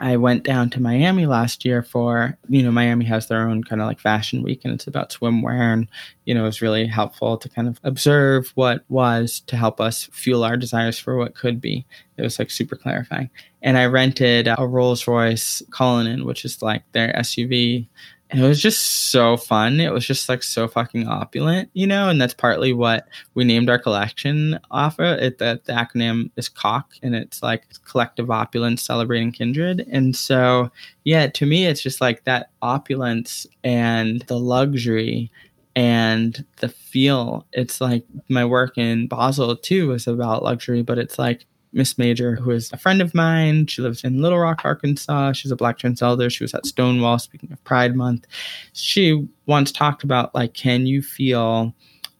I 0.00 0.16
went 0.16 0.44
down 0.44 0.70
to 0.70 0.82
Miami 0.82 1.26
last 1.26 1.64
year 1.64 1.82
for, 1.82 2.36
you 2.48 2.62
know, 2.62 2.70
Miami 2.70 3.04
has 3.06 3.26
their 3.26 3.48
own 3.48 3.64
kind 3.64 3.82
of 3.82 3.88
like 3.88 3.98
fashion 3.98 4.42
week 4.42 4.60
and 4.64 4.72
it's 4.72 4.86
about 4.86 5.10
swimwear. 5.10 5.72
And, 5.72 5.88
you 6.24 6.34
know, 6.34 6.42
it 6.42 6.46
was 6.46 6.62
really 6.62 6.86
helpful 6.86 7.36
to 7.36 7.48
kind 7.48 7.66
of 7.66 7.80
observe 7.82 8.52
what 8.54 8.84
was 8.88 9.40
to 9.46 9.56
help 9.56 9.80
us 9.80 10.08
fuel 10.12 10.44
our 10.44 10.56
desires 10.56 10.98
for 10.98 11.16
what 11.16 11.34
could 11.34 11.60
be. 11.60 11.84
It 12.16 12.22
was 12.22 12.38
like 12.38 12.50
super 12.50 12.76
clarifying. 12.76 13.30
And 13.62 13.76
I 13.76 13.86
rented 13.86 14.46
a 14.46 14.66
Rolls 14.66 15.06
Royce 15.06 15.62
Cullinan, 15.70 16.24
which 16.24 16.44
is 16.44 16.62
like 16.62 16.82
their 16.92 17.12
SUV 17.14 17.86
it 18.30 18.42
was 18.42 18.60
just 18.60 19.10
so 19.10 19.36
fun. 19.36 19.80
It 19.80 19.92
was 19.92 20.06
just 20.06 20.28
like 20.28 20.42
so 20.42 20.68
fucking 20.68 21.08
opulent, 21.08 21.70
you 21.72 21.86
know, 21.86 22.10
and 22.10 22.20
that's 22.20 22.34
partly 22.34 22.72
what 22.74 23.08
we 23.34 23.44
named 23.44 23.70
our 23.70 23.78
collection 23.78 24.58
off 24.70 24.98
of. 24.98 25.18
It 25.18 25.38
the, 25.38 25.60
the 25.64 25.72
acronym 25.72 26.30
is 26.36 26.48
COC, 26.48 26.84
and 27.02 27.14
it's 27.14 27.42
like 27.42 27.64
collective 27.84 28.30
opulence 28.30 28.82
celebrating 28.82 29.32
kindred. 29.32 29.86
And 29.90 30.14
so, 30.14 30.70
yeah, 31.04 31.28
to 31.28 31.46
me, 31.46 31.66
it's 31.66 31.80
just 31.82 32.00
like 32.00 32.24
that 32.24 32.50
opulence 32.60 33.46
and 33.64 34.20
the 34.22 34.38
luxury 34.38 35.30
and 35.74 36.44
the 36.56 36.68
feel. 36.68 37.46
It's 37.52 37.80
like 37.80 38.04
my 38.28 38.44
work 38.44 38.76
in 38.76 39.06
Basel 39.06 39.56
too 39.56 39.88
was 39.88 40.06
about 40.06 40.42
luxury, 40.42 40.82
but 40.82 40.98
it's 40.98 41.18
like 41.18 41.46
Miss 41.72 41.98
Major, 41.98 42.36
who 42.36 42.50
is 42.50 42.72
a 42.72 42.78
friend 42.78 43.00
of 43.02 43.14
mine. 43.14 43.66
She 43.66 43.82
lives 43.82 44.04
in 44.04 44.22
Little 44.22 44.38
Rock, 44.38 44.62
Arkansas. 44.64 45.32
She's 45.32 45.50
a 45.50 45.56
Black 45.56 45.78
trans 45.78 46.02
elder. 46.02 46.30
She 46.30 46.44
was 46.44 46.54
at 46.54 46.66
Stonewall, 46.66 47.18
speaking 47.18 47.52
of 47.52 47.62
Pride 47.64 47.94
Month. 47.94 48.26
She 48.72 49.28
once 49.46 49.70
talked 49.70 50.02
about, 50.04 50.34
like, 50.34 50.54
can 50.54 50.86
you 50.86 51.02
feel 51.02 51.74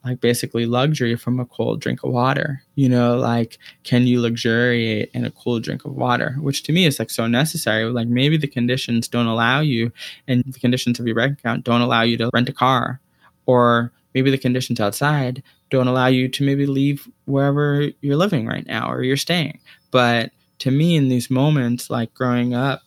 like 0.05 0.20
basically 0.20 0.64
luxury 0.64 1.16
from 1.16 1.40
a 1.40 1.44
cold 1.44 1.80
drink 1.80 2.05
of 2.05 2.12
water? 2.12 2.62
You 2.76 2.88
know, 2.88 3.16
like, 3.16 3.59
can 3.84 4.07
you 4.07 4.20
luxuriate 4.20 5.11
in 5.12 5.24
a 5.24 5.30
cool 5.30 5.61
drink 5.61 5.84
of 5.84 5.92
water? 5.92 6.36
Which 6.40 6.62
to 6.64 6.72
me 6.72 6.86
is 6.86 6.99
like 6.99 7.11
so 7.11 7.26
necessary. 7.26 7.84
Like, 7.90 8.09
maybe 8.09 8.36
the 8.36 8.46
conditions 8.46 9.09
don't 9.09 9.26
allow 9.26 9.61
you, 9.61 9.92
and 10.26 10.44
the 10.46 10.61
conditions 10.61 11.01
of 11.01 11.07
your 11.07 11.16
bank 11.16 11.38
account 11.38 11.64
don't 11.64 11.80
allow 11.80 12.03
you 12.03 12.16
to 12.18 12.30
rent 12.32 12.49
a 12.49 12.53
car, 12.53 13.01
or 13.46 13.92
maybe 14.14 14.30
the 14.30 14.38
conditions 14.38 14.80
outside 14.80 15.42
don't 15.71 15.89
allow 15.89 16.07
you 16.07 16.29
to 16.29 16.45
maybe 16.45 16.66
leave 16.66 17.09
wherever 17.27 17.89
you're 18.01 18.16
living 18.16 18.47
right 18.47 18.66
now 18.66 18.91
or 18.91 19.03
you're 19.03 19.16
staying. 19.16 19.61
But 19.91 20.31
to 20.61 20.71
me, 20.71 20.97
in 20.97 21.09
these 21.09 21.31
moments, 21.31 21.91
like 21.91 22.14
growing 22.14 22.55
up, 22.55 22.83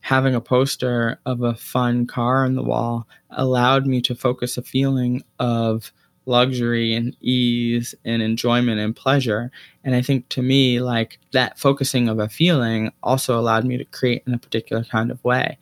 having 0.00 0.34
a 0.34 0.40
poster 0.40 1.20
of 1.26 1.42
a 1.42 1.54
fun 1.54 2.06
car 2.06 2.44
on 2.44 2.54
the 2.54 2.62
wall 2.62 3.06
allowed 3.30 3.86
me 3.86 4.00
to 4.00 4.14
focus 4.14 4.56
a 4.56 4.62
feeling 4.62 5.22
of 5.38 5.92
luxury 6.24 6.94
and 6.94 7.16
ease 7.20 7.94
and 8.04 8.22
enjoyment 8.22 8.80
and 8.80 8.94
pleasure. 8.94 9.50
And 9.84 9.94
I 9.94 10.02
think 10.02 10.28
to 10.30 10.42
me, 10.42 10.80
like 10.80 11.18
that 11.32 11.58
focusing 11.58 12.08
of 12.08 12.18
a 12.18 12.28
feeling 12.28 12.92
also 13.02 13.38
allowed 13.38 13.64
me 13.64 13.76
to 13.76 13.84
create 13.84 14.22
in 14.26 14.34
a 14.34 14.38
particular 14.38 14.84
kind 14.84 15.10
of 15.10 15.22
way. 15.24 15.58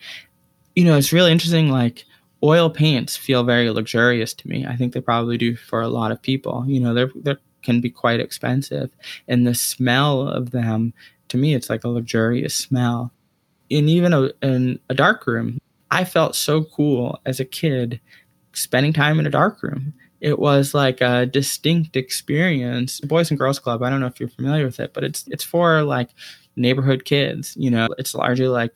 You 0.74 0.84
know, 0.84 0.96
it's 0.96 1.12
really 1.12 1.32
interesting, 1.32 1.70
like, 1.70 2.04
oil 2.42 2.70
paints 2.70 3.16
feel 3.16 3.44
very 3.44 3.70
luxurious 3.70 4.34
to 4.34 4.48
me. 4.48 4.66
I 4.66 4.76
think 4.76 4.92
they 4.92 5.00
probably 5.00 5.38
do 5.38 5.56
for 5.56 5.80
a 5.80 5.88
lot 5.88 6.12
of 6.12 6.22
people. 6.22 6.64
You 6.66 6.80
know, 6.80 6.94
they're 6.94 7.10
they 7.14 7.36
can 7.62 7.80
be 7.80 7.90
quite 7.90 8.20
expensive, 8.20 8.90
and 9.26 9.46
the 9.46 9.54
smell 9.54 10.28
of 10.28 10.50
them 10.50 10.92
to 11.28 11.36
me, 11.36 11.54
it's 11.54 11.70
like 11.70 11.84
a 11.84 11.88
luxurious 11.88 12.54
smell. 12.54 13.12
And 13.70 13.90
even 13.90 14.12
a, 14.12 14.30
in 14.42 14.78
a 14.88 14.94
dark 14.94 15.26
room, 15.26 15.58
I 15.90 16.04
felt 16.04 16.36
so 16.36 16.64
cool 16.64 17.20
as 17.26 17.40
a 17.40 17.44
kid 17.44 18.00
spending 18.52 18.92
time 18.92 19.18
in 19.18 19.26
a 19.26 19.30
dark 19.30 19.62
room. 19.62 19.94
It 20.20 20.38
was 20.38 20.74
like 20.74 21.00
a 21.00 21.26
distinct 21.26 21.96
experience. 21.96 23.00
Boys 23.00 23.30
and 23.30 23.38
Girls 23.38 23.58
Club, 23.58 23.82
I 23.82 23.90
don't 23.90 24.00
know 24.00 24.06
if 24.06 24.18
you're 24.18 24.28
familiar 24.28 24.64
with 24.64 24.80
it, 24.80 24.94
but 24.94 25.04
it's 25.04 25.24
it's 25.28 25.44
for 25.44 25.82
like 25.82 26.10
neighborhood 26.56 27.04
kids. 27.04 27.54
You 27.56 27.70
know, 27.70 27.88
it's 27.98 28.14
largely 28.14 28.48
like 28.48 28.74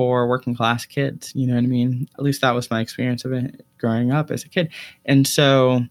poor 0.00 0.26
working 0.26 0.54
class 0.54 0.86
kids. 0.86 1.30
You 1.34 1.46
know 1.46 1.56
what 1.56 1.64
I 1.64 1.66
mean? 1.66 2.08
At 2.14 2.24
least 2.24 2.40
that 2.40 2.54
was 2.54 2.70
my 2.70 2.80
experience 2.80 3.26
of 3.26 3.34
it 3.34 3.66
growing 3.76 4.12
up 4.12 4.30
as 4.30 4.42
a 4.44 4.48
kid. 4.48 4.70
And 5.04 5.28
so 5.28 5.82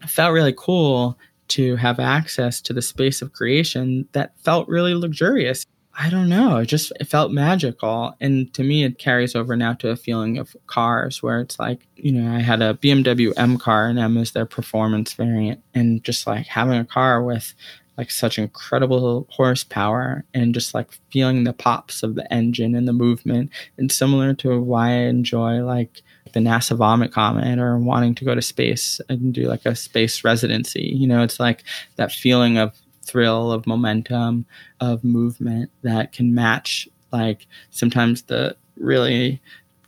it 0.00 0.08
felt 0.08 0.32
really 0.32 0.54
cool 0.56 1.18
to 1.48 1.74
have 1.74 1.98
access 1.98 2.60
to 2.60 2.72
the 2.72 2.80
space 2.80 3.20
of 3.20 3.32
creation 3.32 4.08
that 4.12 4.38
felt 4.44 4.68
really 4.68 4.94
luxurious. 4.94 5.66
I 5.98 6.08
don't 6.08 6.28
know. 6.28 6.58
It 6.58 6.66
just 6.66 6.92
it 7.00 7.08
felt 7.08 7.32
magical. 7.32 8.14
And 8.20 8.54
to 8.54 8.62
me, 8.62 8.84
it 8.84 9.00
carries 9.00 9.34
over 9.34 9.56
now 9.56 9.72
to 9.74 9.90
a 9.90 9.96
feeling 9.96 10.38
of 10.38 10.54
cars 10.68 11.20
where 11.20 11.40
it's 11.40 11.58
like, 11.58 11.88
you 11.96 12.12
know, 12.12 12.32
I 12.32 12.42
had 12.42 12.62
a 12.62 12.74
BMW 12.74 13.32
M 13.36 13.58
car 13.58 13.88
and 13.88 13.98
M 13.98 14.18
is 14.18 14.30
their 14.30 14.46
performance 14.46 15.14
variant. 15.14 15.60
And 15.74 16.04
just 16.04 16.28
like 16.28 16.46
having 16.46 16.78
a 16.78 16.84
car 16.84 17.20
with 17.20 17.56
like 17.98 18.10
such 18.10 18.38
incredible 18.38 19.26
horsepower 19.30 20.24
and 20.32 20.54
just 20.54 20.74
like 20.74 20.88
feeling 21.10 21.44
the 21.44 21.52
pops 21.52 22.02
of 22.02 22.14
the 22.14 22.32
engine 22.32 22.74
and 22.74 22.88
the 22.88 22.92
movement 22.92 23.50
and 23.76 23.92
similar 23.92 24.32
to 24.34 24.60
why 24.60 24.88
I 24.88 25.08
enjoy 25.08 25.62
like 25.62 26.02
the 26.32 26.40
NASA 26.40 26.76
vomit 26.76 27.12
comet 27.12 27.58
or 27.58 27.78
wanting 27.78 28.14
to 28.16 28.24
go 28.24 28.34
to 28.34 28.42
space 28.42 29.00
and 29.08 29.34
do 29.34 29.46
like 29.46 29.66
a 29.66 29.76
space 29.76 30.24
residency. 30.24 30.82
You 30.82 31.06
know, 31.06 31.22
it's 31.22 31.38
like 31.38 31.64
that 31.96 32.12
feeling 32.12 32.56
of 32.56 32.74
thrill, 33.04 33.52
of 33.52 33.66
momentum, 33.66 34.46
of 34.80 35.04
movement 35.04 35.70
that 35.82 36.12
can 36.12 36.34
match 36.34 36.88
like 37.12 37.46
sometimes 37.70 38.22
the 38.22 38.56
really 38.76 39.40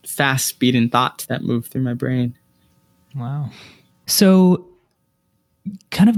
fast 0.07 0.47
speeding 0.47 0.91
thoughts 0.91 1.27
that 1.27 1.43
move 1.43 1.67
through 1.67 1.83
my 1.83 1.95
brain. 1.95 2.37
Wow. 3.15 3.51
So 4.07 4.67
kind 5.91 6.11
of 6.11 6.17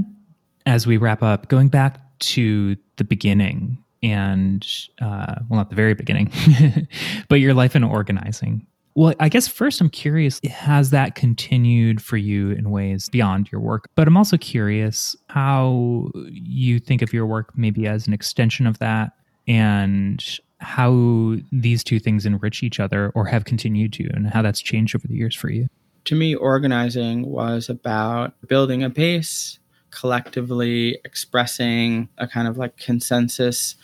as 0.66 0.86
we 0.86 0.96
wrap 0.96 1.22
up, 1.22 1.48
going 1.48 1.68
back 1.68 1.98
to 2.18 2.76
the 2.96 3.04
beginning 3.04 3.82
and, 4.02 4.66
uh, 5.00 5.36
well, 5.48 5.58
not 5.58 5.70
the 5.70 5.76
very 5.76 5.94
beginning, 5.94 6.32
but 7.28 7.36
your 7.36 7.54
life 7.54 7.74
in 7.74 7.84
organizing. 7.84 8.66
Well, 8.94 9.14
I 9.20 9.28
guess 9.28 9.46
first 9.46 9.80
I'm 9.80 9.90
curious, 9.90 10.40
has 10.48 10.90
that 10.90 11.14
continued 11.14 12.02
for 12.02 12.16
you 12.16 12.52
in 12.52 12.70
ways 12.70 13.08
beyond 13.10 13.50
your 13.52 13.60
work? 13.60 13.88
But 13.94 14.08
I'm 14.08 14.16
also 14.16 14.38
curious 14.38 15.14
how 15.28 16.10
you 16.28 16.78
think 16.78 17.02
of 17.02 17.12
your 17.12 17.26
work 17.26 17.56
maybe 17.56 17.86
as 17.86 18.06
an 18.06 18.14
extension 18.14 18.66
of 18.66 18.78
that 18.78 19.12
and 19.46 20.24
how 20.58 21.36
these 21.52 21.84
two 21.84 22.00
things 22.00 22.24
enrich 22.24 22.62
each 22.62 22.80
other 22.80 23.12
or 23.14 23.26
have 23.26 23.44
continued 23.44 23.92
to, 23.94 24.08
and 24.14 24.28
how 24.28 24.40
that's 24.40 24.62
changed 24.62 24.96
over 24.96 25.06
the 25.06 25.14
years 25.14 25.36
for 25.36 25.50
you. 25.50 25.68
To 26.06 26.14
me, 26.14 26.34
organizing 26.34 27.26
was 27.26 27.68
about 27.68 28.32
building 28.48 28.82
a 28.82 28.88
base 28.88 29.58
collectively 29.90 30.98
expressing 31.04 32.08
a 32.18 32.26
kind 32.26 32.48
of 32.48 32.58
like 32.58 32.76
consensus 32.76 33.76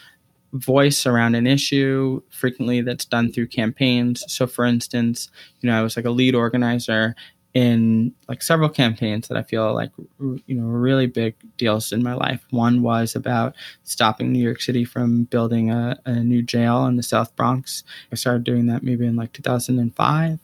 voice 0.53 1.07
around 1.07 1.35
an 1.35 1.47
issue 1.47 2.21
frequently 2.31 2.83
that's 2.83 3.07
done 3.07 3.33
through 3.33 3.47
campaigns 3.47 4.23
so 4.29 4.47
for 4.47 4.67
instance 4.67 5.31
you 5.61 5.71
know 5.71 5.79
i 5.79 5.83
was 5.83 5.97
like 5.97 6.05
a 6.05 6.11
lead 6.11 6.35
organizer 6.35 7.15
in 7.55 8.15
like 8.29 8.43
several 8.43 8.69
campaigns 8.69 9.29
that 9.29 9.37
I 9.37 9.43
feel 9.43 9.75
like 9.75 9.91
you 10.21 10.55
know 10.55 10.65
really 10.65 11.07
big 11.07 11.35
deals 11.57 11.93
in 11.93 12.03
my 12.03 12.15
life. 12.15 12.45
One 12.51 12.83
was 12.83 13.15
about 13.15 13.55
stopping 13.83 14.33
New 14.33 14.43
York 14.43 14.61
City 14.61 14.85
from 14.85 15.25
building 15.25 15.71
a, 15.71 15.99
a 16.07 16.15
new 16.21 16.43
jail 16.43 16.87
in 16.87 16.97
the 16.97 17.03
South 17.03 17.35
Bronx. 17.37 17.85
I 18.11 18.15
started 18.15 18.45
doing 18.45 18.67
that 18.67 18.83
maybe 18.83 19.07
in 19.07 19.17
like 19.17 19.33
2005. 19.33 20.39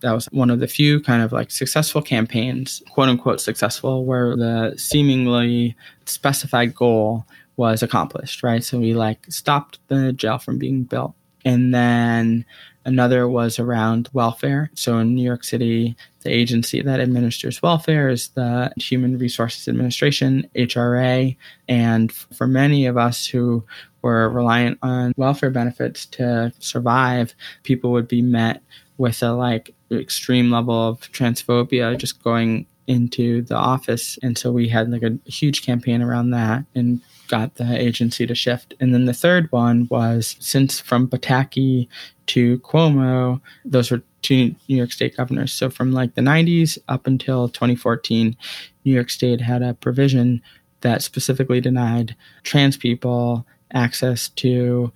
That 0.00 0.12
was 0.12 0.26
one 0.26 0.50
of 0.50 0.60
the 0.60 0.68
few 0.68 1.00
kind 1.00 1.22
of 1.22 1.32
like 1.32 1.50
successful 1.50 2.02
campaigns, 2.02 2.82
quote 2.90 3.08
unquote 3.08 3.40
successful, 3.40 4.04
where 4.04 4.36
the 4.36 4.74
seemingly 4.76 5.76
specified 6.04 6.74
goal 6.74 7.24
was 7.56 7.82
accomplished, 7.82 8.42
right? 8.42 8.62
So 8.62 8.78
we 8.78 8.94
like 8.94 9.24
stopped 9.28 9.78
the 9.88 10.12
jail 10.12 10.38
from 10.38 10.58
being 10.58 10.82
built. 10.82 11.14
And 11.44 11.74
then 11.74 12.44
Another 12.86 13.28
was 13.28 13.58
around 13.58 14.08
welfare. 14.12 14.70
So 14.74 14.98
in 14.98 15.16
New 15.16 15.24
York 15.24 15.42
City, 15.42 15.96
the 16.20 16.30
agency 16.30 16.80
that 16.82 17.00
administers 17.00 17.60
welfare 17.60 18.08
is 18.08 18.28
the 18.28 18.72
Human 18.76 19.18
Resources 19.18 19.66
Administration, 19.66 20.48
HRA. 20.54 21.36
And 21.68 22.12
for 22.12 22.46
many 22.46 22.86
of 22.86 22.96
us 22.96 23.26
who 23.26 23.64
were 24.02 24.30
reliant 24.30 24.78
on 24.82 25.14
welfare 25.16 25.50
benefits 25.50 26.06
to 26.06 26.52
survive, 26.60 27.34
people 27.64 27.90
would 27.90 28.06
be 28.06 28.22
met 28.22 28.62
with 28.98 29.22
a 29.22 29.32
like 29.32 29.74
extreme 29.90 30.50
level 30.50 30.88
of 30.88 31.00
transphobia 31.12 31.96
just 31.96 32.22
going 32.22 32.66
into 32.86 33.42
the 33.42 33.56
office. 33.56 34.18
And 34.22 34.38
so 34.38 34.52
we 34.52 34.68
had 34.68 34.90
like 34.90 35.02
a 35.02 35.18
huge 35.28 35.64
campaign 35.64 36.02
around 36.02 36.30
that 36.30 36.64
and 36.74 37.00
got 37.28 37.56
the 37.56 37.76
agency 37.76 38.26
to 38.26 38.34
shift. 38.34 38.74
And 38.80 38.94
then 38.94 39.06
the 39.06 39.12
third 39.12 39.50
one 39.50 39.88
was 39.90 40.36
since 40.38 40.78
from 40.78 41.08
Pataki 41.08 41.88
to 42.26 42.58
Cuomo, 42.60 43.40
those 43.64 43.90
were 43.90 44.02
two 44.22 44.54
New 44.68 44.76
York 44.76 44.92
State 44.92 45.16
governors. 45.16 45.52
So 45.52 45.70
from 45.70 45.92
like 45.92 46.14
the 46.14 46.22
90s 46.22 46.78
up 46.88 47.06
until 47.06 47.48
2014, 47.48 48.36
New 48.84 48.92
York 48.92 49.10
State 49.10 49.40
had 49.40 49.62
a 49.62 49.74
provision 49.74 50.42
that 50.80 51.02
specifically 51.02 51.60
denied 51.60 52.14
trans 52.42 52.76
people 52.76 53.46
access 53.72 54.28
to 54.30 54.92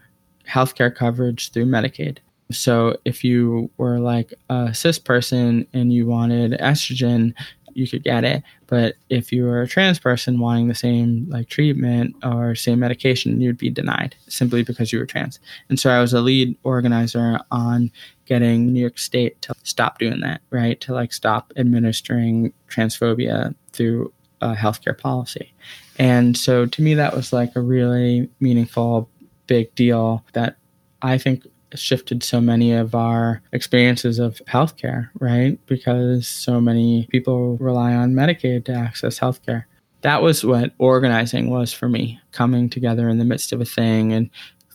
healthcare 0.48 0.94
coverage 0.94 1.50
through 1.50 1.66
Medicaid. 1.66 2.18
So 2.50 2.96
if 3.04 3.24
you 3.24 3.70
were 3.76 3.98
like 3.98 4.34
a 4.48 4.74
cis 4.74 4.98
person 4.98 5.66
and 5.72 5.92
you 5.92 6.06
wanted 6.06 6.52
estrogen, 6.52 7.34
you 7.74 7.88
could 7.88 8.02
get 8.02 8.24
it. 8.24 8.42
But 8.66 8.96
if 9.08 9.32
you 9.32 9.44
were 9.44 9.62
a 9.62 9.68
trans 9.68 9.98
person 9.98 10.40
wanting 10.40 10.68
the 10.68 10.74
same 10.74 11.26
like 11.28 11.48
treatment 11.48 12.16
or 12.24 12.54
same 12.54 12.80
medication, 12.80 13.40
you'd 13.40 13.58
be 13.58 13.70
denied 13.70 14.16
simply 14.28 14.62
because 14.62 14.92
you 14.92 14.98
were 14.98 15.06
trans. 15.06 15.38
And 15.68 15.78
so 15.78 15.90
I 15.90 16.00
was 16.00 16.12
a 16.12 16.20
lead 16.20 16.56
organizer 16.62 17.38
on 17.50 17.90
getting 18.26 18.72
New 18.72 18.80
York 18.80 18.98
State 18.98 19.40
to 19.42 19.54
stop 19.62 19.98
doing 19.98 20.20
that, 20.20 20.40
right? 20.50 20.80
To 20.82 20.92
like 20.92 21.12
stop 21.12 21.52
administering 21.56 22.52
transphobia 22.68 23.54
through 23.72 24.12
a 24.40 24.54
healthcare 24.54 24.98
policy. 24.98 25.52
And 25.98 26.36
so 26.36 26.66
to 26.66 26.82
me, 26.82 26.94
that 26.94 27.14
was 27.14 27.32
like 27.32 27.54
a 27.56 27.60
really 27.60 28.28
meaningful, 28.40 29.08
big 29.46 29.74
deal 29.74 30.24
that 30.32 30.56
I 31.02 31.18
think 31.18 31.46
shifted 31.74 32.22
so 32.22 32.40
many 32.40 32.72
of 32.72 32.94
our 32.94 33.42
experiences 33.52 34.18
of 34.18 34.40
healthcare, 34.48 35.10
right? 35.18 35.58
Because 35.66 36.26
so 36.26 36.60
many 36.60 37.06
people 37.10 37.56
rely 37.58 37.94
on 37.94 38.14
Medicaid 38.14 38.64
to 38.66 38.72
access 38.72 39.18
healthcare. 39.18 39.64
That 40.02 40.22
was 40.22 40.44
what 40.44 40.72
organizing 40.78 41.50
was 41.50 41.72
for 41.72 41.88
me, 41.88 42.20
coming 42.32 42.70
together 42.70 43.08
in 43.08 43.18
the 43.18 43.24
midst 43.24 43.52
of 43.52 43.60
a 43.60 43.66
thing 43.66 44.12
and 44.12 44.30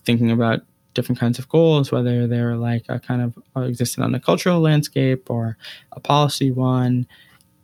thinking 0.05 0.31
about 0.31 0.61
different 0.93 1.19
kinds 1.19 1.39
of 1.39 1.49
goals, 1.49 1.91
whether 1.91 2.27
they're 2.27 2.55
like 2.55 2.85
a 2.89 2.99
kind 2.99 3.21
of 3.21 3.37
uh, 3.55 3.61
existed 3.61 4.01
on 4.01 4.11
the 4.11 4.19
cultural 4.19 4.61
landscape 4.61 5.29
or 5.29 5.57
a 5.91 5.99
policy 5.99 6.51
one. 6.51 7.07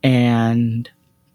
And 0.03 0.89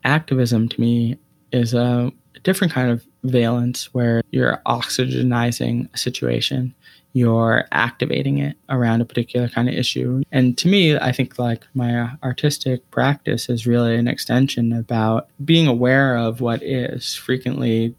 activism 0.04 0.68
to 0.68 0.80
me 0.80 1.18
is 1.52 1.74
a 1.74 2.12
different 2.42 2.72
kind 2.72 2.90
of 2.90 3.06
valence 3.24 3.92
where 3.92 4.22
you're 4.30 4.60
oxygenizing 4.66 5.92
a 5.92 5.98
situation 5.98 6.74
you're 7.16 7.64
activating 7.72 8.36
it 8.36 8.58
around 8.68 9.00
a 9.00 9.04
particular 9.06 9.48
kind 9.48 9.70
of 9.70 9.74
issue. 9.74 10.22
And 10.32 10.58
to 10.58 10.68
me, 10.68 10.98
I 10.98 11.12
think 11.12 11.38
like 11.38 11.66
my 11.72 12.10
artistic 12.22 12.90
practice 12.90 13.48
is 13.48 13.66
really 13.66 13.96
an 13.96 14.06
extension 14.06 14.70
about 14.70 15.30
being 15.42 15.66
aware 15.66 16.18
of 16.18 16.42
what 16.42 16.62
is 16.62 17.14
frequently 17.14 17.94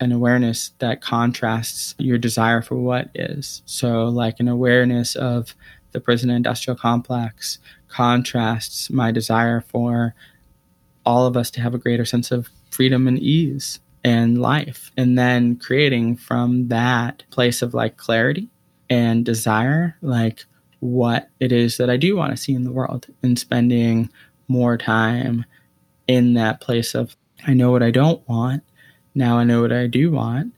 an 0.00 0.10
awareness 0.10 0.72
that 0.78 1.02
contrasts 1.02 1.94
your 1.98 2.16
desire 2.16 2.62
for 2.62 2.76
what 2.76 3.10
is. 3.14 3.60
So, 3.66 4.06
like 4.06 4.40
an 4.40 4.48
awareness 4.48 5.16
of 5.16 5.54
the 5.90 6.00
prison 6.00 6.30
industrial 6.30 6.78
complex 6.78 7.58
contrasts 7.88 8.88
my 8.88 9.10
desire 9.10 9.60
for 9.60 10.14
all 11.04 11.26
of 11.26 11.36
us 11.36 11.50
to 11.50 11.60
have 11.60 11.74
a 11.74 11.78
greater 11.78 12.06
sense 12.06 12.30
of 12.30 12.48
freedom 12.70 13.06
and 13.06 13.18
ease 13.18 13.80
and 14.02 14.40
life. 14.40 14.90
And 14.96 15.18
then 15.18 15.56
creating 15.56 16.16
from 16.16 16.68
that 16.68 17.24
place 17.28 17.60
of 17.60 17.74
like 17.74 17.98
clarity 17.98 18.48
and 18.92 19.24
desire 19.24 19.96
like 20.02 20.44
what 20.80 21.30
it 21.40 21.50
is 21.50 21.78
that 21.78 21.88
I 21.88 21.96
do 21.96 22.14
want 22.14 22.30
to 22.30 22.36
see 22.36 22.52
in 22.52 22.64
the 22.64 22.70
world 22.70 23.06
and 23.22 23.38
spending 23.38 24.10
more 24.48 24.76
time 24.76 25.46
in 26.06 26.34
that 26.34 26.60
place 26.60 26.94
of 26.94 27.16
I 27.46 27.54
know 27.54 27.70
what 27.70 27.82
I 27.82 27.90
don't 27.90 28.26
want. 28.28 28.62
Now 29.14 29.38
I 29.38 29.44
know 29.44 29.62
what 29.62 29.72
I 29.72 29.86
do 29.86 30.10
want. 30.10 30.52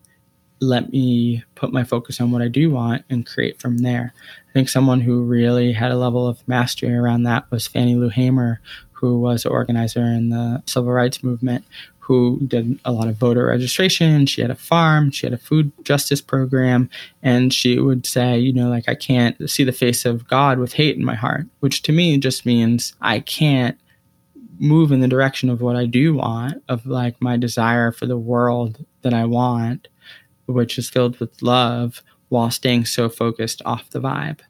Let 0.60 0.90
me 0.90 1.44
put 1.54 1.72
my 1.72 1.84
focus 1.84 2.20
on 2.20 2.32
what 2.32 2.42
I 2.42 2.48
do 2.48 2.70
want 2.70 3.04
and 3.08 3.24
create 3.24 3.60
from 3.60 3.78
there. 3.78 4.12
I 4.48 4.52
think 4.52 4.68
someone 4.68 5.00
who 5.00 5.22
really 5.22 5.72
had 5.72 5.92
a 5.92 5.96
level 5.96 6.26
of 6.26 6.46
mastery 6.48 6.92
around 6.92 7.22
that 7.22 7.48
was 7.52 7.68
Fannie 7.68 7.94
Lou 7.94 8.08
Hamer, 8.08 8.60
who 8.90 9.20
was 9.20 9.44
an 9.44 9.52
organizer 9.52 10.02
in 10.02 10.30
the 10.30 10.60
civil 10.66 10.90
rights 10.90 11.22
movement, 11.22 11.64
who 12.04 12.38
did 12.46 12.78
a 12.84 12.92
lot 12.92 13.08
of 13.08 13.16
voter 13.16 13.46
registration. 13.46 14.26
She 14.26 14.42
had 14.42 14.50
a 14.50 14.54
farm, 14.54 15.10
she 15.10 15.26
had 15.26 15.32
a 15.32 15.38
food 15.38 15.72
justice 15.84 16.20
program, 16.20 16.90
and 17.22 17.50
she 17.50 17.80
would 17.80 18.04
say, 18.04 18.38
you 18.38 18.52
know, 18.52 18.68
like, 18.68 18.88
I 18.88 18.94
can't 18.94 19.48
see 19.48 19.64
the 19.64 19.72
face 19.72 20.04
of 20.04 20.28
God 20.28 20.58
with 20.58 20.74
hate 20.74 20.96
in 20.96 21.04
my 21.04 21.14
heart, 21.14 21.46
which 21.60 21.80
to 21.82 21.92
me 21.92 22.18
just 22.18 22.44
means 22.44 22.94
I 23.00 23.20
can't 23.20 23.78
move 24.58 24.92
in 24.92 25.00
the 25.00 25.08
direction 25.08 25.48
of 25.48 25.62
what 25.62 25.76
I 25.76 25.86
do 25.86 26.14
want, 26.14 26.62
of 26.68 26.84
like 26.84 27.20
my 27.22 27.38
desire 27.38 27.90
for 27.90 28.04
the 28.04 28.18
world 28.18 28.84
that 29.00 29.14
I 29.14 29.24
want, 29.24 29.88
which 30.44 30.76
is 30.76 30.90
filled 30.90 31.18
with 31.20 31.42
love 31.42 32.02
while 32.28 32.50
staying 32.50 32.84
so 32.84 33.08
focused 33.08 33.62
off 33.64 33.88
the 33.90 34.00
vibe. 34.00 34.40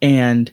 And 0.00 0.50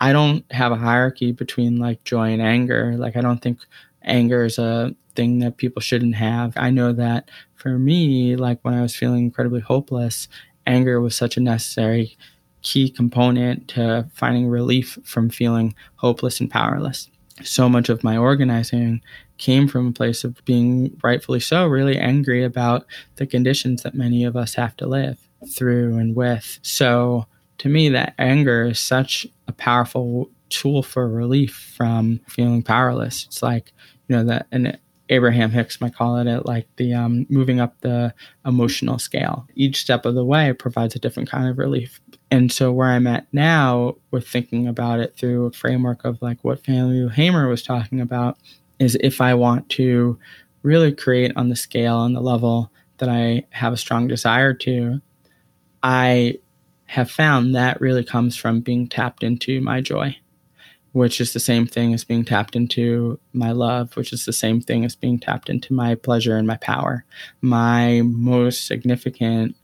I 0.00 0.12
don't 0.12 0.44
have 0.50 0.72
a 0.72 0.76
hierarchy 0.76 1.30
between 1.30 1.76
like 1.78 2.02
joy 2.02 2.32
and 2.32 2.42
anger. 2.42 2.96
Like, 2.96 3.16
I 3.16 3.20
don't 3.20 3.40
think 3.40 3.60
anger 4.02 4.44
is 4.44 4.58
a 4.58 4.94
thing 5.16 5.40
that 5.40 5.56
people 5.56 5.80
shouldn't 5.82 6.14
have. 6.14 6.52
I 6.56 6.70
know 6.70 6.92
that 6.92 7.30
for 7.54 7.78
me, 7.78 8.36
like 8.36 8.60
when 8.62 8.74
I 8.74 8.82
was 8.82 8.94
feeling 8.94 9.24
incredibly 9.24 9.60
hopeless, 9.60 10.28
anger 10.66 11.00
was 11.00 11.16
such 11.16 11.36
a 11.36 11.40
necessary 11.40 12.16
key 12.62 12.90
component 12.90 13.68
to 13.68 14.08
finding 14.12 14.48
relief 14.48 14.98
from 15.04 15.30
feeling 15.30 15.74
hopeless 15.96 16.40
and 16.40 16.50
powerless. 16.50 17.08
So 17.42 17.68
much 17.68 17.88
of 17.88 18.02
my 18.02 18.16
organizing 18.16 19.02
came 19.38 19.68
from 19.68 19.88
a 19.88 19.92
place 19.92 20.24
of 20.24 20.42
being 20.44 20.98
rightfully 21.02 21.40
so 21.40 21.66
really 21.66 21.98
angry 21.98 22.42
about 22.42 22.86
the 23.16 23.26
conditions 23.26 23.82
that 23.82 23.94
many 23.94 24.24
of 24.24 24.36
us 24.36 24.54
have 24.54 24.76
to 24.78 24.86
live 24.86 25.18
through 25.50 25.98
and 25.98 26.16
with. 26.16 26.58
So 26.62 27.26
to 27.58 27.68
me, 27.68 27.88
that 27.90 28.14
anger 28.18 28.64
is 28.64 28.80
such 28.80 29.26
a 29.48 29.52
powerful 29.52 30.30
tool 30.48 30.82
for 30.82 31.08
relief 31.08 31.74
from 31.76 32.20
feeling 32.28 32.62
powerless. 32.62 33.26
It's 33.26 33.42
like, 33.42 33.72
you 34.08 34.16
know, 34.16 34.24
that, 34.24 34.46
and 34.50 34.78
Abraham 35.08 35.50
Hicks 35.50 35.80
might 35.80 35.94
call 35.94 36.16
it, 36.18 36.26
it 36.26 36.46
like 36.46 36.68
the 36.76 36.94
um, 36.94 37.26
moving 37.28 37.60
up 37.60 37.80
the 37.80 38.12
emotional 38.44 38.98
scale. 38.98 39.46
Each 39.54 39.80
step 39.80 40.04
of 40.04 40.14
the 40.14 40.24
way 40.24 40.52
provides 40.52 40.94
a 40.94 40.98
different 40.98 41.30
kind 41.30 41.48
of 41.48 41.58
relief. 41.58 42.00
And 42.30 42.50
so 42.50 42.72
where 42.72 42.88
I'm 42.88 43.06
at 43.06 43.26
now 43.32 43.96
with 44.10 44.26
thinking 44.26 44.66
about 44.66 45.00
it 45.00 45.16
through 45.16 45.46
a 45.46 45.52
framework 45.52 46.04
of 46.04 46.20
like 46.20 46.42
what 46.42 46.64
Fannie 46.64 47.08
Hamer 47.08 47.48
was 47.48 47.62
talking 47.62 48.00
about 48.00 48.38
is 48.78 48.96
if 49.00 49.20
I 49.20 49.34
want 49.34 49.68
to 49.70 50.18
really 50.62 50.92
create 50.92 51.32
on 51.36 51.48
the 51.48 51.56
scale 51.56 52.04
and 52.04 52.16
the 52.16 52.20
level 52.20 52.72
that 52.98 53.08
I 53.08 53.44
have 53.50 53.72
a 53.72 53.78
strong 53.78 54.08
desire 54.08 54.54
to, 54.54 55.00
I 55.82 56.38
have 56.86 57.10
found 57.10 57.54
that 57.54 57.80
really 57.80 58.04
comes 58.04 58.36
from 58.36 58.60
being 58.60 58.88
tapped 58.88 59.22
into 59.22 59.60
my 59.60 59.80
joy 59.80 60.16
which 60.96 61.20
is 61.20 61.34
the 61.34 61.38
same 61.38 61.66
thing 61.66 61.92
as 61.92 62.04
being 62.04 62.24
tapped 62.24 62.56
into 62.56 63.20
my 63.34 63.52
love, 63.52 63.94
which 63.98 64.14
is 64.14 64.24
the 64.24 64.32
same 64.32 64.62
thing 64.62 64.82
as 64.82 64.96
being 64.96 65.18
tapped 65.18 65.50
into 65.50 65.74
my 65.74 65.94
pleasure 65.94 66.38
and 66.38 66.46
my 66.46 66.56
power. 66.56 67.04
My 67.42 68.00
most 68.02 68.66
significant 68.66 69.56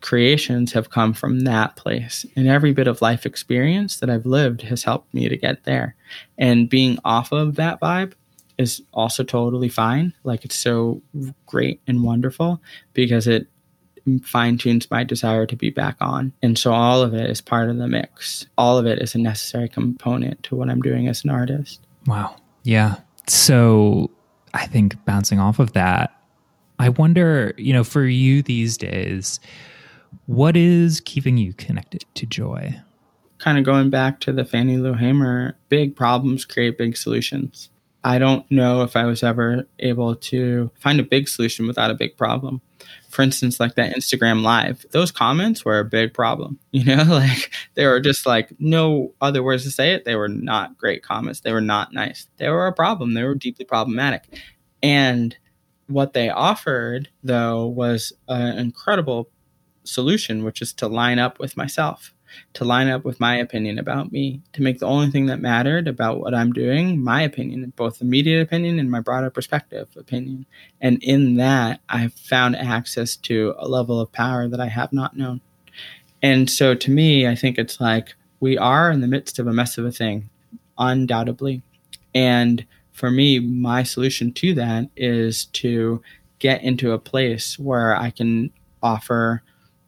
creations 0.00 0.72
have 0.72 0.90
come 0.90 1.12
from 1.12 1.44
that 1.44 1.76
place. 1.76 2.26
And 2.34 2.48
every 2.48 2.72
bit 2.72 2.88
of 2.88 3.00
life 3.00 3.24
experience 3.24 4.00
that 4.00 4.10
I've 4.10 4.26
lived 4.26 4.62
has 4.62 4.82
helped 4.82 5.14
me 5.14 5.28
to 5.28 5.36
get 5.36 5.62
there. 5.62 5.94
And 6.36 6.68
being 6.68 6.98
off 7.04 7.30
of 7.30 7.54
that 7.54 7.80
vibe 7.80 8.14
is 8.58 8.82
also 8.92 9.22
totally 9.22 9.68
fine. 9.68 10.12
Like 10.24 10.44
it's 10.44 10.56
so 10.56 11.00
great 11.46 11.80
and 11.86 12.02
wonderful 12.02 12.60
because 12.92 13.28
it 13.28 13.46
fine 14.24 14.58
tunes 14.58 14.90
my 14.90 15.04
desire 15.04 15.46
to 15.46 15.56
be 15.56 15.70
back 15.70 15.96
on. 16.00 16.32
And 16.42 16.58
so 16.58 16.72
all 16.72 17.02
of 17.02 17.14
it 17.14 17.30
is 17.30 17.40
part 17.40 17.70
of 17.70 17.78
the 17.78 17.88
mix. 17.88 18.46
All 18.58 18.78
of 18.78 18.86
it 18.86 19.00
is 19.00 19.14
a 19.14 19.18
necessary 19.18 19.68
component 19.68 20.42
to 20.44 20.56
what 20.56 20.68
I'm 20.68 20.82
doing 20.82 21.08
as 21.08 21.24
an 21.24 21.30
artist. 21.30 21.80
Wow. 22.06 22.36
Yeah. 22.64 22.96
So 23.28 24.10
I 24.54 24.66
think 24.66 25.02
bouncing 25.04 25.38
off 25.38 25.58
of 25.58 25.72
that, 25.72 26.16
I 26.78 26.88
wonder, 26.88 27.54
you 27.56 27.72
know, 27.72 27.84
for 27.84 28.04
you 28.04 28.42
these 28.42 28.76
days, 28.76 29.38
what 30.26 30.56
is 30.56 31.00
keeping 31.00 31.36
you 31.36 31.52
connected 31.52 32.04
to 32.14 32.26
joy? 32.26 32.74
Kind 33.38 33.58
of 33.58 33.64
going 33.64 33.90
back 33.90 34.20
to 34.20 34.32
the 34.32 34.44
Fannie 34.44 34.76
Lou 34.76 34.94
Hamer, 34.94 35.56
big 35.68 35.96
problems 35.96 36.44
create 36.44 36.78
big 36.78 36.96
solutions. 36.96 37.70
I 38.04 38.18
don't 38.18 38.48
know 38.50 38.82
if 38.82 38.96
I 38.96 39.04
was 39.04 39.22
ever 39.22 39.66
able 39.78 40.16
to 40.16 40.70
find 40.74 40.98
a 40.98 41.04
big 41.04 41.28
solution 41.28 41.66
without 41.66 41.90
a 41.90 41.94
big 41.94 42.16
problem. 42.16 42.60
For 43.12 43.20
instance, 43.22 43.60
like 43.60 43.74
that 43.74 43.94
Instagram 43.94 44.42
live, 44.42 44.86
those 44.90 45.12
comments 45.12 45.64
were 45.64 45.78
a 45.78 45.84
big 45.84 46.14
problem. 46.14 46.58
You 46.72 46.84
know, 46.84 47.04
like 47.04 47.52
they 47.74 47.86
were 47.86 48.00
just 48.00 48.24
like 48.24 48.50
no 48.58 49.12
other 49.20 49.42
words 49.42 49.64
to 49.64 49.70
say 49.70 49.92
it. 49.92 50.06
They 50.06 50.16
were 50.16 50.28
not 50.28 50.78
great 50.78 51.02
comments. 51.02 51.40
They 51.40 51.52
were 51.52 51.60
not 51.60 51.92
nice. 51.92 52.26
They 52.38 52.48
were 52.48 52.66
a 52.66 52.72
problem. 52.72 53.12
They 53.12 53.22
were 53.22 53.34
deeply 53.34 53.66
problematic. 53.66 54.24
And 54.82 55.36
what 55.86 56.14
they 56.14 56.30
offered, 56.30 57.10
though, 57.22 57.66
was 57.66 58.14
an 58.26 58.58
incredible 58.58 59.28
solution, 59.84 60.44
which 60.44 60.62
is 60.62 60.72
to 60.74 60.88
line 60.88 61.18
up 61.18 61.38
with 61.38 61.56
myself 61.56 62.14
to 62.54 62.64
line 62.64 62.88
up 62.88 63.04
with 63.04 63.20
my 63.20 63.36
opinion 63.36 63.78
about 63.78 64.12
me, 64.12 64.40
to 64.52 64.62
make 64.62 64.78
the 64.78 64.86
only 64.86 65.10
thing 65.10 65.26
that 65.26 65.40
mattered 65.40 65.88
about 65.88 66.20
what 66.20 66.34
I'm 66.34 66.52
doing 66.52 67.02
my 67.02 67.22
opinion, 67.22 67.72
both 67.76 68.00
immediate 68.00 68.42
opinion 68.42 68.78
and 68.78 68.90
my 68.90 69.00
broader 69.00 69.30
perspective 69.30 69.88
opinion. 69.96 70.46
And 70.80 71.02
in 71.02 71.36
that, 71.36 71.80
I 71.88 72.08
found 72.08 72.56
access 72.56 73.16
to 73.16 73.54
a 73.58 73.68
level 73.68 74.00
of 74.00 74.12
power 74.12 74.48
that 74.48 74.60
I 74.60 74.68
have 74.68 74.92
not 74.92 75.16
known. 75.16 75.40
And 76.22 76.48
so 76.48 76.74
to 76.74 76.90
me, 76.90 77.26
I 77.26 77.34
think 77.34 77.58
it's 77.58 77.80
like 77.80 78.14
we 78.40 78.56
are 78.56 78.90
in 78.90 79.00
the 79.00 79.06
midst 79.06 79.38
of 79.38 79.46
a 79.46 79.52
mess 79.52 79.78
of 79.78 79.84
a 79.84 79.92
thing, 79.92 80.30
undoubtedly. 80.78 81.62
And 82.14 82.64
for 82.92 83.10
me, 83.10 83.38
my 83.38 83.82
solution 83.82 84.32
to 84.34 84.54
that 84.54 84.90
is 84.96 85.46
to 85.46 86.02
get 86.38 86.62
into 86.62 86.92
a 86.92 86.98
place 86.98 87.58
where 87.58 87.96
I 87.96 88.10
can 88.10 88.50
offer 88.82 89.42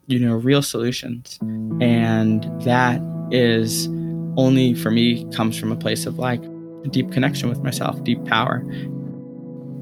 you 0.07 0.19
know 0.19 0.35
real 0.35 0.63
solutions. 0.63 1.39
And 1.81 2.45
that 2.63 3.01
is 3.31 3.89
only 4.37 4.75
for 4.75 4.91
me 4.91 5.31
comes 5.33 5.59
from 5.59 5.73
a 5.73 5.77
place 5.77 6.07
of 6.07 6.19
like 6.19 6.43
a 6.85 6.89
deep 6.89 7.13
connection 7.13 7.49
with 7.49 7.63
myself 7.63 8.03
deep 8.05 8.25
power. 8.27 8.65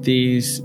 These 0.01 0.59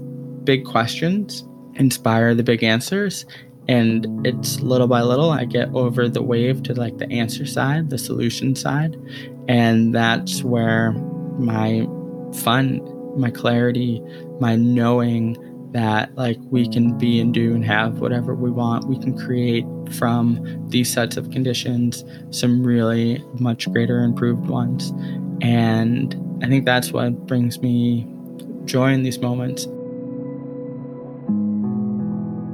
big 0.44 0.64
questions 0.64 1.44
inspire 1.74 2.34
the 2.34 2.42
big 2.42 2.64
answers 2.64 3.24
and 3.68 4.26
it's 4.26 4.60
little 4.60 4.88
by 4.88 5.02
little 5.02 5.30
i 5.30 5.44
get 5.44 5.68
over 5.74 6.08
the 6.08 6.22
wave 6.22 6.62
to 6.62 6.72
like 6.74 6.96
the 6.98 7.08
answer 7.12 7.46
side 7.46 7.90
the 7.90 7.98
solution 7.98 8.54
side. 8.54 8.96
And 9.48 9.94
that's 9.94 10.42
where 10.42 10.92
my 11.38 11.86
fun 12.34 12.80
my 13.16 13.30
clarity 13.30 14.02
my 14.40 14.56
knowing 14.56 15.36
that 15.72 16.14
like 16.14 16.38
we 16.50 16.68
can 16.68 16.96
be 16.96 17.20
and 17.20 17.34
do 17.34 17.54
and 17.54 17.64
have 17.64 18.00
whatever 18.00 18.34
we 18.34 18.50
want. 18.50 18.86
We 18.86 18.98
can 18.98 19.16
create 19.18 19.64
from 19.92 20.66
these 20.68 20.92
sets 20.92 21.16
of 21.16 21.30
conditions 21.30 22.04
some 22.30 22.62
really 22.64 23.22
much 23.34 23.70
greater 23.72 24.02
improved 24.02 24.46
ones. 24.48 24.92
And 25.40 26.16
I 26.42 26.48
think 26.48 26.64
that's 26.64 26.92
what 26.92 27.26
brings 27.26 27.60
me 27.60 28.06
joy 28.64 28.92
in 28.92 29.02
these 29.02 29.18
moments. 29.18 29.66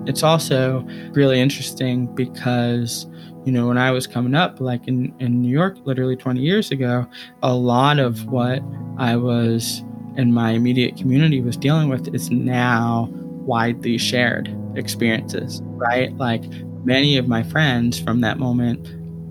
It's 0.09 0.23
also 0.23 0.87
really 1.13 1.41
interesting 1.41 2.07
because, 2.15 3.07
you 3.45 3.53
know, 3.53 3.69
when 3.69 3.79
I 3.79 3.91
was 3.91 4.07
coming 4.07 4.35
up, 4.35 4.61
like 4.61 4.87
in, 4.87 5.15
in 5.19 5.41
New 5.41 5.51
York, 5.51 5.79
literally 5.85 6.17
20 6.17 6.41
years 6.41 6.71
ago, 6.71 7.07
a 7.43 7.55
lot 7.55 7.99
of 7.99 8.27
what 8.27 8.63
I 8.99 9.17
was 9.17 9.83
and 10.17 10.35
my 10.35 10.51
immediate 10.51 10.97
community 10.97 11.41
was 11.41 11.57
dealing 11.57 11.89
with 11.89 12.15
is 12.15 12.31
now 12.31 13.09
widely 13.13 13.99
shared 13.99 14.55
experiences, 14.77 15.61
right? 15.65 16.17
Like 16.17 16.45
many 16.85 17.17
of 17.17 17.29
my 17.29 17.43
friends 17.43 17.99
from 17.99 18.21
that 18.21 18.39
moment 18.39 18.89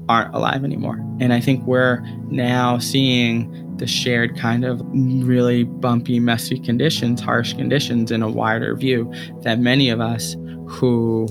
aren't 0.09 0.34
alive 0.34 0.63
anymore. 0.63 0.97
And 1.19 1.34
I 1.34 1.39
think 1.39 1.65
we're 1.65 2.01
now 2.29 2.77
seeing 2.77 3.77
the 3.77 3.88
shared 3.88 4.38
kind 4.38 4.65
of 4.65 4.81
really 4.93 5.63
bumpy, 5.63 6.19
messy 6.19 6.59
conditions, 6.59 7.21
harsh 7.21 7.53
conditions 7.53 8.11
in 8.11 8.21
a 8.21 8.29
wider 8.29 8.75
view 8.75 9.11
that 9.41 9.59
many 9.59 9.89
of 9.89 9.99
us 9.99 10.36
who 10.67 11.27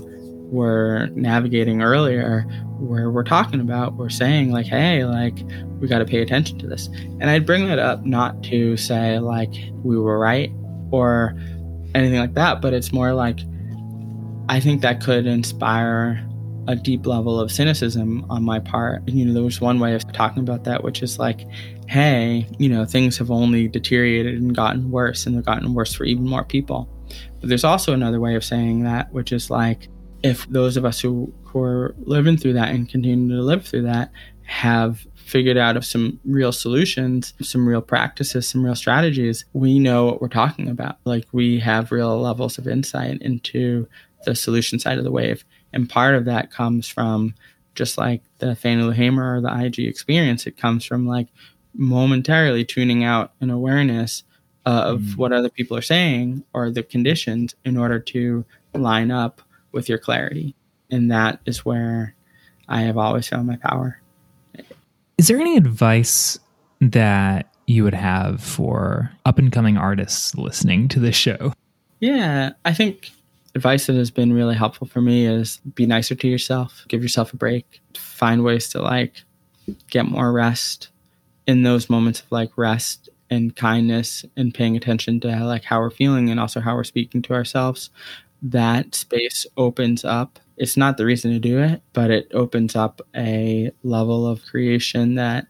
were 0.51 1.09
navigating 1.15 1.83
earlier 1.83 2.43
where 2.79 3.11
we're 3.11 3.25
talking 3.25 3.61
about 3.61 3.95
we're 3.95 4.11
saying 4.11 4.51
like 4.51 4.67
hey 4.67 5.05
like 5.07 5.39
we 5.83 5.89
got 5.89 5.99
to 5.99 6.07
pay 6.07 6.23
attention 6.23 6.59
to 6.61 6.67
this. 6.67 6.87
And 6.87 7.25
i'd 7.25 7.45
bring 7.45 7.67
that 7.67 7.79
up 7.79 8.07
not 8.07 8.43
to 8.45 8.77
say 8.79 9.19
like 9.19 9.53
we 9.83 9.99
were 9.99 10.19
right 10.19 10.51
or 10.91 11.35
anything 11.95 12.19
like 12.19 12.35
that 12.35 12.63
but 12.63 12.73
it's 12.73 12.93
more 12.93 13.13
like 13.13 13.41
i 14.49 14.59
think 14.59 14.81
that 14.81 15.03
could 15.03 15.27
inspire 15.27 16.27
a 16.69 16.77
deep 16.77 17.07
level 17.07 17.41
of 17.41 17.51
cynicism 17.51 18.25
on 18.31 18.45
my 18.45 18.61
part. 18.61 19.03
You 19.09 19.25
know 19.25 19.33
there 19.33 19.43
was 19.43 19.61
one 19.61 19.81
way 19.81 19.95
of 19.95 20.11
talking 20.13 20.43
about 20.43 20.65
that 20.65 20.85
which 20.85 21.03
is 21.03 21.19
like 21.19 21.47
hey 21.89 22.47
you 22.59 22.69
know 22.69 22.85
things 22.85 23.19
have 23.19 23.31
only 23.31 23.69
deteriorated 23.69 24.41
and 24.41 24.55
gotten 24.55 24.91
worse 24.91 25.27
and 25.27 25.37
they've 25.37 25.45
gotten 25.45 25.75
worse 25.75 25.93
for 25.93 26.05
even 26.05 26.25
more 26.25 26.45
people. 26.45 26.89
But 27.41 27.49
there's 27.49 27.65
also 27.65 27.93
another 27.93 28.21
way 28.21 28.37
of 28.37 28.45
saying 28.45 28.85
that 28.85 29.13
which 29.13 29.33
is 29.33 29.51
like 29.51 29.89
if 30.23 30.49
those 30.49 30.77
of 30.77 30.85
us 30.85 31.01
who, 31.01 31.33
who 31.43 31.61
are 31.61 31.95
living 31.99 32.37
through 32.37 32.53
that 32.53 32.69
and 32.69 32.89
continue 32.89 33.37
to 33.37 33.43
live 33.43 33.67
through 33.67 33.83
that 33.83 34.13
have 34.45 35.05
figured 35.33 35.57
out 35.57 35.79
of 35.79 35.85
some 35.87 36.21
real 36.27 36.53
solutions, 36.53 37.33
some 37.41 37.67
real 37.67 37.81
practices, 37.81 38.47
some 38.47 38.63
real 38.63 38.75
strategies, 38.75 39.47
we 39.55 39.79
know 39.79 40.05
what 40.05 40.21
we're 40.21 40.29
talking 40.29 40.69
about. 40.69 40.99
Like 41.07 41.27
we 41.33 41.59
have 41.61 41.91
real 41.91 42.21
levels 42.21 42.59
of 42.59 42.69
insight 42.69 43.23
into 43.23 43.89
the 44.27 44.35
solution 44.35 44.79
side 44.79 44.99
of 44.99 45.05
the 45.05 45.11
wave. 45.11 45.43
And 45.73 45.89
part 45.89 46.17
of 46.17 46.27
that 46.27 46.51
comes 46.51 46.87
from 46.87 47.35
just 47.75 47.97
like 47.97 48.21
the 48.41 48.55
Fannie 48.55 48.83
Lou 48.83 48.91
Hamer 48.91 49.37
or 49.37 49.41
the 49.41 49.65
IG 49.65 49.79
experience, 49.79 50.47
it 50.47 50.59
comes 50.59 50.85
from 50.85 51.07
like 51.07 51.29
momentarily 51.75 52.67
tuning 52.67 53.03
out 53.03 53.33
an 53.41 53.49
awareness 53.49 54.25
of 54.67 55.01
mm. 55.01 55.17
what 55.17 55.33
other 55.33 55.49
people 55.49 55.79
are 55.79 55.81
saying 55.83 56.45
or 56.53 56.71
the 56.71 56.83
conditions 56.83 57.55
in 57.65 57.79
order 57.79 57.99
to 57.99 58.45
line 58.75 59.11
up 59.11 59.41
with 59.73 59.89
your 59.89 59.97
clarity. 59.97 60.55
And 60.91 61.11
that 61.11 61.41
is 61.47 61.65
where 61.65 62.15
I 62.69 62.83
have 62.83 62.99
always 62.99 63.29
found 63.29 63.47
my 63.47 63.57
power. 63.57 64.02
Is 65.19 65.29
there 65.29 65.41
any 65.41 65.57
advice 65.57 66.39
that 66.81 67.53
you 67.67 67.85
would 67.85 67.95
have 67.95 68.43
for 68.43 69.11
up 69.25 69.39
and 69.39 69.53
coming 69.53 69.77
artists 69.77 70.35
listening 70.35 70.89
to 70.89 71.01
this 71.01 71.17
show? 71.17 71.53
Yeah, 72.01 72.51
I 72.65 72.75
think 72.75 73.11
advice 73.55 73.87
that 73.87 73.97
has 73.97 74.11
been 74.11 74.33
really 74.33 74.57
helpful 74.57 74.87
for 74.87 75.01
me 75.01 75.27
is 75.27 75.59
be 75.75 75.87
nicer 75.87 76.15
to 76.15 76.29
yourself, 76.29 76.85
give 76.89 77.03
yourself 77.03 77.33
a 77.33 77.37
break, 77.37 77.81
find 77.97 78.43
ways 78.43 78.69
to 78.71 78.83
like 78.83 79.23
get 79.91 80.07
more 80.07 80.33
rest 80.33 80.89
in 81.47 81.63
those 81.63 81.89
moments 81.89 82.21
of 82.21 82.33
like 82.33 82.57
rest 82.57 83.09
and 83.31 83.55
kindness 83.55 84.25
and 84.37 84.53
paying 84.53 84.77
attention 84.77 85.21
to 85.21 85.29
like 85.45 85.65
how 85.65 85.81
we're 85.81 85.91
feeling 85.91 86.31
and 86.31 86.41
also 86.41 86.61
how 86.61 86.75
we're 86.75 86.85
speaking 86.85 87.23
to 87.23 87.35
ourselves 87.35 87.91
that 88.43 88.95
space 88.95 89.47
opens 89.57 90.05
up. 90.05 90.41
It's 90.57 90.77
not 90.77 90.97
the 90.97 91.07
reason 91.07 91.33
to 91.33 91.39
do 91.39 91.59
it, 91.61 91.83
but 91.93 92.11
it 92.11 92.31
opens 92.33 92.77
up 92.77 93.01
a 93.17 93.73
level 93.83 94.27
of 94.27 94.45
creation 94.45 95.15
that 95.17 95.47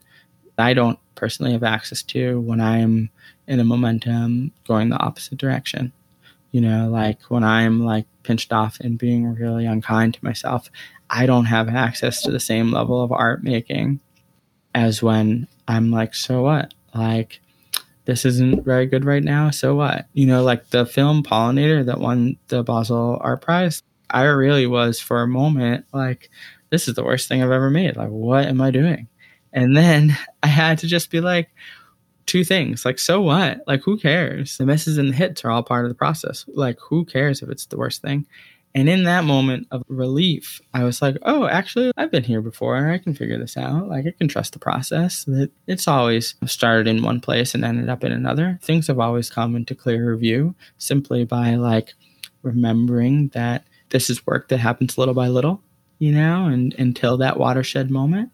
I 0.58 0.74
don't 0.74 0.98
personally 1.14 1.52
have 1.52 1.62
access 1.62 2.02
to 2.04 2.40
when 2.40 2.60
I'm 2.60 3.10
in 3.46 3.60
a 3.60 3.64
momentum 3.64 4.52
going 4.66 4.88
the 4.88 5.02
opposite 5.02 5.38
direction. 5.38 5.92
You 6.52 6.60
know, 6.60 6.88
like 6.88 7.20
when 7.22 7.44
I'm 7.44 7.84
like 7.84 8.06
pinched 8.22 8.52
off 8.52 8.78
and 8.80 8.98
being 8.98 9.34
really 9.34 9.66
unkind 9.66 10.14
to 10.14 10.24
myself, 10.24 10.70
I 11.08 11.26
don't 11.26 11.46
have 11.46 11.68
access 11.68 12.22
to 12.22 12.30
the 12.30 12.40
same 12.40 12.70
level 12.70 13.02
of 13.02 13.10
art 13.10 13.42
making 13.42 14.00
as 14.74 15.02
when 15.02 15.48
I'm 15.68 15.90
like, 15.90 16.14
so 16.14 16.42
what? 16.42 16.74
Like, 16.94 17.40
this 18.04 18.24
isn't 18.24 18.64
very 18.64 18.86
good 18.86 19.04
right 19.04 19.22
now. 19.22 19.50
So 19.50 19.74
what? 19.74 20.06
You 20.12 20.26
know, 20.26 20.42
like 20.42 20.70
the 20.70 20.86
film 20.86 21.22
Pollinator 21.22 21.86
that 21.86 22.00
won 22.00 22.36
the 22.48 22.62
Basel 22.62 23.18
Art 23.20 23.42
Prize, 23.42 23.82
I 24.12 24.24
really 24.24 24.66
was 24.66 25.00
for 25.00 25.22
a 25.22 25.28
moment 25.28 25.86
like, 25.92 26.30
this 26.70 26.88
is 26.88 26.94
the 26.94 27.04
worst 27.04 27.28
thing 27.28 27.42
I've 27.42 27.50
ever 27.50 27.70
made. 27.70 27.96
Like, 27.96 28.10
what 28.10 28.46
am 28.46 28.60
I 28.60 28.70
doing? 28.70 29.08
And 29.52 29.76
then 29.76 30.16
I 30.42 30.46
had 30.48 30.78
to 30.78 30.86
just 30.86 31.10
be 31.10 31.20
like, 31.20 31.50
two 32.26 32.44
things 32.44 32.84
like, 32.84 32.98
so 32.98 33.20
what? 33.20 33.62
Like, 33.66 33.82
who 33.82 33.98
cares? 33.98 34.56
The 34.56 34.66
misses 34.66 34.96
and 34.96 35.10
the 35.10 35.16
hits 35.16 35.44
are 35.44 35.50
all 35.50 35.62
part 35.62 35.84
of 35.84 35.88
the 35.88 35.94
process. 35.94 36.44
Like, 36.48 36.78
who 36.80 37.04
cares 37.04 37.42
if 37.42 37.48
it's 37.48 37.66
the 37.66 37.76
worst 37.76 38.00
thing? 38.00 38.26
And 38.74 38.88
in 38.88 39.04
that 39.04 39.24
moment 39.24 39.66
of 39.70 39.82
relief, 39.88 40.60
I 40.72 40.84
was 40.84 41.02
like, 41.02 41.18
oh, 41.22 41.46
actually, 41.46 41.92
I've 41.96 42.10
been 42.10 42.24
here 42.24 42.40
before 42.40 42.90
I 42.90 42.96
can 42.96 43.12
figure 43.12 43.38
this 43.38 43.56
out. 43.58 43.88
Like, 43.88 44.06
I 44.06 44.14
can 44.16 44.28
trust 44.28 44.54
the 44.54 44.58
process. 44.58 45.24
That 45.24 45.50
it's 45.66 45.86
always 45.86 46.36
started 46.46 46.86
in 46.86 47.02
one 47.02 47.20
place 47.20 47.54
and 47.54 47.64
ended 47.64 47.90
up 47.90 48.02
in 48.02 48.12
another. 48.12 48.58
Things 48.62 48.86
have 48.86 48.98
always 48.98 49.28
come 49.28 49.56
into 49.56 49.74
clearer 49.74 50.16
view 50.16 50.54
simply 50.78 51.24
by 51.24 51.56
like 51.56 51.92
remembering 52.42 53.28
that 53.28 53.64
this 53.92 54.10
is 54.10 54.26
work 54.26 54.48
that 54.48 54.58
happens 54.58 54.98
little 54.98 55.14
by 55.14 55.28
little, 55.28 55.62
you 55.98 56.10
know, 56.10 56.46
and 56.46 56.74
until 56.78 57.16
that 57.18 57.38
watershed 57.38 57.90
moment. 57.90 58.30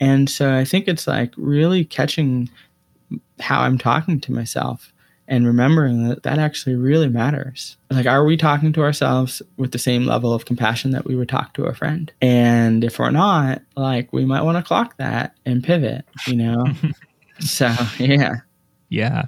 And 0.00 0.30
so 0.30 0.54
I 0.56 0.64
think 0.64 0.86
it's 0.86 1.06
like 1.06 1.32
really 1.36 1.84
catching 1.84 2.48
how 3.40 3.62
I'm 3.62 3.78
talking 3.78 4.20
to 4.20 4.32
myself 4.32 4.92
and 5.26 5.46
remembering 5.46 6.08
that 6.08 6.22
that 6.22 6.38
actually 6.38 6.74
really 6.74 7.08
matters. 7.08 7.76
Like, 7.90 8.06
are 8.06 8.24
we 8.24 8.36
talking 8.36 8.72
to 8.72 8.82
ourselves 8.82 9.42
with 9.56 9.72
the 9.72 9.78
same 9.78 10.06
level 10.06 10.32
of 10.32 10.46
compassion 10.46 10.90
that 10.92 11.04
we 11.04 11.16
would 11.16 11.28
talk 11.28 11.52
to 11.54 11.64
a 11.64 11.74
friend? 11.74 12.10
And 12.22 12.82
if 12.82 12.98
we're 12.98 13.10
not, 13.10 13.62
like, 13.76 14.12
we 14.12 14.24
might 14.24 14.42
want 14.42 14.56
to 14.56 14.66
clock 14.66 14.96
that 14.96 15.34
and 15.44 15.62
pivot, 15.62 16.06
you 16.26 16.36
know? 16.36 16.66
so, 17.40 17.74
yeah. 17.98 18.36
Yeah. 18.88 19.26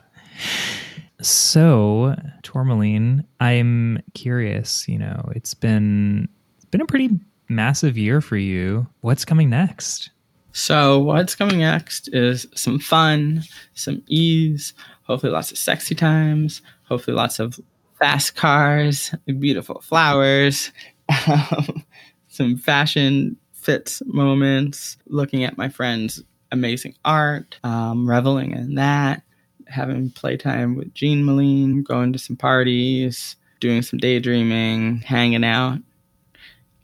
So, 1.23 2.17
Tourmaline, 2.43 3.25
I'm 3.41 4.03
curious, 4.15 4.89
you 4.89 4.99
know, 4.99 5.31
it's 5.35 5.55
been 5.55 6.29
it's 6.57 6.65
been 6.67 6.81
a 6.81 6.87
pretty 6.87 7.11
massive 7.49 7.99
year 7.99 8.21
for 8.21 8.37
you. 8.37 8.87
What's 9.01 9.25
coming 9.25 9.51
next? 9.51 10.11
So, 10.53 10.99
what's 10.99 11.35
coming 11.35 11.59
next 11.59 12.09
is 12.13 12.47
some 12.55 12.79
fun, 12.79 13.45
some 13.75 14.03
ease, 14.09 14.75
hopefully 15.03 15.33
lots 15.33 15.51
of 15.51 15.59
sexy 15.59 15.95
times, 15.95 16.63
hopefully 16.85 17.17
lots 17.17 17.39
of 17.39 17.61
fast 17.99 18.35
cars, 18.35 19.15
beautiful 19.39 19.81
flowers, 19.81 20.73
some 22.29 22.57
fashion 22.57 23.37
fits 23.53 24.03
moments, 24.07 24.97
looking 25.07 25.45
at 25.45 25.59
my 25.59 25.69
friends' 25.69 26.23
amazing 26.51 26.95
art, 27.05 27.59
um, 27.63 28.09
reveling 28.09 28.53
in 28.53 28.75
that, 28.75 29.23
having 29.71 30.11
playtime 30.11 30.77
with 30.77 30.93
Jean 30.95 31.25
Moline, 31.25 31.83
going 31.83 32.13
to 32.13 32.19
some 32.19 32.37
parties, 32.37 33.37
doing 33.61 33.83
some 33.83 33.99
daydreaming, 33.99 34.99
hanging 34.99 35.45
out. 35.45 35.79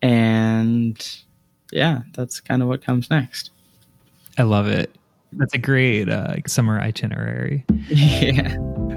And 0.02 1.24
yeah, 1.72 2.02
that's 2.14 2.40
kind 2.40 2.62
of 2.62 2.68
what 2.68 2.84
comes 2.84 3.10
next. 3.10 3.50
I 4.38 4.42
love 4.42 4.68
it. 4.68 4.94
That's 5.32 5.54
a 5.54 5.58
great 5.58 6.08
uh, 6.08 6.36
summer 6.46 6.80
itinerary. 6.80 7.64
Yeah. 7.88 8.56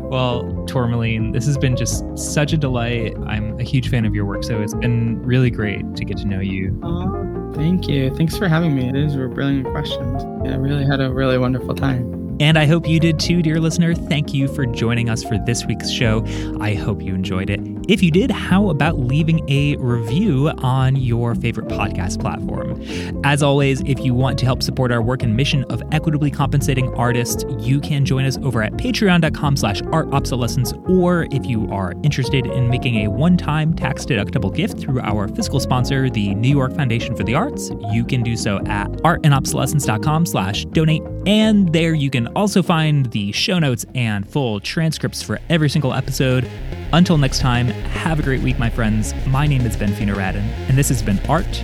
Well, 0.10 0.66
Tourmaline, 0.66 1.34
this 1.34 1.46
has 1.46 1.56
been 1.56 1.76
just 1.76 2.04
such 2.18 2.52
a 2.52 2.58
delight. 2.58 3.16
I'm 3.28 3.60
a 3.60 3.64
huge 3.64 3.90
fan 3.90 4.06
of 4.06 4.16
your 4.16 4.26
work, 4.26 4.44
so 4.44 4.60
it's 4.60 4.74
been 4.74 5.22
really 5.22 5.52
great 5.52 5.96
to 5.96 6.04
get 6.04 6.18
to 6.18 6.26
know 6.26 6.40
you. 6.40 6.80
Oh, 6.82 7.54
thank 7.54 7.88
you. 7.88 8.14
Thanks 8.16 8.36
for 8.36 8.48
having 8.48 8.76
me. 8.76 8.92
These 8.92 9.16
were 9.16 9.28
brilliant 9.28 9.68
questions. 9.68 10.24
I 10.48 10.56
really 10.56 10.84
had 10.84 11.00
a 11.00 11.14
really 11.14 11.38
wonderful 11.38 11.76
time. 11.76 12.19
And 12.40 12.58
I 12.58 12.66
hope 12.66 12.88
you 12.88 13.00
did 13.00 13.20
too, 13.20 13.42
dear 13.42 13.60
listener. 13.60 13.94
Thank 13.94 14.34
you 14.34 14.48
for 14.48 14.66
joining 14.66 15.10
us 15.10 15.24
for 15.24 15.38
this 15.46 15.66
week's 15.66 15.90
show. 15.90 16.24
I 16.62 16.74
hope 16.74 17.02
you 17.02 17.14
enjoyed 17.14 17.50
it. 17.50 17.60
If 17.90 18.02
you 18.02 18.12
did, 18.12 18.32
how 18.32 18.70
about 18.70 19.00
leaving 19.00 19.48
a 19.50 19.76
review 19.78 20.50
on 20.60 20.96
your 20.96 21.36
favorite 21.36 21.68
podcast 21.68 22.20
platform? 22.20 22.82
As 23.26 23.44
always, 23.44 23.82
if 23.82 24.00
you 24.00 24.14
want 24.14 24.40
to 24.40 24.46
help 24.46 24.64
support 24.64 24.92
our 24.92 25.02
work 25.02 25.24
and 25.24 25.36
mission 25.36 25.64
of 25.66 25.84
equitably 25.92 26.32
compensating 26.32 26.94
artists, 26.96 27.44
you 27.60 27.82
can 27.82 28.06
join 28.06 28.26
us 28.26 28.38
over 28.38 28.64
at 28.64 28.74
patreon.com 28.74 29.58
slash 29.58 29.82
art 29.92 30.08
obsolescence, 30.14 30.72
or 30.88 31.28
if 31.32 31.46
you 31.46 31.70
are 31.72 31.94
interested 32.04 32.46
in 32.46 32.70
making 32.70 33.06
a 33.06 33.10
one-time 33.10 33.74
tax-deductible 33.74 34.56
gift 34.56 34.80
through 34.80 35.02
our 35.02 35.28
fiscal 35.28 35.60
sponsor, 35.60 36.10
the 36.10 36.34
New 36.36 36.56
York 36.56 36.74
Foundation 36.76 37.16
for 37.16 37.24
the 37.24 37.36
Arts, 37.36 37.72
you 37.92 38.06
can 38.06 38.24
do 38.24 38.38
so 38.38 38.60
at 38.68 38.88
artandobsolescence.com 39.04 40.26
slash 40.26 40.66
donate. 40.66 41.04
And 41.26 41.74
there 41.74 41.94
you 41.94 42.10
can 42.10 42.29
also 42.36 42.62
find 42.62 43.08
the 43.08 43.32
show 43.32 43.60
notes 43.60 43.86
and 43.96 44.28
full 44.28 44.60
transcripts 44.60 45.22
for 45.22 45.40
every 45.50 45.70
single 45.70 45.94
episode. 45.94 46.50
Until 46.94 47.18
next 47.18 47.40
time, 47.40 47.68
have 47.68 48.20
a 48.20 48.24
great 48.24 48.42
week, 48.42 48.58
my 48.60 48.70
friends. 48.70 49.14
My 49.28 49.48
name 49.48 49.66
is 49.66 49.78
Ben 49.78 49.94
Fino-Radin, 49.94 50.44
and 50.68 50.78
this 50.78 50.90
has 50.90 51.02
been 51.02 51.20
Art 51.28 51.64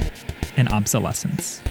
and 0.57 0.69
Obsolescence. 0.69 1.61